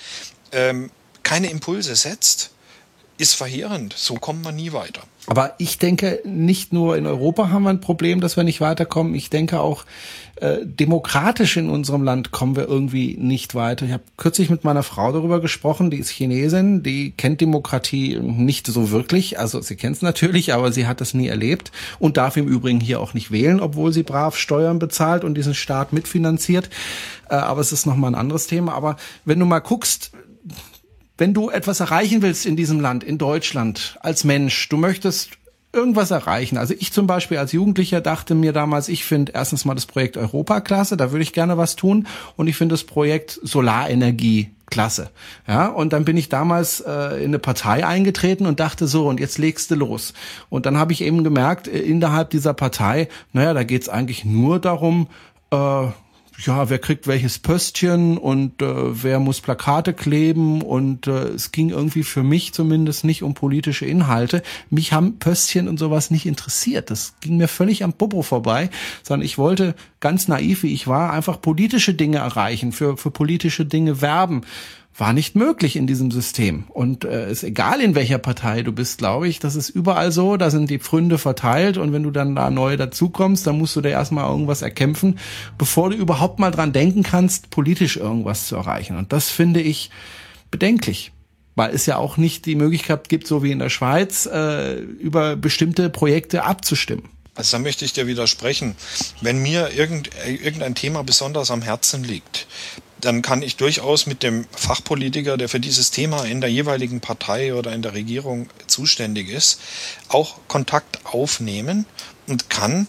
ähm, 0.53 0.91
keine 1.23 1.51
Impulse 1.51 1.97
setzt, 1.97 2.51
ist 3.19 3.35
verheerend. 3.35 3.95
So 3.97 4.15
kommt 4.15 4.45
man 4.45 4.57
nie 4.57 4.73
weiter. 4.73 5.03
Aber 5.27 5.55
ich 5.59 5.79
denke, 5.79 6.21
nicht 6.25 6.73
nur 6.73 6.97
in 6.97 7.07
Europa 7.07 7.51
haben 7.51 7.65
wir 7.65 7.71
ein 7.71 7.81
Problem, 7.81 8.21
dass 8.21 8.37
wir 8.37 8.45
nicht 8.45 8.61
weiterkommen. 8.61 9.15
Ich 9.15 9.29
denke 9.29 9.59
auch, 9.61 9.85
äh, 10.37 10.59
demokratisch 10.65 11.57
in 11.57 11.69
unserem 11.69 12.03
Land 12.03 12.31
kommen 12.31 12.55
wir 12.55 12.69
irgendwie 12.69 13.17
nicht 13.19 13.55
weiter. 13.55 13.87
Ich 13.87 13.93
habe 13.93 14.05
kürzlich 14.17 14.51
mit 14.51 14.63
meiner 14.63 14.83
Frau 14.83 15.11
darüber 15.11 15.41
gesprochen, 15.41 15.91
die 15.91 15.97
ist 15.97 16.11
Chinesin, 16.11 16.83
die 16.83 17.11
kennt 17.11 17.41
Demokratie 17.41 18.19
nicht 18.21 18.67
so 18.67 18.91
wirklich. 18.91 19.39
Also 19.39 19.61
sie 19.63 19.77
kennt 19.77 19.97
es 19.97 20.03
natürlich, 20.03 20.53
aber 20.53 20.71
sie 20.73 20.87
hat 20.87 21.01
es 21.01 21.15
nie 21.15 21.27
erlebt 21.27 21.73
und 21.99 22.19
darf 22.19 22.37
im 22.37 22.47
Übrigen 22.47 22.81
hier 22.81 23.01
auch 23.01 23.15
nicht 23.15 23.33
wählen, 23.33 23.61
obwohl 23.61 23.93
sie 23.93 24.03
brav 24.05 24.37
Steuern 24.37 24.79
bezahlt 24.79 25.25
und 25.25 25.35
diesen 25.35 25.55
Staat 25.55 25.93
mitfinanziert. 25.93 26.71
Äh, 27.31 27.37
aber 27.37 27.63
es 27.63 27.73
ist 27.73 27.87
nochmal 27.87 28.13
ein 28.13 28.21
anderes 28.21 28.47
Thema. 28.47 28.75
Aber 28.75 28.97
wenn 29.25 29.41
du 29.41 29.47
mal 29.47 29.61
guckst, 29.61 30.13
wenn 31.19 31.35
du 31.35 31.51
etwas 31.51 31.81
erreichen 31.81 32.23
willst 32.23 32.47
in 32.47 32.57
diesem 32.57 32.81
Land, 32.81 33.05
in 33.05 33.19
Deutschland, 33.19 33.99
als 34.01 34.25
Mensch, 34.25 34.69
du 34.69 34.77
möchtest 34.77 35.31
irgendwas 35.73 36.11
erreichen. 36.11 36.57
Also 36.57 36.75
ich 36.79 36.93
zum 36.93 37.07
Beispiel 37.07 37.39
als 37.39 37.53
Jugendlicher 37.53 38.01
dachte 38.01 38.35
mir 38.35 38.53
damals, 38.53 38.89
ich 38.89 39.05
finde 39.05 39.33
erstens 39.35 39.65
mal 39.65 39.75
das 39.75 39.87
Projekt 39.87 40.17
Europa 40.17 40.61
klasse, 40.61 40.97
da 40.97 41.13
würde 41.13 41.23
ich 41.23 41.33
gerne 41.33 41.59
was 41.59 41.77
tun. 41.77 42.07
Und 42.37 42.49
ich 42.49 42.57
finde 42.57 42.73
das 42.73 42.85
Projekt 42.85 43.39
Solarenergie 43.43 44.51
klasse. 44.69 45.11
Ja, 45.47 45.69
und 45.69 45.93
dann 45.93 46.05
bin 46.05 46.17
ich 46.17 46.29
damals 46.29 46.81
äh, 46.81 47.19
in 47.19 47.27
eine 47.27 47.39
Partei 47.39 47.87
eingetreten 47.87 48.47
und 48.47 48.59
dachte 48.59 48.87
so, 48.87 49.07
und 49.07 49.21
jetzt 49.21 49.39
legst 49.39 49.71
du 49.71 49.77
los. 49.77 50.13
Und 50.49 50.67
dann 50.67 50.77
habe 50.77 50.93
ich 50.93 51.03
eben 51.03 51.23
gemerkt, 51.23 51.69
äh, 51.69 51.79
innerhalb 51.79 52.31
dieser 52.31 52.55
Partei, 52.55 53.09
naja, 53.33 53.55
da 53.55 53.63
geht's 53.63 53.89
eigentlich 53.89 54.25
nur 54.25 54.59
darum, 54.59 55.09
äh, 55.53 55.87
ja, 56.39 56.69
wer 56.69 56.79
kriegt 56.79 57.07
welches 57.07 57.39
Pöstchen 57.39 58.19
und 58.19 58.61
äh, 58.61 59.03
wer 59.03 59.21
muss 59.21 59.41
Plakate 59.41 59.95
kleben 59.95 60.61
und 60.61 61.07
äh, 61.07 61.29
es 61.29 61.51
ging 61.51 61.71
irgendwie 61.71 62.03
für 62.03 62.23
mich 62.23 62.53
zumindest 62.53 63.05
nicht 63.05 63.23
um 63.23 63.35
politische 63.35 63.87
Inhalte. 63.87 64.43
Mich 64.69 64.93
haben 64.93 65.19
Pöstchen 65.19 65.67
und 65.67 65.79
sowas 65.79 66.11
nicht 66.11 66.27
interessiert. 66.27 66.91
Das 66.91 67.15
ging 67.21 67.39
mir 67.39 67.49
völlig 67.49 67.85
am 67.85 67.95
Popo 67.95 68.23
vorbei, 68.23 68.71
sondern 69.03 69.25
ich 69.25 69.39
wollte 69.39 69.75
ganz 70.01 70.29
naiv 70.29 70.63
wie 70.63 70.75
ich 70.75 70.87
war 70.87 71.13
einfach 71.13 71.41
politische 71.41 71.95
Dinge 71.95 72.19
erreichen, 72.19 72.73
für, 72.73 72.97
für 72.97 73.11
politische 73.11 73.65
Dinge 73.65 74.03
werben 74.03 74.43
war 74.99 75.13
nicht 75.13 75.37
möglich 75.37 75.77
in 75.77 75.87
diesem 75.87 76.11
System. 76.11 76.65
Und 76.69 77.05
äh, 77.05 77.31
ist 77.31 77.45
egal, 77.45 77.81
in 77.81 77.95
welcher 77.95 78.19
Partei 78.19 78.63
du 78.63 78.73
bist, 78.73 78.99
glaube 78.99 79.29
ich, 79.29 79.39
das 79.39 79.55
ist 79.55 79.69
überall 79.69 80.11
so, 80.11 80.37
da 80.37 80.51
sind 80.51 80.71
die 80.71 80.79
Pfründe 80.79 81.19
verteilt 81.19 81.77
und 81.77 81.93
wenn 81.93 82.03
du 82.03 82.11
dann 82.11 82.35
da 82.35 82.51
neu 82.51 82.77
dazukommst, 82.77 83.47
dann 83.47 83.59
musst 83.59 83.77
du 83.77 83.83
dir 83.83 83.91
erstmal 83.91 84.29
irgendwas 84.31 84.63
erkämpfen, 84.63 85.19
bevor 85.59 85.91
du 85.91 85.97
überhaupt 85.97 86.39
mal 86.39 86.51
dran 86.51 86.73
denken 86.73 87.03
kannst, 87.03 87.51
politisch 87.51 87.97
irgendwas 87.97 88.47
zu 88.47 88.57
erreichen. 88.57 88.97
Und 88.97 89.13
das 89.13 89.29
finde 89.29 89.61
ich 89.61 89.91
bedenklich. 90.51 91.13
Weil 91.59 91.75
es 91.75 91.87
ja 91.87 91.97
auch 91.97 92.19
nicht 92.19 92.45
die 92.45 92.55
Möglichkeit 92.55 93.09
gibt, 93.09 93.27
so 93.27 93.43
wie 93.43 93.51
in 93.51 93.59
der 93.59 93.71
Schweiz, 93.71 94.27
äh, 94.27 94.75
über 94.75 95.37
bestimmte 95.37 95.89
Projekte 95.89 96.45
abzustimmen. 96.45 97.09
Also 97.35 97.57
da 97.57 97.63
möchte 97.63 97.85
ich 97.87 97.95
dir 97.95 98.07
widersprechen. 98.07 98.77
Wenn 99.23 99.41
mir 99.41 99.71
irgend, 99.75 100.11
irgendein 100.27 100.75
Thema 100.75 101.03
besonders 101.03 101.51
am 101.51 101.63
Herzen 101.63 102.05
liegt, 102.05 102.47
dann 103.01 103.23
kann 103.23 103.43
ich 103.43 103.57
durchaus 103.57 104.07
mit 104.07 104.23
dem 104.23 104.47
Fachpolitiker, 104.53 105.37
der 105.37 105.49
für 105.49 105.61
dieses 105.61 105.91
Thema 105.91 106.25
in 106.25 106.41
der 106.41 106.51
jeweiligen 106.51 107.01
Partei 107.01 107.55
oder 107.55 107.73
in 107.73 107.83
der 107.83 107.95
Regierung 107.95 108.49
zuständig 108.67 109.29
ist, 109.29 109.61
auch 110.09 110.39
Kontakt 110.49 111.05
aufnehmen 111.05 111.87
und 112.27 112.51
kann 112.51 112.89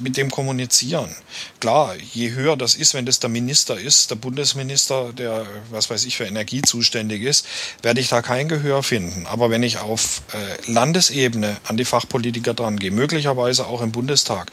mit 0.00 0.16
dem 0.16 0.30
kommunizieren. 0.30 1.14
Klar, 1.60 1.94
je 1.96 2.32
höher 2.32 2.56
das 2.56 2.74
ist, 2.74 2.94
wenn 2.94 3.06
das 3.06 3.20
der 3.20 3.30
Minister 3.30 3.78
ist, 3.78 4.10
der 4.10 4.16
Bundesminister, 4.16 5.12
der, 5.12 5.46
was 5.70 5.90
weiß 5.90 6.04
ich, 6.04 6.16
für 6.16 6.24
Energie 6.24 6.62
zuständig 6.62 7.22
ist, 7.22 7.46
werde 7.82 8.00
ich 8.00 8.08
da 8.08 8.22
kein 8.22 8.48
Gehör 8.48 8.82
finden. 8.82 9.26
Aber 9.26 9.50
wenn 9.50 9.62
ich 9.62 9.78
auf 9.78 10.22
äh, 10.32 10.70
Landesebene 10.70 11.56
an 11.64 11.76
die 11.76 11.84
Fachpolitiker 11.84 12.54
dran 12.54 12.78
gehe, 12.78 12.90
möglicherweise 12.90 13.66
auch 13.66 13.80
im 13.80 13.92
Bundestag, 13.92 14.50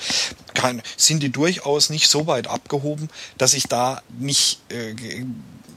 kann, 0.54 0.82
sind 0.98 1.22
die 1.22 1.32
durchaus 1.32 1.90
nicht 1.90 2.08
so 2.08 2.28
weit 2.28 2.48
abgehoben, 2.48 3.10
dass 3.38 3.54
ich 3.54 3.64
da 3.64 4.02
nicht 4.20 4.60
äh, 4.70 4.96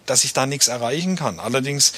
dass 0.08 0.24
ich 0.24 0.32
da 0.32 0.46
nichts 0.46 0.68
erreichen 0.68 1.16
kann. 1.16 1.38
Allerdings 1.38 1.92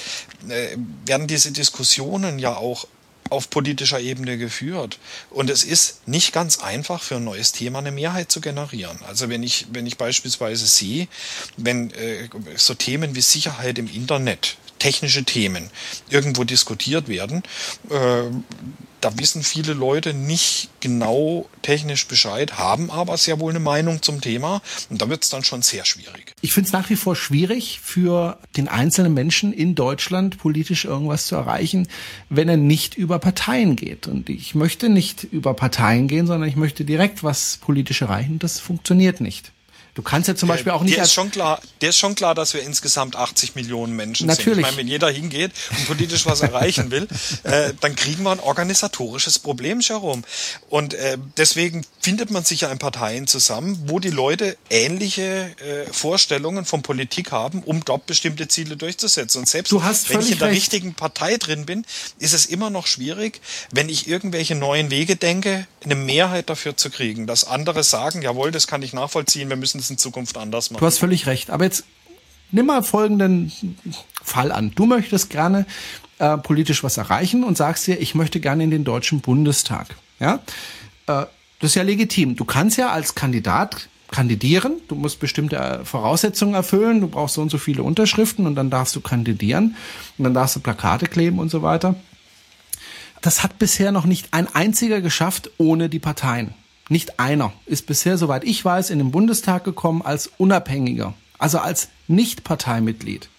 äh, 0.49 0.75
werden 1.05 1.27
diese 1.27 1.51
Diskussionen 1.51 2.39
ja 2.39 2.57
auch 2.57 2.85
auf 3.31 3.49
politischer 3.49 3.99
Ebene 3.99 4.37
geführt. 4.37 4.99
Und 5.29 5.49
es 5.49 5.63
ist 5.63 6.07
nicht 6.07 6.33
ganz 6.33 6.59
einfach 6.59 7.01
für 7.01 7.15
ein 7.15 7.23
neues 7.23 7.53
Thema 7.53 7.79
eine 7.79 7.91
Mehrheit 7.91 8.31
zu 8.31 8.41
generieren. 8.41 8.99
Also 9.07 9.29
wenn 9.29 9.41
ich, 9.41 9.67
wenn 9.71 9.87
ich 9.87 9.97
beispielsweise 9.97 10.65
sehe, 10.65 11.07
wenn 11.55 11.91
äh, 11.91 12.27
so 12.55 12.73
Themen 12.73 13.15
wie 13.15 13.21
Sicherheit 13.21 13.79
im 13.79 13.87
Internet, 13.91 14.57
technische 14.79 15.23
Themen 15.23 15.69
irgendwo 16.09 16.43
diskutiert 16.43 17.07
werden, 17.07 17.43
äh, 17.89 18.23
da 19.01 19.17
wissen 19.17 19.43
viele 19.43 19.73
Leute 19.73 20.13
nicht 20.13 20.69
genau 20.79 21.49
technisch 21.61 22.07
Bescheid, 22.07 22.57
haben 22.57 22.91
aber 22.91 23.17
sehr 23.17 23.39
wohl 23.39 23.51
eine 23.51 23.59
Meinung 23.59 24.01
zum 24.01 24.21
Thema 24.21 24.61
und 24.89 25.01
da 25.01 25.09
wird 25.09 25.23
es 25.23 25.29
dann 25.29 25.43
schon 25.43 25.61
sehr 25.61 25.85
schwierig. 25.85 26.33
Ich 26.41 26.53
finde 26.53 26.67
es 26.67 26.73
nach 26.73 26.89
wie 26.89 26.95
vor 26.95 27.15
schwierig 27.15 27.79
für 27.83 28.37
den 28.55 28.67
einzelnen 28.67 29.13
Menschen 29.13 29.53
in 29.53 29.75
Deutschland 29.75 30.37
politisch 30.37 30.85
irgendwas 30.85 31.25
zu 31.25 31.35
erreichen, 31.35 31.87
wenn 32.29 32.47
er 32.47 32.57
nicht 32.57 32.95
über 32.95 33.19
Parteien 33.19 33.75
geht. 33.75 34.07
Und 34.07 34.29
ich 34.29 34.55
möchte 34.55 34.89
nicht 34.89 35.23
über 35.23 35.53
Parteien 35.53 36.07
gehen, 36.07 36.27
sondern 36.27 36.47
ich 36.47 36.55
möchte 36.55 36.85
direkt 36.85 37.23
was 37.23 37.57
politisch 37.61 38.01
erreichen. 38.01 38.39
Das 38.39 38.59
funktioniert 38.59 39.21
nicht. 39.21 39.51
Du 39.93 40.01
kannst 40.01 40.29
ja 40.29 40.35
zum 40.35 40.47
Beispiel 40.47 40.71
auch 40.71 40.83
nicht. 40.83 40.95
Der 40.95 41.03
ist 41.03 41.13
schon 41.13 41.31
klar, 41.31 41.59
der 41.81 41.89
ist 41.89 41.97
schon 41.97 42.15
klar, 42.15 42.33
dass 42.33 42.53
wir 42.53 42.63
insgesamt 42.63 43.17
80 43.17 43.55
Millionen 43.55 43.93
Menschen 43.93 44.27
Natürlich. 44.27 44.45
sind. 44.45 44.59
Ich 44.59 44.65
meine, 44.65 44.77
wenn 44.77 44.87
jeder 44.87 45.09
hingeht 45.09 45.51
und 45.69 45.87
politisch 45.87 46.25
was 46.25 46.41
erreichen 46.41 46.91
will, 46.91 47.07
äh, 47.43 47.73
dann 47.81 47.95
kriegen 47.95 48.23
wir 48.23 48.31
ein 48.31 48.39
organisatorisches 48.39 49.39
Problem, 49.39 49.81
Jerome. 49.81 50.21
Und 50.69 50.93
äh, 50.93 51.17
deswegen 51.35 51.85
findet 51.99 52.31
man 52.31 52.45
sich 52.45 52.61
ja 52.61 52.71
in 52.71 52.79
Parteien 52.79 53.27
zusammen, 53.27 53.77
wo 53.87 53.99
die 53.99 54.09
Leute 54.09 54.57
ähnliche 54.69 55.51
äh, 55.59 55.91
Vorstellungen 55.91 56.63
von 56.63 56.83
Politik 56.83 57.31
haben, 57.31 57.61
um 57.63 57.83
dort 57.83 58.05
bestimmte 58.05 58.47
Ziele 58.47 58.77
durchzusetzen. 58.77 59.39
Und 59.39 59.49
selbst 59.49 59.73
wenn 59.73 60.21
ich 60.21 60.31
in 60.31 60.39
der 60.39 60.47
recht. 60.47 60.57
richtigen 60.57 60.93
Partei 60.93 61.35
drin 61.35 61.65
bin, 61.65 61.85
ist 62.17 62.33
es 62.33 62.45
immer 62.45 62.69
noch 62.69 62.87
schwierig, 62.87 63.41
wenn 63.71 63.89
ich 63.89 64.07
irgendwelche 64.07 64.55
neuen 64.55 64.89
Wege 64.89 65.17
denke, 65.17 65.67
eine 65.83 65.95
Mehrheit 65.95 66.49
dafür 66.49 66.77
zu 66.77 66.89
kriegen, 66.89 67.27
dass 67.27 67.43
andere 67.43 67.83
sagen, 67.83 68.21
jawohl, 68.21 68.51
das 68.51 68.67
kann 68.67 68.83
ich 68.83 68.93
nachvollziehen, 68.93 69.49
wir 69.49 69.55
müssen 69.57 69.80
das 69.81 69.89
in 69.89 69.97
Zukunft 69.97 70.37
anders 70.37 70.71
machen. 70.71 70.79
Du 70.79 70.85
hast 70.85 70.97
völlig 70.97 71.27
recht. 71.27 71.49
Aber 71.49 71.65
jetzt 71.65 71.83
nimm 72.51 72.67
mal 72.67 72.83
folgenden 72.83 73.51
Fall 74.23 74.51
an. 74.51 74.71
Du 74.75 74.85
möchtest 74.85 75.29
gerne 75.29 75.65
äh, 76.19 76.37
politisch 76.37 76.83
was 76.83 76.97
erreichen 76.97 77.43
und 77.43 77.57
sagst 77.57 77.87
dir, 77.87 77.99
ich 77.99 78.15
möchte 78.15 78.39
gerne 78.39 78.63
in 78.63 78.71
den 78.71 78.83
Deutschen 78.83 79.21
Bundestag. 79.21 79.95
Ja, 80.19 80.35
äh, 81.07 81.25
das 81.59 81.71
ist 81.71 81.75
ja 81.75 81.83
legitim. 81.83 82.35
Du 82.35 82.45
kannst 82.45 82.77
ja 82.77 82.89
als 82.91 83.15
Kandidat 83.15 83.87
kandidieren. 84.11 84.73
Du 84.87 84.95
musst 84.95 85.19
bestimmte 85.19 85.55
äh, 85.57 85.85
Voraussetzungen 85.85 86.53
erfüllen. 86.53 87.01
Du 87.01 87.07
brauchst 87.07 87.35
so 87.35 87.41
und 87.41 87.49
so 87.49 87.57
viele 87.57 87.83
Unterschriften 87.83 88.45
und 88.45 88.55
dann 88.55 88.69
darfst 88.69 88.95
du 88.95 89.01
kandidieren 89.01 89.75
und 90.17 90.23
dann 90.23 90.33
darfst 90.33 90.55
du 90.55 90.59
Plakate 90.59 91.07
kleben 91.07 91.39
und 91.39 91.49
so 91.49 91.61
weiter. 91.61 91.95
Das 93.21 93.43
hat 93.43 93.59
bisher 93.59 93.91
noch 93.91 94.05
nicht 94.05 94.29
ein 94.31 94.47
einziger 94.53 94.99
geschafft 94.99 95.51
ohne 95.57 95.89
die 95.89 95.99
Parteien. 95.99 96.53
Nicht 96.91 97.19
einer 97.21 97.53
ist 97.65 97.85
bisher, 97.87 98.17
soweit 98.17 98.43
ich 98.43 98.63
weiß, 98.65 98.89
in 98.89 98.97
den 98.99 99.11
Bundestag 99.11 99.63
gekommen 99.63 100.01
als 100.01 100.29
Unabhängiger, 100.37 101.13
also 101.37 101.59
als 101.59 101.87
Nicht-Parteimitglied 102.07 103.29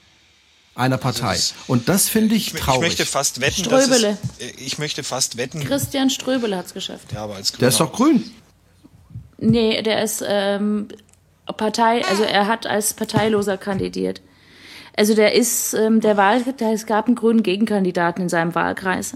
einer 0.74 0.96
Partei. 0.96 1.34
ist- 1.34 1.55
Und 1.66 1.86
das 1.90 2.09
finde 2.09 2.34
ich 2.34 2.46
ich, 2.48 2.55
ich 2.55 2.61
traurig. 2.61 2.80
möchte 2.80 3.05
fast 3.05 3.42
wetten, 3.42 3.62
dass 3.68 3.84
Ströbele. 3.84 4.16
es, 4.38 4.46
äh, 4.46 4.53
ich 4.64 4.78
möchte 4.78 5.03
fast 5.03 5.36
wetten, 5.36 5.61
Christian 5.62 6.09
Ströbele 6.09 6.57
hat's 6.57 6.72
geschafft. 6.72 7.12
ja, 7.12 7.24
aber 7.24 7.34
als 7.34 7.53
Der 7.53 7.68
ist 7.68 7.78
doch 7.78 7.92
grün. 7.92 8.24
Nee, 9.36 9.82
der 9.82 10.03
ist 10.03 10.24
ähm, 10.26 10.88
Partei, 11.57 12.03
also 12.07 12.22
er 12.22 12.46
hat 12.46 12.66
als 12.66 12.94
Parteiloser 12.94 13.59
kandidiert. 13.59 14.22
Also 14.96 15.14
der 15.14 15.34
ist 15.34 15.74
ähm, 15.74 16.00
der 16.00 16.16
Wahl, 16.16 16.42
es 16.72 16.86
gab 16.86 17.07
einen 17.07 17.16
grünen 17.16 17.42
Gegenkandidaten 17.42 18.22
in 18.22 18.28
seinem 18.30 18.55
Wahlkreis. 18.55 19.12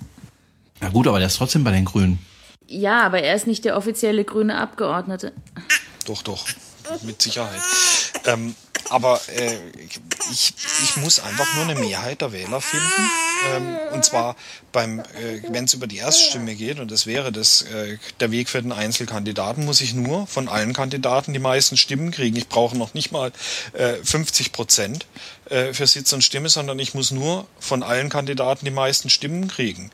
Na 0.82 0.91
gut, 0.91 1.07
aber 1.07 1.18
der 1.20 1.28
ist 1.28 1.37
trotzdem 1.37 1.64
bei 1.64 1.70
den 1.70 1.87
Grünen. 1.87 2.18
Ja, 2.67 3.03
aber 3.03 3.23
er 3.23 3.35
ist 3.35 3.47
nicht 3.47 3.64
der 3.64 3.77
offizielle 3.77 4.25
grüne 4.25 4.59
Abgeordnete. 4.59 5.33
Doch, 6.07 6.23
doch, 6.23 6.47
mit 7.03 7.23
Sicherheit. 7.23 7.61
Ähm, 8.25 8.55
aber 8.91 9.21
äh, 9.29 9.59
ich, 10.31 10.55
ich 10.83 10.97
muss 10.97 11.20
einfach 11.20 11.55
nur 11.55 11.64
eine 11.64 11.74
Mehrheit 11.74 12.20
der 12.20 12.33
Wähler 12.33 12.61
finden. 12.61 13.11
Ähm, 13.55 13.77
und 13.93 14.05
zwar 14.05 14.37
beim, 14.72 15.01
äh, 15.01 15.05
wenn 15.49 15.64
es 15.64 15.74
über 15.74 15.87
die 15.87 15.99
Erststimme 15.99 16.55
geht, 16.55 16.81
und 16.81 16.91
das 16.91 17.07
wäre 17.07 17.33
das, 17.33 17.62
äh, 17.62 17.99
der 18.20 18.31
Weg 18.31 18.49
für 18.49 18.61
den 18.61 18.72
Einzelkandidaten, 18.72 19.64
muss 19.64 19.81
ich 19.81 19.95
nur 19.95 20.27
von 20.27 20.49
allen 20.49 20.72
Kandidaten 20.72 21.33
die 21.33 21.39
meisten 21.39 21.77
Stimmen 21.77 22.11
kriegen. 22.11 22.37
Ich 22.37 22.49
brauche 22.49 22.77
noch 22.77 22.95
nicht 22.95 23.12
mal 23.12 23.33
äh, 23.72 23.95
50 24.03 24.53
Prozent 24.53 25.07
äh, 25.51 25.72
für 25.72 25.87
Sitz 25.87 26.12
und 26.12 26.22
Stimme, 26.22 26.49
sondern 26.49 26.79
ich 26.79 26.95
muss 26.95 27.11
nur 27.11 27.47
von 27.61 27.83
allen 27.83 28.09
Kandidaten 28.09 28.64
die 28.64 28.70
meisten 28.70 29.11
Stimmen 29.11 29.49
kriegen. 29.49 29.91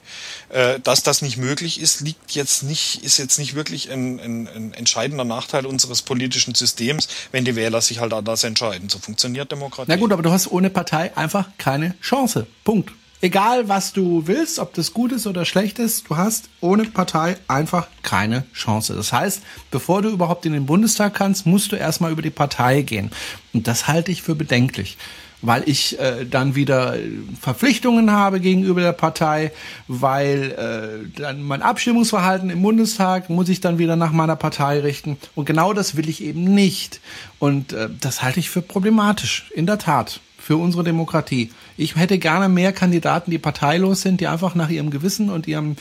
Äh, 0.49 0.80
dass 0.80 1.03
das 1.03 1.22
nicht 1.22 1.37
möglich 1.37 1.80
ist, 1.80 2.01
liegt 2.01 2.33
jetzt 2.33 2.62
nicht, 2.62 3.05
ist 3.05 3.18
jetzt 3.18 3.39
nicht 3.39 3.55
wirklich 3.55 3.91
ein, 3.91 4.18
ein, 4.18 4.49
ein 4.49 4.74
entscheidender 4.74 5.24
Nachteil 5.24 5.66
unseres 5.66 6.03
politischen 6.03 6.55
Systems, 6.55 7.09
wenn 7.33 7.45
die 7.45 7.57
Wähler 7.57 7.80
sich 7.80 8.01
halt 8.01 8.12
anders 8.12 8.45
entscheiden. 8.45 8.89
So 8.89 8.99
funktioniert 8.99 9.53
Demokratie. 9.53 9.91
Na 9.91 9.97
gut, 9.97 10.12
aber 10.12 10.22
du 10.23 10.31
hast 10.31 10.51
ohne 10.51 10.70
Partei 10.70 11.16
einfach 11.16 11.49
keine 11.59 11.95
Chance. 12.01 12.47
Punkt. 12.64 12.93
Egal, 13.25 13.68
was 13.68 13.93
du 13.93 14.27
willst, 14.27 14.59
ob 14.59 14.75
das 14.75 14.93
gut 14.93 15.12
ist 15.12 15.29
oder 15.29 15.45
schlecht 15.45 15.79
ist, 15.79 16.09
du 16.09 16.16
hast 16.16 16.51
ohne 16.61 16.85
Partei 16.87 17.37
einfach 17.47 17.87
keine 18.03 18.45
Chance. 18.53 18.95
Das 18.97 19.12
heißt, 19.12 19.43
bevor 19.70 20.03
du 20.03 20.09
überhaupt 20.09 20.45
in 20.45 20.53
den 20.53 20.66
Bundestag 20.66 21.14
kannst, 21.14 21.47
musst 21.47 21.70
du 21.70 21.77
erstmal 21.77 22.11
über 22.11 22.23
die 22.23 22.31
Partei 22.31 22.83
gehen. 22.83 23.12
Und 23.53 23.68
das 23.68 23.87
halte 23.87 24.11
ich 24.11 24.23
für 24.23 24.35
bedenklich, 24.35 24.99
weil 25.43 25.68
ich 25.68 25.99
äh, 25.99 26.24
dann 26.24 26.55
wieder 26.55 26.97
Verpflichtungen 27.40 28.11
habe 28.11 28.40
gegenüber 28.40 28.80
der 28.80 28.93
Partei, 28.93 29.53
weil 29.88 30.53
äh, 30.53 31.20
dann 31.20 31.43
mein 31.43 31.62
Abstimmungsverhalten 31.62 32.49
im 32.49 32.62
Bundestag 32.62 33.28
muss 33.28 33.49
ich 33.49 33.61
dann 33.61 33.78
wieder 33.78 33.97
nach 33.97 34.12
meiner 34.12 34.36
Partei 34.36 34.80
richten. 34.80 35.18
Und 35.34 35.45
genau 35.45 35.72
das 35.72 35.97
will 35.97 36.09
ich 36.09 36.22
eben 36.22 36.45
nicht. 36.45 37.01
Und 37.38 37.72
äh, 37.72 37.88
das 38.01 38.22
halte 38.22 38.40
ich 38.40 38.51
für 38.51 38.62
problematisch, 38.62 39.51
in 39.55 39.66
der 39.66 39.78
Tat 39.78 40.20
für 40.38 40.57
unsere 40.57 40.84
Demokratie. 40.84 41.51
Ich 41.76 41.97
hätte 41.97 42.18
gerne 42.18 42.49
mehr 42.49 42.72
Kandidaten, 42.72 43.30
die 43.30 43.38
parteilos 43.38 44.03
sind, 44.03 44.20
die 44.20 44.28
einfach 44.28 44.55
nach 44.55 44.70
ihrem 44.70 44.90
Gewissen 44.90 45.30
und 45.30 45.47
ihren 45.47 45.76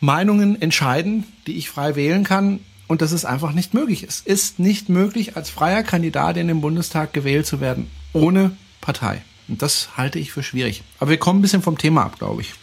Meinungen 0.00 0.60
entscheiden, 0.60 1.24
die 1.46 1.56
ich 1.56 1.70
frei 1.70 1.96
wählen 1.96 2.24
kann 2.24 2.60
und 2.88 3.00
dass 3.00 3.12
es 3.12 3.24
einfach 3.24 3.52
nicht 3.52 3.72
möglich 3.72 4.04
ist. 4.04 4.26
Ist 4.26 4.58
nicht 4.58 4.88
möglich, 4.88 5.36
als 5.36 5.48
freier 5.48 5.82
Kandidat 5.82 6.36
in 6.36 6.48
den 6.48 6.60
Bundestag 6.60 7.12
gewählt 7.12 7.46
zu 7.46 7.60
werden, 7.60 7.90
ohne 8.14 8.56
Partei. 8.80 9.22
Und 9.46 9.60
das 9.60 9.90
halte 9.96 10.18
ich 10.18 10.32
für 10.32 10.42
schwierig. 10.42 10.82
Aber 10.98 11.10
wir 11.10 11.18
kommen 11.18 11.40
ein 11.40 11.42
bisschen 11.42 11.62
vom 11.62 11.76
Thema 11.76 12.04
ab, 12.04 12.18
glaube 12.18 12.40
ich. 12.40 12.54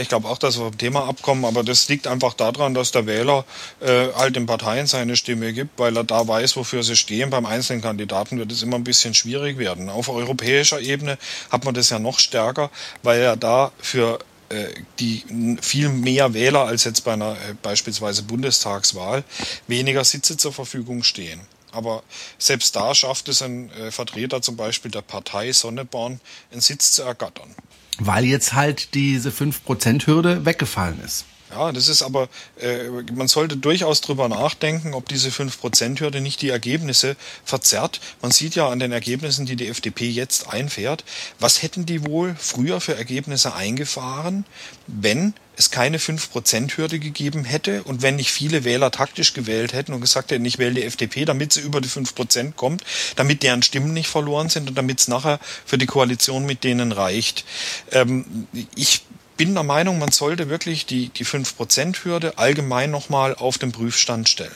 Ich 0.00 0.08
glaube 0.08 0.28
auch, 0.28 0.38
dass 0.38 0.58
wir 0.58 0.64
vom 0.64 0.78
Thema 0.78 1.06
abkommen, 1.06 1.44
aber 1.44 1.62
das 1.62 1.88
liegt 1.88 2.06
einfach 2.06 2.32
daran, 2.32 2.72
dass 2.72 2.90
der 2.90 3.06
Wähler 3.06 3.44
äh, 3.80 4.06
halt 4.14 4.34
den 4.34 4.46
Parteien 4.46 4.86
seine 4.86 5.14
Stimme 5.14 5.52
gibt, 5.52 5.78
weil 5.78 5.96
er 5.96 6.04
da 6.04 6.26
weiß, 6.26 6.56
wofür 6.56 6.82
sie 6.82 6.96
stehen. 6.96 7.28
Beim 7.28 7.44
einzelnen 7.44 7.82
Kandidaten 7.82 8.38
wird 8.38 8.50
es 8.50 8.62
immer 8.62 8.76
ein 8.76 8.84
bisschen 8.84 9.12
schwierig 9.12 9.58
werden. 9.58 9.90
Auf 9.90 10.08
europäischer 10.08 10.80
Ebene 10.80 11.18
hat 11.50 11.66
man 11.66 11.74
das 11.74 11.90
ja 11.90 11.98
noch 11.98 12.18
stärker, 12.18 12.70
weil 13.02 13.20
er 13.20 13.36
da 13.36 13.72
für 13.78 14.18
äh, 14.48 14.68
die 15.00 15.22
viel 15.60 15.90
mehr 15.90 16.32
Wähler 16.32 16.64
als 16.64 16.84
jetzt 16.84 17.02
bei 17.04 17.12
einer 17.12 17.32
äh, 17.32 17.54
beispielsweise 17.62 18.22
Bundestagswahl 18.22 19.22
weniger 19.66 20.04
Sitze 20.04 20.38
zur 20.38 20.54
Verfügung 20.54 21.02
stehen. 21.02 21.40
Aber 21.74 22.02
selbst 22.38 22.76
da 22.76 22.94
schafft 22.94 23.28
es 23.28 23.42
ein 23.42 23.70
äh, 23.72 23.90
Vertreter 23.90 24.42
zum 24.42 24.56
Beispiel 24.56 24.90
der 24.90 25.02
Partei 25.02 25.52
Sonneborn, 25.52 26.20
einen 26.52 26.60
Sitz 26.60 26.92
zu 26.92 27.02
ergattern. 27.02 27.54
Weil 27.98 28.24
jetzt 28.24 28.54
halt 28.54 28.94
diese 28.94 29.30
5%-Hürde 29.30 30.44
weggefallen 30.44 31.00
ist. 31.04 31.26
Ja, 31.54 31.70
das 31.70 31.86
ist 31.86 32.02
aber, 32.02 32.28
äh, 32.60 32.88
man 33.12 33.28
sollte 33.28 33.56
durchaus 33.56 34.00
drüber 34.00 34.28
nachdenken, 34.28 34.92
ob 34.92 35.08
diese 35.08 35.28
5%-Hürde 35.28 36.20
nicht 36.20 36.42
die 36.42 36.48
Ergebnisse 36.48 37.16
verzerrt. 37.44 38.00
Man 38.20 38.32
sieht 38.32 38.56
ja 38.56 38.68
an 38.68 38.80
den 38.80 38.90
Ergebnissen, 38.90 39.46
die 39.46 39.54
die 39.54 39.68
FDP 39.68 40.08
jetzt 40.08 40.48
einfährt, 40.48 41.04
was 41.38 41.62
hätten 41.62 41.86
die 41.86 42.04
wohl 42.04 42.34
früher 42.36 42.80
für 42.80 42.96
Ergebnisse 42.96 43.54
eingefahren, 43.54 44.44
wenn 44.88 45.34
es 45.56 45.70
keine 45.70 45.98
5%-Hürde 45.98 46.98
gegeben 46.98 47.44
hätte 47.44 47.82
und 47.84 48.02
wenn 48.02 48.16
nicht 48.16 48.30
viele 48.30 48.64
Wähler 48.64 48.90
taktisch 48.90 49.34
gewählt 49.34 49.72
hätten 49.72 49.92
und 49.92 50.00
gesagt 50.00 50.30
hätten, 50.30 50.44
ich 50.44 50.58
wähle 50.58 50.74
die 50.74 50.84
FDP, 50.84 51.24
damit 51.24 51.52
sie 51.52 51.60
über 51.60 51.80
die 51.80 51.88
5% 51.88 52.52
kommt, 52.52 52.82
damit 53.16 53.42
deren 53.42 53.62
Stimmen 53.62 53.92
nicht 53.92 54.08
verloren 54.08 54.48
sind 54.48 54.68
und 54.68 54.76
damit 54.76 55.00
es 55.00 55.08
nachher 55.08 55.38
für 55.64 55.78
die 55.78 55.86
Koalition 55.86 56.46
mit 56.46 56.64
denen 56.64 56.92
reicht. 56.92 57.44
Ähm, 57.92 58.46
ich 58.74 59.02
bin 59.36 59.54
der 59.54 59.64
Meinung, 59.64 59.98
man 59.98 60.12
sollte 60.12 60.48
wirklich 60.48 60.86
die, 60.86 61.08
die 61.08 61.24
5%-Hürde 61.24 62.38
allgemein 62.38 62.90
nochmal 62.90 63.34
auf 63.34 63.58
den 63.58 63.72
Prüfstand 63.72 64.28
stellen. 64.28 64.52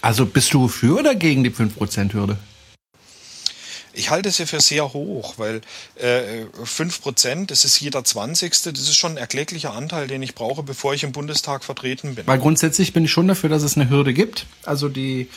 Also 0.00 0.26
bist 0.26 0.54
du 0.54 0.68
für 0.68 0.98
oder 0.98 1.14
gegen 1.14 1.44
die 1.44 1.50
5%-Hürde? 1.50 2.38
Ich 3.98 4.10
halte 4.10 4.28
es 4.28 4.36
hier 4.36 4.46
für 4.46 4.60
sehr 4.60 4.92
hoch, 4.92 5.34
weil 5.38 5.60
äh, 5.96 6.44
5%, 6.62 7.46
das 7.46 7.64
ist 7.64 7.80
jeder 7.80 8.04
20. 8.04 8.62
Das 8.62 8.78
ist 8.78 8.96
schon 8.96 9.12
ein 9.12 9.16
erkläglicher 9.16 9.72
Anteil, 9.74 10.06
den 10.06 10.22
ich 10.22 10.34
brauche, 10.36 10.62
bevor 10.62 10.94
ich 10.94 11.02
im 11.02 11.10
Bundestag 11.10 11.64
vertreten 11.64 12.14
bin. 12.14 12.26
Weil 12.26 12.38
grundsätzlich 12.38 12.92
bin 12.92 13.04
ich 13.04 13.10
schon 13.10 13.26
dafür, 13.26 13.50
dass 13.50 13.64
es 13.64 13.76
eine 13.76 13.90
Hürde 13.90 14.14
gibt. 14.14 14.46
Also 14.64 14.88
die 14.88 15.28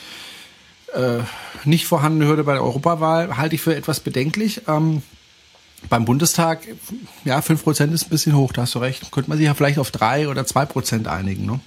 äh, 0.94 1.20
nicht 1.66 1.88
vorhandene 1.88 2.28
Hürde 2.28 2.44
bei 2.44 2.54
der 2.54 2.64
Europawahl 2.64 3.36
halte 3.38 3.56
ich 3.56 3.62
für 3.62 3.76
etwas 3.76 4.00
bedenklich. 4.00 4.62
Ähm, 4.68 5.02
beim 5.90 6.06
Bundestag, 6.06 6.68
ja, 7.26 7.40
5% 7.40 7.92
ist 7.92 8.04
ein 8.04 8.10
bisschen 8.10 8.36
hoch, 8.36 8.54
da 8.54 8.62
hast 8.62 8.76
du 8.76 8.80
recht. 8.80 9.12
Könnte 9.12 9.30
man 9.30 9.40
sich 9.40 9.48
ja 9.48 9.56
vielleicht 9.56 9.80
auf 9.80 9.90
3 9.90 10.28
oder 10.28 10.44
2% 10.44 11.08
einigen, 11.08 11.48
ne? 11.48 11.60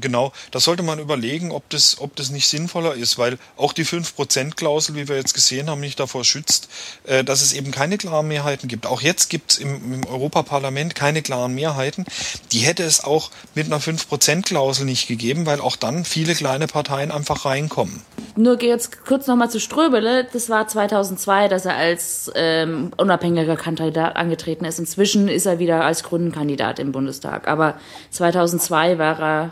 Genau, 0.00 0.32
da 0.50 0.58
sollte 0.58 0.82
man 0.82 0.98
überlegen, 0.98 1.52
ob 1.52 1.68
das, 1.68 2.00
ob 2.00 2.16
das 2.16 2.30
nicht 2.30 2.48
sinnvoller 2.48 2.94
ist, 2.94 3.18
weil 3.18 3.38
auch 3.58 3.74
die 3.74 3.84
5%-Klausel, 3.84 4.94
wie 4.94 5.06
wir 5.06 5.16
jetzt 5.16 5.34
gesehen 5.34 5.68
haben, 5.68 5.80
nicht 5.80 6.00
davor 6.00 6.24
schützt, 6.24 6.70
äh, 7.04 7.22
dass 7.22 7.42
es 7.42 7.52
eben 7.52 7.72
keine 7.72 7.98
klaren 7.98 8.26
Mehrheiten 8.26 8.68
gibt. 8.68 8.86
Auch 8.86 9.02
jetzt 9.02 9.28
gibt 9.28 9.52
es 9.52 9.58
im, 9.58 9.92
im 9.92 10.06
Europaparlament 10.06 10.94
keine 10.94 11.20
klaren 11.20 11.54
Mehrheiten. 11.54 12.06
Die 12.52 12.60
hätte 12.60 12.84
es 12.84 13.04
auch 13.04 13.30
mit 13.54 13.66
einer 13.66 13.80
5%-Klausel 13.80 14.86
nicht 14.86 15.08
gegeben, 15.08 15.44
weil 15.44 15.60
auch 15.60 15.76
dann 15.76 16.06
viele 16.06 16.34
kleine 16.34 16.68
Parteien 16.68 17.10
einfach 17.10 17.44
reinkommen. 17.44 18.00
Nur 18.34 18.62
jetzt 18.62 19.04
kurz 19.04 19.26
nochmal 19.26 19.50
zu 19.50 19.60
Ströbele. 19.60 20.26
Das 20.32 20.48
war 20.48 20.66
2002, 20.66 21.48
dass 21.48 21.66
er 21.66 21.76
als 21.76 22.30
ähm, 22.34 22.92
unabhängiger 22.96 23.56
Kandidat 23.56 24.16
angetreten 24.16 24.64
ist. 24.64 24.78
Inzwischen 24.78 25.28
ist 25.28 25.44
er 25.44 25.58
wieder 25.58 25.84
als 25.84 26.02
Grünenkandidat 26.02 26.78
im 26.78 26.92
Bundestag. 26.92 27.46
Aber 27.46 27.74
2002 28.10 28.96
war 28.96 29.20
er 29.20 29.50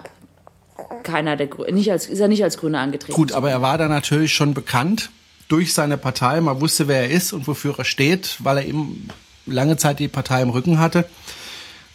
keiner 1.03 1.37
der 1.37 1.49
nicht 1.71 1.91
als 1.91 2.07
ist 2.07 2.21
er 2.21 2.29
nicht 2.29 2.43
als 2.43 2.59
Grüner 2.59 2.81
angetreten. 2.81 3.15
Gut, 3.15 3.33
aber 3.33 3.51
er 3.51 3.63
war 3.63 3.79
da 3.79 3.89
natürlich 3.89 4.35
schon 4.35 4.55
bekannt 4.55 5.11
durch 5.49 5.75
seine 5.75 5.97
Partei. 5.97 6.41
Man 6.41 6.61
wusste, 6.61 6.89
wer 6.89 7.03
er 7.03 7.11
ist 7.11 7.33
und 7.33 7.47
wofür 7.47 7.75
er 7.79 7.85
steht, 7.85 8.37
weil 8.39 8.59
er 8.59 8.65
eben 8.67 9.09
lange 9.47 9.77
Zeit 9.77 9.99
die 9.99 10.09
Partei 10.09 10.43
im 10.43 10.51
Rücken 10.51 10.79
hatte. 10.79 11.05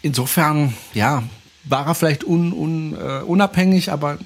Insofern, 0.02 0.74
ja, 0.94 1.22
war 1.64 1.86
er 1.86 1.94
vielleicht 1.94 2.24
un, 2.24 2.52
un, 2.52 2.94
uh, 2.94 3.24
unabhängig, 3.26 3.90
aber 3.90 4.18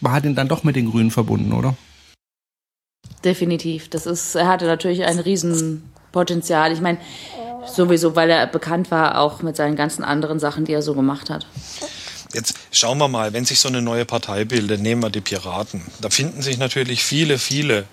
man 0.00 0.12
hat 0.12 0.24
ihn 0.24 0.34
dann 0.34 0.48
doch 0.48 0.64
mit 0.64 0.76
den 0.76 0.90
Grünen 0.90 1.10
verbunden, 1.10 1.52
oder? 1.52 1.76
Definitiv. 3.24 3.88
Das 3.88 4.06
ist, 4.06 4.34
er 4.34 4.48
hatte 4.48 4.64
natürlich 4.64 5.04
ein 5.04 5.18
Riesenpotenzial. 5.18 6.72
Ich 6.72 6.80
meine, 6.80 6.98
sowieso, 7.66 8.16
weil 8.16 8.30
er 8.30 8.46
bekannt 8.46 8.90
war, 8.90 9.20
auch 9.20 9.42
mit 9.42 9.56
seinen 9.56 9.76
ganzen 9.76 10.02
anderen 10.02 10.38
Sachen, 10.38 10.64
die 10.64 10.72
er 10.72 10.82
so 10.82 10.94
gemacht 10.94 11.28
hat. 11.30 11.46
Jetzt 12.32 12.54
schauen 12.70 12.98
wir 12.98 13.08
mal, 13.08 13.32
wenn 13.32 13.44
sich 13.44 13.58
so 13.58 13.68
eine 13.68 13.82
neue 13.82 14.04
Partei 14.04 14.44
bildet, 14.44 14.80
nehmen 14.80 15.02
wir 15.02 15.10
die 15.10 15.20
Piraten. 15.20 15.82
Da 16.00 16.10
finden 16.10 16.42
sich 16.42 16.58
natürlich 16.58 17.02
viele, 17.02 17.38
viele 17.38 17.86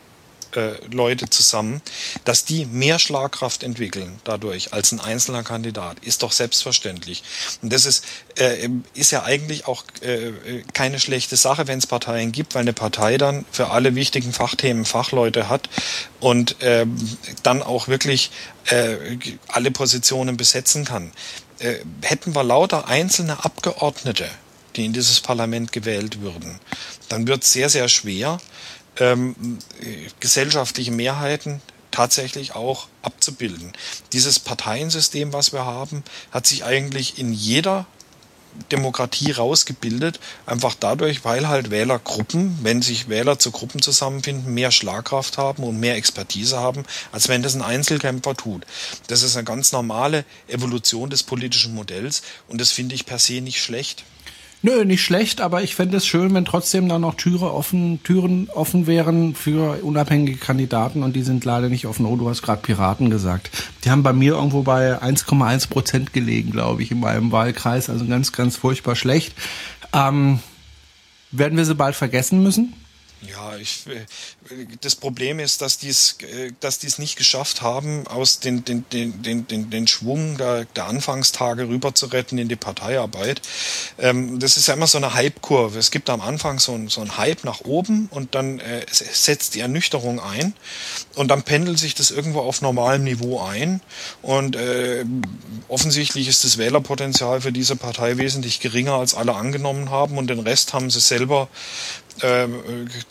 äh, 0.55 0.73
Leute 0.91 1.29
zusammen, 1.29 1.81
dass 2.23 2.45
die 2.45 2.65
mehr 2.65 2.99
Schlagkraft 2.99 3.63
entwickeln 3.63 4.19
dadurch 4.23 4.73
als 4.73 4.91
ein 4.91 4.99
einzelner 4.99 5.43
Kandidat, 5.43 5.99
ist 5.99 6.23
doch 6.23 6.31
selbstverständlich. 6.31 7.23
Und 7.61 7.73
das 7.73 7.85
ist, 7.85 8.05
äh, 8.37 8.69
ist 8.93 9.11
ja 9.11 9.23
eigentlich 9.23 9.67
auch 9.67 9.83
äh, 10.01 10.31
keine 10.73 10.99
schlechte 10.99 11.35
Sache, 11.35 11.67
wenn 11.67 11.79
es 11.79 11.87
Parteien 11.87 12.31
gibt, 12.31 12.55
weil 12.55 12.61
eine 12.61 12.73
Partei 12.73 13.17
dann 13.17 13.45
für 13.51 13.71
alle 13.71 13.93
wichtigen 13.95 14.31
Fachthemen 14.31 14.85
Fachleute 14.85 15.49
hat 15.49 15.69
und 16.19 16.55
ähm, 16.61 16.95
dann 17.43 17.61
auch 17.61 17.87
wirklich 17.87 18.31
äh, 18.65 19.17
alle 19.49 19.71
Positionen 19.71 20.37
besetzen 20.37 20.85
kann. 20.85 21.11
Äh, 21.59 21.79
hätten 22.01 22.35
wir 22.35 22.43
lauter 22.43 22.87
einzelne 22.87 23.43
Abgeordnete, 23.43 24.29
die 24.75 24.85
in 24.85 24.93
dieses 24.93 25.21
Parlament 25.21 25.71
gewählt 25.71 26.21
würden, 26.21 26.59
dann 27.09 27.27
wird 27.27 27.43
es 27.43 27.53
sehr, 27.53 27.69
sehr 27.69 27.89
schwer, 27.89 28.39
ähm, 28.99 29.35
gesellschaftliche 30.19 30.91
Mehrheiten 30.91 31.61
tatsächlich 31.91 32.53
auch 32.53 32.87
abzubilden. 33.01 33.73
Dieses 34.13 34.39
Parteiensystem, 34.39 35.33
was 35.33 35.51
wir 35.51 35.65
haben, 35.65 36.03
hat 36.31 36.45
sich 36.45 36.63
eigentlich 36.63 37.17
in 37.17 37.33
jeder 37.33 37.87
Demokratie 38.71 39.31
rausgebildet, 39.31 40.19
einfach 40.45 40.75
dadurch, 40.79 41.23
weil 41.25 41.47
halt 41.47 41.71
Wählergruppen, 41.71 42.59
wenn 42.61 42.81
sich 42.81 43.09
Wähler 43.09 43.39
zu 43.39 43.51
Gruppen 43.51 43.81
zusammenfinden, 43.81 44.53
mehr 44.53 44.71
Schlagkraft 44.71 45.37
haben 45.37 45.63
und 45.63 45.79
mehr 45.79 45.95
Expertise 45.95 46.57
haben, 46.57 46.83
als 47.11 47.27
wenn 47.27 47.43
das 47.43 47.55
ein 47.55 47.61
Einzelkämpfer 47.61 48.35
tut. 48.35 48.65
Das 49.07 49.23
ist 49.23 49.35
eine 49.35 49.45
ganz 49.45 49.71
normale 49.71 50.25
Evolution 50.47 51.09
des 51.09 51.23
politischen 51.23 51.73
Modells 51.73 52.23
und 52.47 52.59
das 52.59 52.71
finde 52.71 52.95
ich 52.95 53.05
per 53.05 53.19
se 53.19 53.41
nicht 53.41 53.61
schlecht. 53.61 54.03
Nö, 54.63 54.85
nicht 54.85 55.03
schlecht, 55.03 55.39
aber 55.39 55.61
ich 55.61 55.75
fände 55.75 55.97
es 55.97 56.07
schön, 56.07 56.33
wenn 56.33 56.43
trotzdem 56.43 56.89
da 56.89 56.97
noch 56.97 57.13
Türe 57.13 57.53
offen, 57.53 58.01
Türen 58.03 58.49
offen 58.49 58.87
wären 58.87 59.35
für 59.35 59.83
unabhängige 59.83 60.37
Kandidaten 60.37 61.03
und 61.03 61.15
die 61.15 61.21
sind 61.21 61.45
leider 61.45 61.69
nicht 61.69 61.85
offen. 61.85 62.07
Oh, 62.07 62.15
du 62.15 62.27
hast 62.27 62.41
gerade 62.41 62.63
Piraten 62.63 63.11
gesagt. 63.11 63.51
Die 63.83 63.91
haben 63.91 64.01
bei 64.01 64.13
mir 64.13 64.33
irgendwo 64.33 64.63
bei 64.63 64.99
1,1 64.99 65.69
Prozent 65.69 66.11
gelegen, 66.11 66.51
glaube 66.51 66.81
ich, 66.81 66.89
in 66.89 66.99
meinem 66.99 67.31
Wahlkreis. 67.31 67.89
Also 67.89 68.05
ganz, 68.07 68.31
ganz 68.31 68.57
furchtbar 68.57 68.95
schlecht. 68.95 69.35
Ähm, 69.93 70.39
werden 71.31 71.57
wir 71.57 71.65
sie 71.65 71.75
bald 71.75 71.95
vergessen 71.95 72.41
müssen? 72.41 72.73
Ja, 73.21 73.55
ich, 73.57 73.87
äh, 73.87 74.05
das 74.81 74.95
Problem 74.95 75.39
ist, 75.39 75.61
dass 75.61 75.79
die 75.79 75.89
es 75.89 76.17
äh, 76.21 76.51
dass 76.59 76.77
die's 76.77 76.99
nicht 76.99 77.15
geschafft 77.15 77.63
haben, 77.63 78.05
aus 78.05 78.39
den, 78.39 78.63
den, 78.63 78.85
den, 78.91 79.23
den, 79.23 79.47
den, 79.47 79.69
den 79.71 79.87
Schwung 79.87 80.37
der, 80.37 80.65
der 80.65 80.85
Anfangstage 80.85 81.67
rüber 81.67 81.95
zu 81.95 82.07
retten 82.07 82.37
in 82.37 82.47
die 82.47 82.55
Parteiarbeit. 82.55 83.41
Ähm, 83.97 84.39
das 84.39 84.57
ist 84.57 84.67
ja 84.67 84.75
immer 84.75 84.85
so 84.85 84.99
eine 84.99 85.15
Hype-Kurve. 85.15 85.79
Es 85.79 85.89
gibt 85.89 86.11
am 86.11 86.21
Anfang 86.21 86.59
so 86.59 86.73
ein, 86.73 86.89
so 86.89 87.01
ein 87.01 87.17
Hype 87.17 87.43
nach 87.43 87.61
oben 87.61 88.07
und 88.11 88.35
dann 88.35 88.59
äh, 88.59 88.85
setzt 88.91 89.55
die 89.55 89.61
Ernüchterung 89.61 90.19
ein 90.19 90.53
und 91.15 91.29
dann 91.29 91.41
pendelt 91.41 91.79
sich 91.79 91.95
das 91.95 92.11
irgendwo 92.11 92.41
auf 92.41 92.61
normalem 92.61 93.03
Niveau 93.03 93.41
ein 93.41 93.81
und 94.21 94.55
äh, 94.55 95.05
offensichtlich 95.69 96.27
ist 96.27 96.43
das 96.43 96.59
Wählerpotenzial 96.59 97.41
für 97.41 97.51
diese 97.51 97.75
Partei 97.75 98.17
wesentlich 98.17 98.59
geringer, 98.59 98.93
als 98.93 99.15
alle 99.15 99.35
angenommen 99.35 99.89
haben 99.89 100.19
und 100.19 100.29
den 100.29 100.39
Rest 100.39 100.73
haben 100.73 100.91
sie 100.91 100.99
selber 100.99 101.49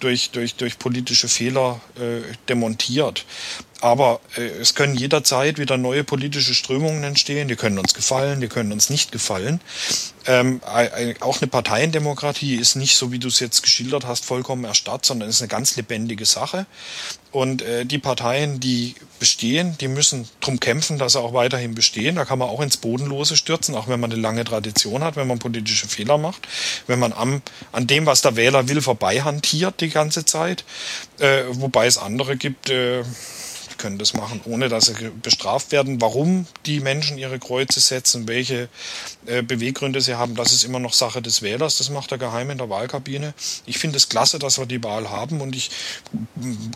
durch, 0.01 0.31
durch, 0.31 0.55
durch 0.55 0.79
politische 0.79 1.29
Fehler 1.29 1.81
äh, 1.99 2.21
demontiert. 2.49 3.25
Aber 3.81 4.21
äh, 4.37 4.43
es 4.43 4.75
können 4.75 4.95
jederzeit 4.95 5.59
wieder 5.59 5.77
neue 5.77 6.05
politische 6.05 6.55
Strömungen 6.55 7.05
entstehen. 7.05 7.49
Die 7.49 7.57
können 7.57 7.79
uns 7.79 7.95
gefallen, 7.95 8.41
die 8.41 8.49
können 8.49 8.73
uns 8.73 8.91
nicht 8.91 9.13
gefallen. 9.13 9.61
Ähm, 10.27 10.61
auch 11.21 11.41
eine 11.41 11.49
Parteiendemokratie 11.49 12.57
ist 12.57 12.75
nicht 12.75 12.97
so, 12.97 13.13
wie 13.13 13.19
du 13.19 13.29
es 13.29 13.39
jetzt 13.39 13.63
geschildert 13.63 14.07
hast, 14.07 14.25
vollkommen 14.25 14.65
erstarrt, 14.65 15.07
sondern 15.07 15.29
ist 15.29 15.41
eine 15.41 15.49
ganz 15.49 15.77
lebendige 15.77 16.25
Sache. 16.25 16.67
Und 17.31 17.63
äh, 17.63 17.85
die 17.85 17.99
Parteien, 17.99 18.61
die 18.61 18.95
bestehen, 19.19 19.77
die 19.79 19.89
müssen 19.89 20.29
drum 20.41 20.59
kämpfen, 20.59 20.99
dass 20.99 21.13
sie 21.13 21.21
auch 21.21 21.35
weiterhin 21.35 21.75
bestehen. 21.75 22.17
Da 22.17 22.25
kann 22.25 22.39
man 22.39 22.49
auch 22.49 22.61
ins 22.61 22.79
Bodenlose 22.79 23.37
stürzen, 23.37 23.75
auch 23.75 23.89
wenn 23.89 24.01
man 24.01 24.11
eine 24.11 24.21
lange 24.21 24.45
Tradition 24.45 25.05
hat, 25.05 25.17
wenn 25.17 25.29
man 25.29 25.39
politische 25.39 25.87
Fehler 25.87 26.19
macht, 26.19 26.49
wenn 26.87 26.99
man 26.99 27.13
am, 27.13 27.43
an 27.73 27.87
dem, 27.87 28.07
was 28.07 28.23
der 28.23 28.37
Wähler 28.37 28.69
will, 28.69 28.81
vorbei 28.81 29.21
hantiert 29.21 29.81
die 29.81 29.91
ganze 29.91 30.25
Zeit. 30.25 30.65
Äh, 31.19 31.43
wobei 31.51 31.87
es 31.87 31.99
andere 31.99 32.37
gibt, 32.37 32.71
äh, 32.71 33.05
können 33.79 33.99
das 33.99 34.15
machen, 34.15 34.41
ohne 34.45 34.69
dass 34.69 34.87
sie 34.87 34.95
bestraft 35.23 35.73
werden. 35.73 36.01
Warum 36.01 36.47
die 36.67 36.81
Menschen 36.81 37.19
ihre 37.19 37.39
Kreuze 37.39 37.81
setzen, 37.81 38.29
welche 38.29 38.69
äh, 39.27 39.43
Beweggründe 39.43 40.01
sie 40.01 40.15
haben, 40.15 40.35
das 40.35 40.53
ist 40.53 40.65
immer 40.65 40.79
noch 40.79 40.93
Sache 40.93 41.23
des 41.23 41.43
Wählers. 41.43 41.79
Das 41.79 41.91
macht 41.91 42.13
er 42.13 42.19
geheim 42.19 42.51
in 42.51 42.59
der 42.59 42.71
Wahlkabine. 42.71 43.35
Ich 43.67 43.79
finde 43.79 43.97
es 43.97 44.09
klasse, 44.09 44.39
dass 44.39 44.59
wir 44.59 44.67
die 44.67 44.83
Wahl 44.83 45.11
haben 45.11 45.41
und 45.41 45.55
ich 45.55 45.71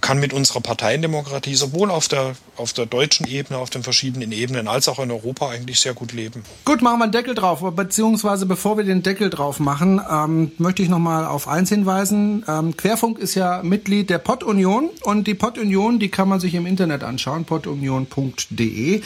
kann 0.00 0.18
mit 0.18 0.32
unserer 0.32 0.60
Parteiendemokratie 0.60 1.54
sowohl 1.54 1.90
auf 1.90 2.08
der, 2.08 2.34
auf 2.56 2.72
der 2.72 2.86
deutschen 2.86 3.26
Ebene, 3.26 3.58
auf 3.58 3.70
den 3.70 3.82
verschiedenen 3.82 4.32
Ebenen, 4.32 4.68
als 4.68 4.88
auch 4.88 4.98
in 4.98 5.10
Europa 5.10 5.48
eigentlich 5.50 5.80
sehr 5.80 5.94
gut 5.94 6.12
leben. 6.12 6.44
Gut, 6.64 6.82
machen 6.82 6.98
wir 6.98 7.04
einen 7.04 7.12
Deckel 7.12 7.34
drauf. 7.34 7.60
Beziehungsweise 7.74 8.46
bevor 8.46 8.76
wir 8.76 8.84
den 8.84 9.02
Deckel 9.02 9.30
drauf 9.30 9.60
machen, 9.60 10.00
ähm, 10.10 10.52
möchte 10.58 10.82
ich 10.82 10.88
noch 10.88 10.98
mal 10.98 11.26
auf 11.26 11.48
eins 11.48 11.68
hinweisen. 11.68 12.44
Ähm, 12.48 12.76
Querfunk 12.76 13.18
ist 13.18 13.34
ja 13.34 13.62
Mitglied 13.62 14.10
der 14.10 14.18
Pott-Union 14.18 14.90
und 15.02 15.26
die 15.26 15.34
Pott-Union, 15.34 15.98
die 15.98 16.08
kann 16.08 16.28
man 16.28 16.40
sich 16.40 16.54
im 16.54 16.66
Internet 16.66 16.89
Internet 16.90 17.04
anschauen, 17.04 17.44
podunion.de. 17.44 19.02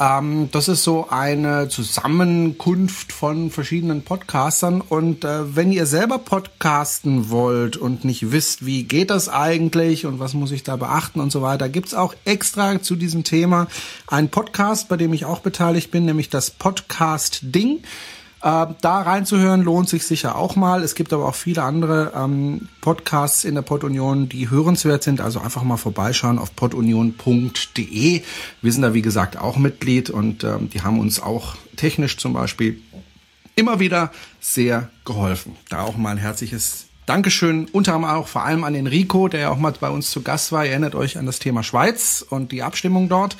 Ähm, 0.00 0.48
das 0.50 0.66
ist 0.66 0.82
so 0.82 1.08
eine 1.08 1.68
Zusammenkunft 1.68 3.12
von 3.12 3.52
verschiedenen 3.52 4.02
Podcastern. 4.02 4.80
Und 4.80 5.24
äh, 5.24 5.54
wenn 5.54 5.70
ihr 5.70 5.86
selber 5.86 6.18
podcasten 6.18 7.30
wollt 7.30 7.76
und 7.76 8.04
nicht 8.04 8.32
wisst, 8.32 8.66
wie 8.66 8.82
geht 8.82 9.10
das 9.10 9.28
eigentlich 9.28 10.04
und 10.04 10.18
was 10.18 10.34
muss 10.34 10.50
ich 10.50 10.64
da 10.64 10.74
beachten 10.74 11.20
und 11.20 11.30
so 11.30 11.40
weiter, 11.40 11.68
gibt's 11.68 11.94
auch 11.94 12.14
extra 12.24 12.82
zu 12.82 12.96
diesem 12.96 13.22
Thema 13.22 13.68
einen 14.08 14.30
Podcast, 14.30 14.88
bei 14.88 14.96
dem 14.96 15.12
ich 15.12 15.24
auch 15.24 15.38
beteiligt 15.38 15.92
bin, 15.92 16.06
nämlich 16.06 16.30
das 16.30 16.50
Podcast 16.50 17.40
Ding. 17.42 17.84
Äh, 18.40 18.66
da 18.80 19.02
reinzuhören 19.02 19.62
lohnt 19.62 19.88
sich 19.88 20.06
sicher 20.06 20.36
auch 20.36 20.54
mal. 20.54 20.82
Es 20.82 20.94
gibt 20.94 21.12
aber 21.12 21.26
auch 21.26 21.34
viele 21.34 21.62
andere 21.62 22.12
ähm, 22.14 22.68
Podcasts 22.80 23.44
in 23.44 23.54
der 23.54 23.62
Podunion, 23.62 24.28
die 24.28 24.48
hörenswert 24.48 25.02
sind. 25.02 25.20
Also 25.20 25.40
einfach 25.40 25.64
mal 25.64 25.76
vorbeischauen 25.76 26.38
auf 26.38 26.54
podunion.de. 26.54 28.22
Wir 28.62 28.72
sind 28.72 28.82
da 28.82 28.94
wie 28.94 29.02
gesagt 29.02 29.36
auch 29.36 29.56
Mitglied 29.56 30.10
und 30.10 30.44
ähm, 30.44 30.70
die 30.70 30.82
haben 30.82 31.00
uns 31.00 31.20
auch 31.20 31.56
technisch 31.76 32.16
zum 32.16 32.32
Beispiel 32.32 32.80
immer 33.56 33.80
wieder 33.80 34.12
sehr 34.40 34.88
geholfen. 35.04 35.56
Da 35.68 35.82
auch 35.82 35.96
mal 35.96 36.10
ein 36.10 36.18
herzliches 36.18 36.86
Dankeschön, 37.06 37.66
unter 37.72 37.94
anderem 37.94 38.16
auch 38.16 38.28
vor 38.28 38.44
allem 38.44 38.64
an 38.64 38.74
den 38.74 38.86
Rico, 38.86 39.28
der 39.28 39.40
ja 39.40 39.50
auch 39.50 39.56
mal 39.56 39.72
bei 39.80 39.88
uns 39.88 40.10
zu 40.10 40.22
Gast 40.22 40.52
war. 40.52 40.64
Ihr 40.64 40.72
erinnert 40.72 40.94
euch 40.94 41.16
an 41.16 41.26
das 41.26 41.38
Thema 41.38 41.62
Schweiz 41.62 42.24
und 42.28 42.52
die 42.52 42.62
Abstimmung 42.62 43.08
dort. 43.08 43.36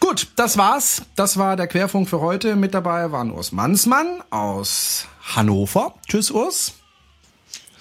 Gut, 0.00 0.28
das 0.36 0.58
war's. 0.58 1.02
Das 1.16 1.36
war 1.36 1.56
der 1.56 1.66
Querfunk 1.66 2.08
für 2.08 2.20
heute. 2.20 2.56
Mit 2.56 2.74
dabei 2.74 3.12
waren 3.12 3.30
Urs 3.30 3.52
Mansmann 3.52 4.22
aus 4.30 5.06
Hannover. 5.34 5.94
Tschüss, 6.08 6.30
Urs. 6.30 6.74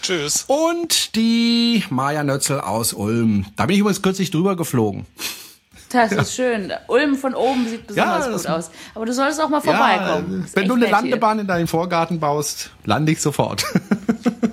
Tschüss. 0.02 0.46
Und 0.48 1.16
die 1.16 1.84
Maja 1.90 2.24
Nötzel 2.24 2.62
aus 2.62 2.94
Ulm. 2.94 3.46
Da 3.56 3.66
bin 3.66 3.76
ich 3.76 3.80
übrigens 3.80 4.02
kürzlich 4.02 4.32
drüber 4.32 4.56
geflogen. 4.56 5.06
Das 5.90 6.12
ist 6.12 6.36
schön. 6.36 6.74
Ulm 6.88 7.16
von 7.16 7.36
oben 7.36 7.68
sieht 7.68 7.88
besonders 7.88 8.26
ja, 8.26 8.32
gut 8.32 8.48
aus. 8.48 8.72
Aber 8.94 9.06
du 9.06 9.14
solltest 9.14 9.42
auch 9.42 9.50
mal 9.50 9.62
vorbeikommen. 9.62 10.46
Ja, 10.48 10.56
wenn 10.56 10.68
du 10.68 10.76
eine 10.76 10.88
Landebahn 10.88 11.38
hier. 11.38 11.42
in 11.42 11.48
deinen 11.48 11.68
Vorgarten 11.68 12.20
baust, 12.20 12.72
lande 12.84 13.12
ich 13.12 13.22
sofort. 13.22 13.66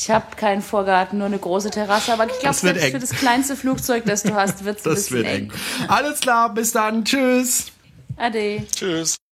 Ich 0.00 0.10
habe 0.10 0.36
keinen 0.36 0.62
Vorgarten, 0.62 1.18
nur 1.18 1.26
eine 1.26 1.40
große 1.40 1.70
Terrasse, 1.70 2.12
aber 2.12 2.26
ich 2.26 2.38
glaube, 2.38 2.54
selbst 2.54 2.84
eng. 2.84 2.92
für 2.92 3.00
das 3.00 3.10
kleinste 3.10 3.56
Flugzeug, 3.56 4.04
das 4.06 4.22
du 4.22 4.32
hast, 4.32 4.64
wird 4.64 4.78
es 4.78 4.86
ein 4.86 4.94
bisschen 4.94 5.24
eng. 5.24 5.50
eng. 5.50 5.52
Alles 5.88 6.20
klar, 6.20 6.54
bis 6.54 6.70
dann. 6.70 7.04
Tschüss. 7.04 7.72
Ade. 8.16 8.64
Tschüss. 8.72 9.18